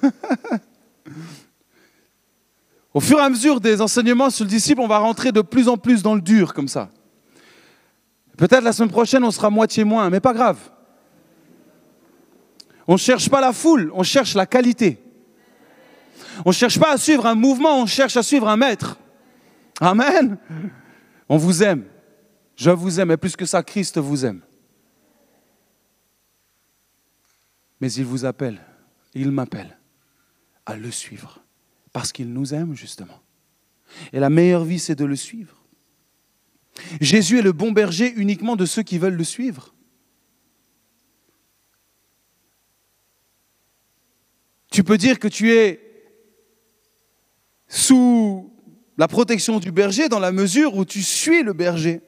Au 2.93 3.01
fur 3.01 3.19
et 3.19 3.23
à 3.23 3.31
mesure 3.31 3.59
des 3.59 3.81
enseignements 3.81 4.29
sur 4.29 4.45
le 4.45 4.51
disciple, 4.51 4.83
on 4.83 4.87
va 4.87 4.99
rentrer 4.99 5.33
de 5.33 5.41
plus 5.41 5.67
en 5.67 5.79
plus 5.79 6.03
dans 6.03 6.15
le 6.15 6.21
dur 6.21 6.53
comme 6.53 6.69
ça. 6.69 6.91
Peut-être 8.37 8.65
la 8.65 8.75
semaine 8.75 8.91
prochaine, 8.91 9.25
on 9.25 9.31
sera 9.31 9.49
moitié 9.49 9.85
moins, 9.85 10.11
mais 10.11 10.21
pas 10.21 10.35
grave. 10.35 10.59
On 12.87 12.93
ne 12.93 12.99
cherche 12.99 13.31
pas 13.31 13.41
la 13.41 13.55
foule, 13.55 13.91
on 13.95 14.03
cherche 14.03 14.35
la 14.35 14.45
qualité. 14.45 15.03
On 16.45 16.51
ne 16.51 16.55
cherche 16.55 16.79
pas 16.79 16.93
à 16.93 16.99
suivre 16.99 17.27
un 17.27 17.35
mouvement, 17.35 17.83
on 17.83 17.87
cherche 17.87 18.17
à 18.17 18.23
suivre 18.23 18.49
un 18.49 18.57
maître. 18.57 18.99
Amen. 19.81 20.39
On 21.29 21.37
vous 21.37 21.63
aime. 21.63 21.85
Je 22.57 22.71
vous 22.71 23.01
aime, 23.01 23.11
et 23.11 23.17
plus 23.17 23.37
que 23.37 23.47
ça, 23.47 23.63
Christ 23.63 23.99
vous 23.99 24.25
aime. 24.25 24.41
Mais 27.81 27.91
il 27.93 28.05
vous 28.05 28.25
appelle 28.25 28.61
il 29.15 29.31
m'appelle 29.31 29.79
à 30.67 30.77
le 30.77 30.91
suivre, 30.91 31.43
parce 31.93 32.13
qu'il 32.13 32.33
nous 32.33 32.55
aime 32.55 32.75
justement. 32.75 33.21
Et 34.13 34.21
la 34.21 34.31
meilleure 34.31 34.65
vie, 34.65 34.79
c'est 34.79 34.95
de 34.95 35.05
le 35.05 35.17
suivre. 35.17 35.57
Jésus 37.01 37.39
est 37.39 37.43
le 37.43 37.53
bon 37.53 37.73
berger 37.73 38.13
uniquement 38.17 38.57
de 38.57 38.65
ceux 38.65 38.83
qui 38.83 38.99
veulent 38.99 39.17
le 39.17 39.25
suivre. 39.25 39.75
Tu 44.71 44.85
peux 44.85 44.97
dire 44.97 45.19
que 45.19 45.27
tu 45.27 45.53
es 45.53 45.90
sous 47.71 48.53
la 48.99 49.07
protection 49.07 49.61
du 49.61 49.71
berger 49.71 50.09
dans 50.09 50.19
la 50.19 50.33
mesure 50.33 50.77
où 50.77 50.85
tu 50.85 51.03
suis 51.03 51.43
le 51.43 51.53
berger. 51.53 52.03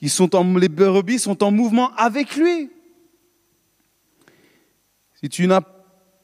Ils 0.00 0.10
sont 0.10 0.34
en, 0.34 0.56
les 0.56 0.70
brebis 0.70 1.18
sont 1.18 1.44
en 1.44 1.50
mouvement 1.50 1.94
avec 1.94 2.34
lui. 2.34 2.70
Si, 5.20 5.28
tu 5.28 5.48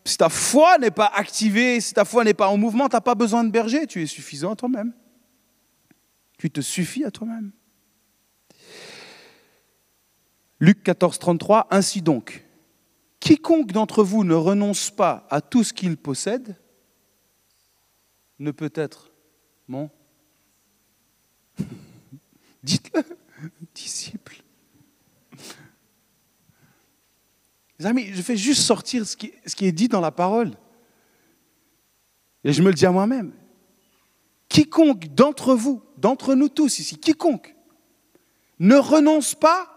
si 0.05 0.17
ta 0.17 0.29
foi 0.31 0.79
n'est 0.79 0.91
pas 0.91 1.07
activée, 1.15 1.81
si 1.81 1.93
ta 1.93 2.05
foi 2.05 2.25
n'est 2.25 2.35
pas 2.35 2.49
en 2.49 2.57
mouvement, 2.57 2.89
tu 2.89 2.97
n'as 2.97 3.01
pas 3.01 3.15
besoin 3.15 3.45
de 3.45 3.51
berger, 3.51 3.87
tu 3.87 4.03
es 4.03 4.07
suffisant 4.07 4.53
à 4.53 4.57
toi-même. 4.57 4.95
Tu 6.39 6.51
te 6.51 6.63
suffis 6.63 7.05
à 7.05 7.11
toi-même. 7.11 7.53
Luc 10.59 10.83
14, 10.83 11.19
33, 11.19 11.69
Ainsi 11.71 12.01
donc, 12.01 12.47
quiconque 13.21 13.73
d'entre 13.73 14.03
vous 14.03 14.25
ne 14.25 14.35
renonce 14.35 14.91
pas 14.91 15.27
à 15.31 15.43
tout 15.43 15.63
ce 15.63 15.75
qu'il 15.75 15.99
possède 15.99 16.57
ne 18.41 18.51
peut 18.51 18.73
être 18.75 19.13
mon 19.69 19.89
Dites-le, 22.63 23.05
disciple. 23.75 24.43
Les 27.79 27.87
amis, 27.87 28.09
je 28.13 28.21
fais 28.21 28.37
juste 28.37 28.63
sortir 28.63 29.07
ce 29.07 29.17
qui, 29.17 29.33
est 29.61 29.73
dit 29.73 29.89
dans 29.89 30.01
la 30.01 30.11
parole. 30.11 30.53
Et 32.45 32.53
je 32.53 32.63
me 32.63 32.69
le 32.69 32.75
dis 32.75 32.85
à 32.85 32.91
moi-même. 32.91 33.33
Quiconque 34.49 35.15
d'entre 35.15 35.55
vous, 35.55 35.83
d'entre 35.97 36.35
nous 36.35 36.49
tous 36.49 36.79
ici, 36.81 36.99
quiconque, 36.99 37.55
ne 38.59 38.77
renonce 38.77 39.35
pas 39.35 39.75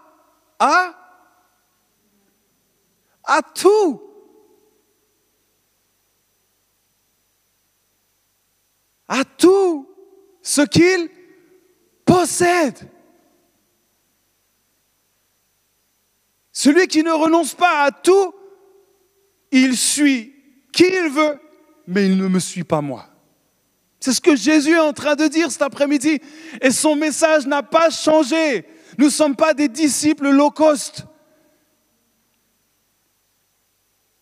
à 0.58 0.94
tout. 3.54 4.13
À 9.08 9.24
tout 9.24 9.88
ce 10.42 10.62
qu'il 10.62 11.08
possède. 12.04 12.78
Celui 16.52 16.86
qui 16.86 17.02
ne 17.02 17.10
renonce 17.10 17.54
pas 17.54 17.82
à 17.82 17.90
tout, 17.90 18.32
il 19.50 19.76
suit 19.76 20.34
qui 20.72 20.84
il 20.84 21.10
veut, 21.10 21.38
mais 21.86 22.06
il 22.06 22.16
ne 22.16 22.28
me 22.28 22.38
suit 22.38 22.64
pas 22.64 22.80
moi. 22.80 23.08
C'est 24.00 24.12
ce 24.12 24.20
que 24.20 24.36
Jésus 24.36 24.72
est 24.72 24.78
en 24.78 24.92
train 24.92 25.14
de 25.14 25.26
dire 25.28 25.50
cet 25.50 25.62
après-midi. 25.62 26.20
Et 26.60 26.70
son 26.70 26.94
message 26.94 27.46
n'a 27.46 27.62
pas 27.62 27.88
changé. 27.88 28.66
Nous 28.98 29.06
ne 29.06 29.10
sommes 29.10 29.34
pas 29.34 29.54
des 29.54 29.68
disciples 29.68 30.28
low 30.28 30.50
cost. 30.50 31.06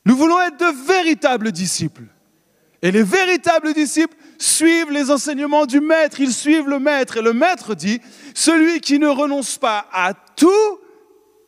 Nous 0.04 0.16
voulons 0.16 0.40
être 0.40 0.56
de 0.56 0.86
véritables 0.86 1.50
disciples. 1.50 2.04
Et 2.80 2.92
les 2.92 3.02
véritables 3.02 3.74
disciples 3.74 4.16
suivent 4.42 4.90
les 4.90 5.10
enseignements 5.10 5.66
du 5.66 5.80
maître, 5.80 6.20
ils 6.20 6.32
suivent 6.32 6.68
le 6.68 6.78
maître. 6.78 7.18
Et 7.18 7.22
le 7.22 7.32
maître 7.32 7.74
dit, 7.74 8.00
celui 8.34 8.80
qui 8.80 8.98
ne 8.98 9.08
renonce 9.08 9.56
pas 9.56 9.86
à 9.92 10.14
tout, 10.14 10.78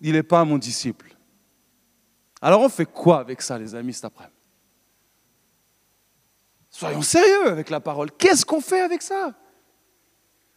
il 0.00 0.12
n'est 0.12 0.22
pas 0.22 0.44
mon 0.44 0.58
disciple. 0.58 1.14
Alors 2.40 2.60
on 2.60 2.68
fait 2.68 2.86
quoi 2.86 3.20
avec 3.20 3.42
ça, 3.42 3.58
les 3.58 3.74
amis, 3.74 3.94
cet 3.94 4.04
après-midi? 4.04 4.34
Soyons 6.70 7.02
sérieux 7.02 7.48
avec 7.48 7.70
la 7.70 7.80
parole. 7.80 8.10
Qu'est-ce 8.12 8.44
qu'on 8.44 8.60
fait 8.60 8.80
avec 8.80 9.00
ça? 9.00 9.32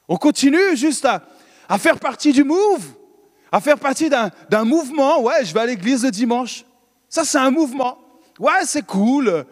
On 0.08 0.18
continue 0.18 0.76
juste 0.76 1.06
à, 1.06 1.22
faire 1.78 2.00
partie 2.00 2.34
du 2.34 2.44
move, 2.44 2.86
à 3.52 3.62
faire 3.62 3.78
partie 3.78 4.10
d'un 4.10 4.64
mouvement. 4.64 5.22
Ouais, 5.22 5.46
je 5.46 5.54
vais 5.54 5.60
à 5.60 5.66
l'église 5.66 6.04
le 6.04 6.12
dimanche. 6.12 6.66
Ça, 7.08 7.24
c'est 7.24 7.38
un 7.38 7.52
mouvement. 7.52 8.00
Ouais, 8.40 8.66
c'est 8.66 8.86
cool 8.86 9.46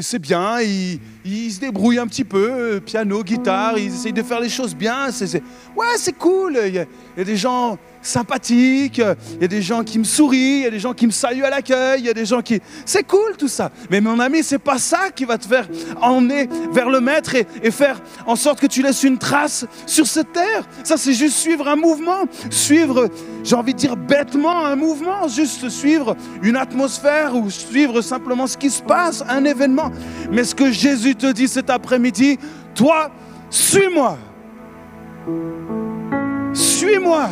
c'est 0.00 0.20
bien, 0.20 0.60
ils, 0.60 1.50
se 1.52 1.58
débrouillent 1.58 1.98
un 1.98 2.06
petit 2.06 2.22
peu, 2.22 2.80
piano, 2.84 3.24
guitare, 3.24 3.76
ils 3.76 3.92
essayent 3.92 4.12
de 4.12 4.22
faire 4.22 4.38
les 4.38 4.48
choses 4.48 4.74
bien. 4.74 5.08
Ouais, 5.76 5.86
c'est 5.96 6.16
cool, 6.16 6.58
il 6.64 6.74
y, 6.74 6.78
a, 6.78 6.84
il 7.16 7.18
y, 7.18 7.20
a, 7.20 7.24
des 7.24 7.36
gens 7.36 7.76
sympathiques, 8.00 8.98
il 8.98 9.40
y 9.40 9.44
a 9.44 9.48
des 9.48 9.62
gens 9.62 9.82
qui 9.82 9.98
me 9.98 10.04
sourient, 10.04 10.58
il 10.58 10.62
y 10.62 10.66
a 10.66 10.70
des 10.70 10.78
gens 10.78 10.94
qui 10.94 11.06
me 11.06 11.10
saluent 11.10 11.42
à 11.42 11.50
l'accueil, 11.50 12.00
il 12.00 12.06
y 12.06 12.08
a 12.08 12.14
des 12.14 12.24
gens 12.24 12.40
qui... 12.40 12.60
C'est 12.86 13.02
cool 13.02 13.36
tout 13.36 13.48
ça. 13.48 13.72
Mais 13.90 14.00
mon 14.00 14.20
ami, 14.20 14.44
c'est 14.44 14.58
pas 14.58 14.78
ça 14.78 15.10
qui 15.14 15.24
va 15.24 15.38
te 15.38 15.46
faire 15.46 15.68
emmener 16.00 16.48
vers 16.72 16.88
le 16.88 17.00
maître 17.00 17.34
et, 17.34 17.46
et 17.62 17.72
faire 17.72 18.00
en 18.26 18.36
sorte 18.36 18.60
que 18.60 18.66
tu 18.66 18.82
laisses 18.82 19.02
une 19.02 19.18
trace 19.18 19.66
sur 19.86 20.06
cette 20.06 20.32
terre. 20.32 20.64
Ça, 20.84 20.96
c'est 20.96 21.14
juste 21.14 21.36
suivre 21.36 21.66
un 21.66 21.76
mouvement, 21.76 22.26
suivre, 22.48 23.08
j'ai 23.42 23.56
envie 23.56 23.74
de 23.74 23.78
dire 23.78 23.96
bêtement, 23.96 24.64
un 24.64 24.76
mouvement, 24.76 25.26
juste 25.26 25.68
suivre 25.68 26.16
une 26.42 26.56
atmosphère 26.56 27.34
ou 27.34 27.50
suivre 27.50 28.00
simplement 28.02 28.46
ce 28.46 28.56
qui 28.56 28.70
se 28.70 28.82
passe, 28.82 29.24
un 29.28 29.44
événement. 29.44 29.79
Mais 30.30 30.44
ce 30.44 30.54
que 30.54 30.70
Jésus 30.70 31.14
te 31.14 31.32
dit 31.32 31.48
cet 31.48 31.70
après-midi, 31.70 32.38
toi, 32.74 33.10
suis-moi. 33.48 34.16
Suis-moi. 36.52 37.28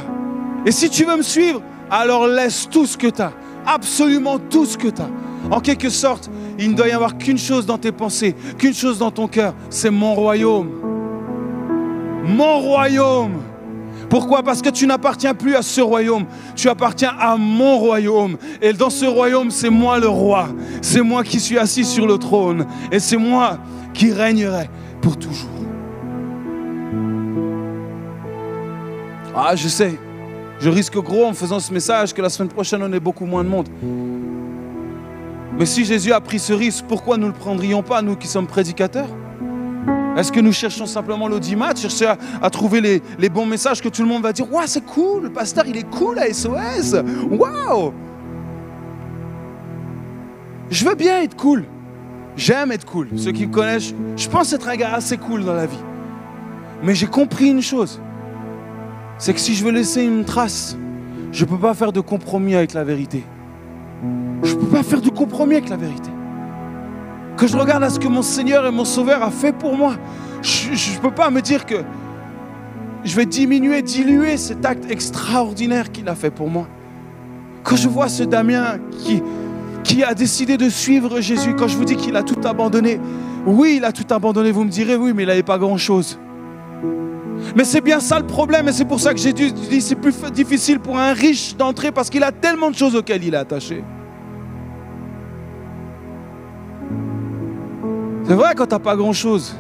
Et 0.67 0.73
si 0.73 0.91
tu 0.91 1.05
veux 1.05 1.17
me 1.17 1.23
suivre, 1.23 1.63
alors 1.91 2.27
laisse 2.27 2.69
tout 2.71 2.87
ce 2.87 2.97
que 2.97 3.09
tu 3.09 3.23
as, 3.23 3.33
absolument 3.67 4.39
tout 4.39 4.67
ce 4.67 4.77
que 4.77 4.89
tu 4.89 5.03
as. 5.03 5.09
En 5.51 5.61
quelque 5.61 5.89
sorte, 5.89 6.31
il 6.59 6.71
ne 6.73 6.75
doit 6.75 6.89
y 6.89 6.93
avoir 6.93 7.17
qu'une 7.17 7.39
chose 7.39 7.65
dans 7.65 7.79
tes 7.79 7.93
pensées, 7.93 8.35
qu'une 8.59 8.75
chose 8.75 8.99
dans 8.99 9.11
ton 9.11 9.29
cœur, 9.29 9.55
c'est 9.71 9.91
mon 9.91 10.15
royaume. 10.15 10.71
Mon 12.25 12.59
royaume. 12.59 13.39
Pourquoi? 14.09 14.43
Parce 14.43 14.63
que 14.63 14.71
tu 14.71 14.87
n'appartiens 14.87 15.35
plus 15.35 15.55
à 15.55 15.63
ce 15.63 15.81
royaume, 15.81 16.25
tu 16.57 16.69
appartiens 16.69 17.13
à 17.19 17.37
mon 17.37 17.79
royaume. 17.79 18.37
Et 18.63 18.73
dans 18.73 18.91
ce 18.91 19.05
royaume, 19.05 19.51
c'est 19.51 19.71
moi 19.71 19.99
le 19.99 20.09
roi, 20.09 20.49
c'est 20.81 21.03
moi 21.03 21.23
qui 21.23 21.41
suis 21.41 21.59
assis 21.59 21.85
sur 21.85 22.07
le 22.07 22.17
trône, 22.17 22.67
et 22.91 22.99
c'est 22.99 23.19
moi 23.19 23.59
qui 23.93 24.13
régnerai 24.13 24.71
pour 25.03 25.19
toujours. 25.19 25.51
Ah, 29.37 29.55
je 29.55 29.69
sais, 29.69 29.99
je 30.59 30.69
risque 30.69 30.97
gros 30.99 31.27
en 31.27 31.35
faisant 31.35 31.61
ce 31.61 31.73
message 31.73 32.13
que 32.13 32.23
la 32.23 32.29
semaine 32.29 32.49
prochaine, 32.49 32.83
on 32.83 32.93
ait 32.93 33.01
beaucoup 33.01 33.27
moins 33.27 33.45
de 33.45 33.49
monde. 33.49 33.69
Mais 35.59 35.67
si 35.67 35.85
Jésus 35.85 36.13
a 36.13 36.21
pris 36.21 36.39
ce 36.39 36.53
risque, 36.53 36.85
pourquoi 36.89 37.17
nous 37.17 37.27
ne 37.27 37.33
le 37.33 37.39
prendrions 37.39 37.83
pas, 37.83 38.01
nous 38.01 38.17
qui 38.17 38.27
sommes 38.27 38.47
prédicateurs? 38.47 39.09
Est-ce 40.19 40.33
que 40.33 40.41
nous 40.41 40.53
cherchons 40.53 40.87
simplement 40.87 41.29
l'audimat, 41.29 41.77
chercher 41.77 42.13
à, 42.43 42.51
trouver 42.51 42.81
les, 42.81 43.03
les, 43.21 43.29
bons 43.29 43.47
messages 43.47 43.81
que 43.81 43.89
tout 43.89 44.03
le 44.03 44.09
monde 44.09 44.25
va 44.25 44.33
dire 44.33 44.53
Waouh, 44.53 44.67
c'est 44.67 44.85
cool, 44.85 45.23
le 45.23 45.31
pasteur, 45.31 45.65
il 45.69 45.77
est 45.77 45.89
cool 45.89 46.19
à 46.19 46.33
SOS 46.33 46.97
Waouh 47.31 47.93
Je 50.71 50.85
veux 50.85 50.97
bien 50.97 51.23
être 51.23 51.37
cool. 51.37 51.65
J'aime 52.37 52.73
être 52.73 52.85
cool. 52.85 53.07
Ceux 53.17 53.31
qui 53.31 53.47
me 53.47 53.53
connaissent, 53.53 53.95
je 54.17 54.29
pense 54.29 54.53
être 54.53 54.69
un 54.69 54.75
gars 54.75 54.95
assez 54.95 55.19
cool 55.19 55.45
dans 55.45 55.55
la 55.55 55.67
vie. 55.67 55.85
Mais 56.83 56.97
j'ai 56.97 57.07
compris 57.07 57.51
une 57.51 57.63
chose. 57.63 58.01
C'est 59.19 59.33
que 59.33 59.41
si 59.41 59.55
je 59.55 59.65
veux 59.65 59.73
laisser 59.73 60.03
une 60.03 60.25
trace, 60.25 60.77
je 61.31 61.45
ne 61.45 61.49
peux 61.49 61.59
pas 61.59 61.75
faire 61.75 61.93
de 61.93 62.01
compromis 62.01 62.57
avec 62.57 62.73
la 62.73 62.83
vérité. 62.83 63.23
Je 64.43 64.55
ne 64.55 64.61
peux 64.61 64.67
pas 64.67 64.83
faire 64.83 65.01
de 65.01 65.11
compromis 65.11 65.55
avec 65.55 65.69
la 65.69 65.77
vérité. 65.77 66.08
Que 67.39 67.47
je 67.47 67.57
regarde 67.57 67.85
à 67.85 67.91
ce 67.91 68.01
que 68.01 68.09
mon 68.09 68.23
Seigneur 68.23 68.67
et 68.67 68.73
mon 68.73 68.85
Sauveur 68.85 69.23
a 69.23 69.31
fait 69.31 69.53
pour 69.53 69.77
moi. 69.77 69.95
Je 70.43 70.71
ne 70.71 71.01
peux 71.01 71.13
pas 71.13 71.31
me 71.31 71.41
dire 71.41 71.65
que 71.67 71.77
je 73.05 73.15
vais 73.15 73.27
diminuer, 73.27 73.81
diluer 73.81 74.37
cet 74.37 74.67
acte 74.67 74.91
extraordinaire 74.91 75.93
qu'il 75.93 76.09
a 76.09 76.17
fait 76.17 76.33
pour 76.33 76.51
moi. 76.51 76.67
Quand 77.63 77.77
je 77.77 77.89
vois 77.89 78.09
ce 78.09 78.25
Damien 78.25 78.79
qui, 78.91 79.23
qui 79.85 80.03
a 80.03 80.15
décidé 80.15 80.57
de 80.57 80.69
suivre 80.69 81.21
Jésus, 81.21 81.55
quand 81.55 81.69
je 81.69 81.77
vous 81.77 81.85
dis 81.85 81.95
qu'il 81.95 82.17
a 82.17 82.25
tout 82.25 82.41
abandonné, 82.45 83.01
oui, 83.47 83.77
il 83.77 83.85
a 83.85 83.93
tout 83.93 84.13
abandonné, 84.13 84.51
vous 84.51 84.65
me 84.65 84.71
direz, 84.71 84.97
oui, 84.97 85.13
mais 85.15 85.23
il 85.23 85.27
n'avait 85.27 85.45
pas 85.45 85.59
grand-chose. 85.59 86.19
Mais 87.55 87.63
c'est 87.63 87.81
bien 87.81 88.01
ça 88.01 88.19
le 88.19 88.27
problème, 88.27 88.67
et 88.67 88.73
c'est 88.73 88.85
pour 88.85 88.99
ça 88.99 89.15
que 89.15 89.21
j'ai 89.21 89.33
dit 89.33 89.81
c'est 89.81 89.95
plus 89.95 90.15
difficile 90.33 90.81
pour 90.81 90.99
un 90.99 91.13
riche 91.13 91.57
d'entrer 91.57 91.93
parce 91.93 92.11
qu'il 92.11 92.25
a 92.25 92.33
tellement 92.33 92.71
de 92.71 92.77
choses 92.77 92.97
auxquelles 92.97 93.23
il 93.23 93.35
est 93.35 93.39
attaché. 93.39 93.85
C'est 98.29 98.35
vrai 98.35 98.55
quand 98.55 98.67
tu 98.67 98.75
n'as 98.75 98.79
pas 98.79 98.95
grand-chose. 98.95 99.57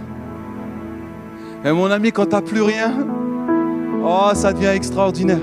Mais 1.64 1.72
mon 1.72 1.90
ami, 1.90 2.12
quand 2.12 2.26
tu 2.26 2.32
n'as 2.32 2.42
plus 2.42 2.60
rien, 2.60 2.92
oh, 4.04 4.28
ça 4.34 4.52
devient 4.52 4.66
extraordinaire. 4.66 5.40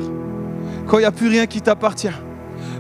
Quand 0.86 0.99
il 0.99 1.01
n'y 1.01 1.07
a 1.07 1.11
plus 1.11 1.28
rien 1.28 1.47
qui 1.47 1.59
t'appartient. 1.59 2.13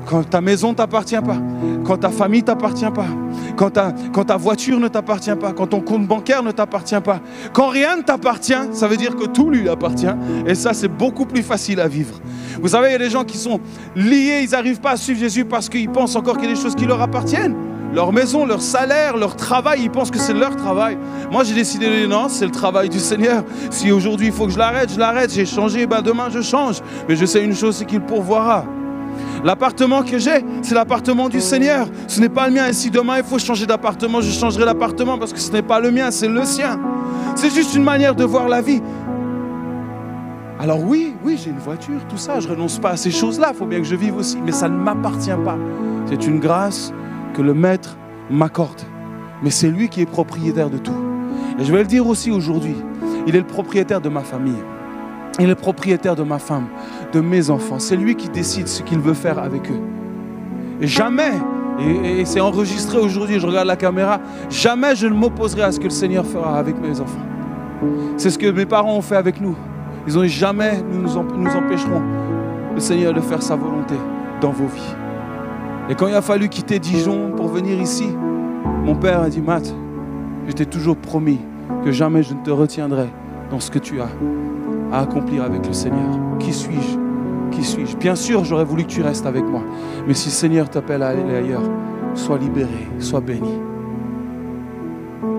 Quand 0.05 0.21
ta 0.29 0.41
maison 0.41 0.69
ne 0.69 0.75
t'appartient 0.75 1.15
pas, 1.15 1.37
quand 1.83 1.97
ta 1.97 2.09
famille 2.09 2.41
ne 2.41 2.45
t'appartient 2.45 2.91
pas, 2.93 3.07
quand 3.55 3.71
ta, 3.71 3.91
quand 4.13 4.25
ta 4.25 4.37
voiture 4.37 4.79
ne 4.79 4.87
t'appartient 4.87 5.35
pas, 5.35 5.51
quand 5.51 5.65
ton 5.65 5.81
compte 5.81 6.05
bancaire 6.05 6.43
ne 6.43 6.51
t'appartient 6.51 7.01
pas, 7.03 7.21
quand 7.51 7.69
rien 7.69 7.97
ne 7.97 8.03
t'appartient, 8.03 8.53
ça 8.71 8.87
veut 8.87 8.97
dire 8.97 9.15
que 9.15 9.25
tout 9.25 9.49
lui 9.49 9.67
appartient. 9.67 10.15
Et 10.45 10.53
ça, 10.53 10.75
c'est 10.75 10.89
beaucoup 10.89 11.25
plus 11.25 11.41
facile 11.41 11.79
à 11.79 11.87
vivre. 11.87 12.19
Vous 12.61 12.67
savez, 12.67 12.89
il 12.89 12.91
y 12.91 12.95
a 12.95 12.99
des 12.99 13.09
gens 13.09 13.23
qui 13.23 13.39
sont 13.39 13.59
liés, 13.95 14.41
ils 14.43 14.51
n'arrivent 14.51 14.79
pas 14.79 14.91
à 14.91 14.97
suivre 14.97 15.19
Jésus 15.19 15.43
parce 15.43 15.69
qu'ils 15.69 15.89
pensent 15.89 16.15
encore 16.15 16.37
qu'il 16.37 16.49
y 16.49 16.51
a 16.51 16.55
des 16.55 16.61
choses 16.61 16.75
qui 16.75 16.85
leur 16.85 17.01
appartiennent. 17.01 17.55
Leur 17.95 18.11
maison, 18.11 18.45
leur 18.45 18.61
salaire, 18.61 19.15
leur 19.15 19.37
travail, 19.37 19.83
ils 19.83 19.89
pensent 19.89 20.11
que 20.11 20.19
c'est 20.19 20.33
leur 20.33 20.57
travail. 20.57 20.97
Moi, 21.31 21.45
j'ai 21.45 21.53
décidé 21.53 22.05
non, 22.07 22.27
c'est 22.27 22.43
le 22.43 22.51
travail 22.51 22.89
du 22.89 22.99
Seigneur. 22.99 23.45
Si 23.69 23.89
aujourd'hui 23.89 24.27
il 24.27 24.33
faut 24.33 24.47
que 24.47 24.51
je 24.51 24.57
l'arrête, 24.57 24.91
je 24.93 24.99
l'arrête. 24.99 25.31
J'ai 25.33 25.45
changé, 25.45 25.87
ben 25.87 26.01
demain 26.01 26.27
je 26.29 26.41
change. 26.41 26.81
Mais 27.07 27.15
je 27.15 27.25
sais 27.25 27.41
une 27.41 27.55
chose, 27.55 27.77
c'est 27.77 27.85
qu'il 27.85 28.01
pourvoira. 28.01 28.65
L'appartement 29.45 30.03
que 30.03 30.19
j'ai, 30.19 30.43
c'est 30.61 30.75
l'appartement 30.75 31.29
du 31.29 31.39
Seigneur. 31.39 31.87
Ce 32.07 32.19
n'est 32.19 32.27
pas 32.27 32.49
le 32.49 32.55
mien. 32.55 32.67
Et 32.67 32.73
si 32.73 32.91
demain 32.91 33.19
il 33.19 33.23
faut 33.23 33.39
changer 33.39 33.65
d'appartement, 33.65 34.19
je 34.19 34.29
changerai 34.29 34.65
d'appartement 34.65 35.17
parce 35.17 35.31
que 35.31 35.39
ce 35.39 35.53
n'est 35.53 35.61
pas 35.61 35.79
le 35.79 35.89
mien, 35.89 36.11
c'est 36.11 36.27
le 36.27 36.43
sien. 36.43 36.77
C'est 37.35 37.49
juste 37.49 37.75
une 37.75 37.83
manière 37.83 38.13
de 38.13 38.25
voir 38.25 38.49
la 38.49 38.61
vie. 38.61 38.81
Alors 40.59 40.81
oui, 40.81 41.15
oui, 41.23 41.39
j'ai 41.41 41.49
une 41.49 41.59
voiture, 41.59 41.99
tout 42.09 42.17
ça, 42.17 42.41
je 42.41 42.49
renonce 42.49 42.77
pas 42.77 42.89
à 42.89 42.97
ces 42.97 43.11
choses-là, 43.11 43.51
il 43.53 43.57
faut 43.57 43.65
bien 43.65 43.79
que 43.79 43.85
je 43.85 43.95
vive 43.95 44.17
aussi, 44.17 44.37
mais 44.43 44.51
ça 44.51 44.67
ne 44.67 44.75
m'appartient 44.75 45.29
pas. 45.45 45.57
C'est 46.07 46.25
une 46.27 46.39
grâce 46.39 46.91
que 47.35 47.41
le 47.41 47.53
Maître 47.53 47.97
m'accorde. 48.29 48.81
Mais 49.43 49.49
c'est 49.49 49.67
lui 49.67 49.89
qui 49.89 50.01
est 50.01 50.05
propriétaire 50.05 50.69
de 50.69 50.77
tout. 50.77 50.95
Et 51.59 51.65
je 51.65 51.71
vais 51.71 51.79
le 51.79 51.87
dire 51.87 52.07
aussi 52.07 52.31
aujourd'hui, 52.31 52.75
il 53.27 53.35
est 53.35 53.39
le 53.39 53.45
propriétaire 53.45 54.01
de 54.01 54.09
ma 54.09 54.21
famille. 54.21 54.63
Il 55.37 55.45
est 55.45 55.49
le 55.49 55.55
propriétaire 55.55 56.15
de 56.15 56.23
ma 56.23 56.39
femme, 56.39 56.67
de 57.11 57.19
mes 57.19 57.49
enfants. 57.49 57.77
C'est 57.79 57.97
lui 57.97 58.15
qui 58.15 58.29
décide 58.29 58.67
ce 58.67 58.81
qu'il 58.83 58.99
veut 58.99 59.13
faire 59.13 59.37
avec 59.37 59.69
eux. 59.69 59.81
Jamais, 60.79 61.33
et, 61.79 62.23
c'est 62.23 62.39
enregistré 62.39 62.97
aujourd'hui, 62.97 63.39
je 63.39 63.45
regarde 63.45 63.67
la 63.67 63.75
caméra, 63.75 64.21
jamais 64.49 64.95
je 64.95 65.07
ne 65.07 65.13
m'opposerai 65.13 65.63
à 65.63 65.71
ce 65.71 65.79
que 65.79 65.85
le 65.85 65.89
Seigneur 65.89 66.25
fera 66.25 66.57
avec 66.57 66.79
mes 66.79 66.99
enfants. 67.01 67.25
C'est 68.15 68.29
ce 68.29 68.37
que 68.37 68.47
mes 68.47 68.65
parents 68.65 68.95
ont 68.95 69.01
fait 69.01 69.17
avec 69.17 69.41
nous. 69.41 69.55
Ils 70.07 70.17
ont 70.17 70.25
jamais 70.25 70.81
nous, 70.81 71.01
nous 71.01 71.17
empêcherons 71.17 72.01
le 72.73 72.79
Seigneur 72.79 73.13
de 73.13 73.19
faire 73.19 73.41
sa 73.41 73.55
volonté 73.55 73.95
dans 74.39 74.51
vos 74.51 74.67
vies. 74.67 75.04
Et 75.89 75.95
quand 75.95 76.07
il 76.07 76.15
a 76.15 76.21
fallu 76.21 76.49
quitter 76.49 76.79
Dijon 76.79 77.31
pour 77.35 77.47
venir 77.47 77.79
ici, 77.79 78.07
mon 78.83 78.95
père 78.95 79.21
a 79.21 79.29
dit, 79.29 79.41
Matt, 79.41 79.73
je 80.47 80.51
t'ai 80.53 80.65
toujours 80.65 80.97
promis 80.97 81.39
que 81.83 81.91
jamais 81.91 82.23
je 82.23 82.33
ne 82.33 82.41
te 82.41 82.49
retiendrai 82.51 83.07
dans 83.51 83.59
ce 83.59 83.69
que 83.69 83.79
tu 83.79 84.01
as 84.01 84.09
à 84.91 85.01
accomplir 85.01 85.43
avec 85.43 85.65
le 85.65 85.73
Seigneur. 85.73 86.09
Qui 86.39 86.53
suis-je? 86.53 86.97
Qui 87.55 87.63
suis-je? 87.63 87.97
Bien 87.97 88.15
sûr, 88.15 88.43
j'aurais 88.43 88.65
voulu 88.65 88.83
que 88.83 88.89
tu 88.89 89.01
restes 89.01 89.25
avec 89.25 89.43
moi. 89.45 89.61
Mais 90.07 90.13
si 90.13 90.29
le 90.29 90.33
Seigneur 90.33 90.69
t'appelle 90.69 91.03
à 91.03 91.09
aller 91.09 91.35
ailleurs, 91.35 91.63
sois 92.15 92.37
libéré, 92.37 92.87
sois 92.99 93.21
béni. 93.21 93.59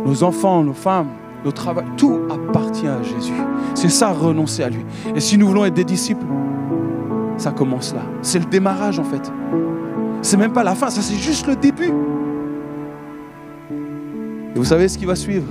Nos 0.04 0.22
enfants, 0.22 0.62
nos 0.62 0.72
femmes, 0.72 1.08
nos 1.44 1.52
travail, 1.52 1.84
tout 1.96 2.20
appartient 2.30 2.86
à 2.86 3.02
Jésus. 3.02 3.32
C'est 3.74 3.88
ça, 3.88 4.12
renoncer 4.12 4.62
à 4.62 4.68
lui. 4.68 4.84
Et 5.14 5.20
si 5.20 5.36
nous 5.38 5.48
voulons 5.48 5.64
être 5.64 5.74
des 5.74 5.84
disciples, 5.84 6.26
ça 7.36 7.50
commence 7.50 7.92
là. 7.94 8.02
C'est 8.22 8.38
le 8.38 8.46
démarrage 8.46 8.98
en 8.98 9.04
fait. 9.04 9.32
C'est 10.26 10.36
même 10.36 10.52
pas 10.52 10.64
la 10.64 10.74
fin, 10.74 10.90
ça 10.90 11.02
c'est 11.02 11.14
juste 11.14 11.46
le 11.46 11.54
début. 11.54 11.92
Et 14.54 14.58
vous 14.58 14.64
savez 14.64 14.88
ce 14.88 14.98
qui 14.98 15.04
va 15.04 15.14
suivre? 15.14 15.46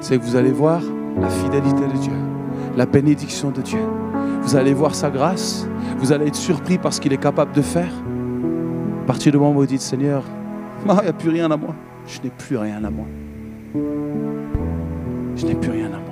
C'est 0.00 0.18
que 0.18 0.22
vous 0.22 0.36
allez 0.36 0.52
voir 0.52 0.80
la 1.20 1.28
fidélité 1.28 1.82
de 1.82 1.98
Dieu 1.98 2.12
la 2.76 2.86
bénédiction 2.86 3.50
de 3.50 3.60
Dieu. 3.60 3.80
Vous 4.42 4.56
allez 4.56 4.72
voir 4.72 4.94
sa 4.94 5.10
grâce, 5.10 5.66
vous 5.98 6.12
allez 6.12 6.28
être 6.28 6.36
surpris 6.36 6.78
par 6.78 6.92
ce 6.92 7.00
qu'il 7.00 7.12
est 7.12 7.20
capable 7.20 7.52
de 7.52 7.62
faire. 7.62 7.92
À 9.02 9.06
partir 9.06 9.32
du 9.32 9.38
moment 9.38 9.50
où 9.50 9.54
vous 9.54 9.66
dites, 9.66 9.80
Seigneur, 9.80 10.22
ah, 10.88 10.98
il 11.00 11.04
n'y 11.04 11.08
a 11.08 11.12
plus 11.12 11.30
rien 11.30 11.50
à 11.50 11.56
moi, 11.56 11.74
je 12.06 12.20
n'ai 12.22 12.30
plus 12.30 12.56
rien 12.56 12.82
à 12.84 12.90
moi. 12.90 13.06
Je 15.36 15.46
n'ai 15.46 15.54
plus 15.54 15.70
rien 15.70 15.86
à 15.86 15.98
moi. 15.98 16.09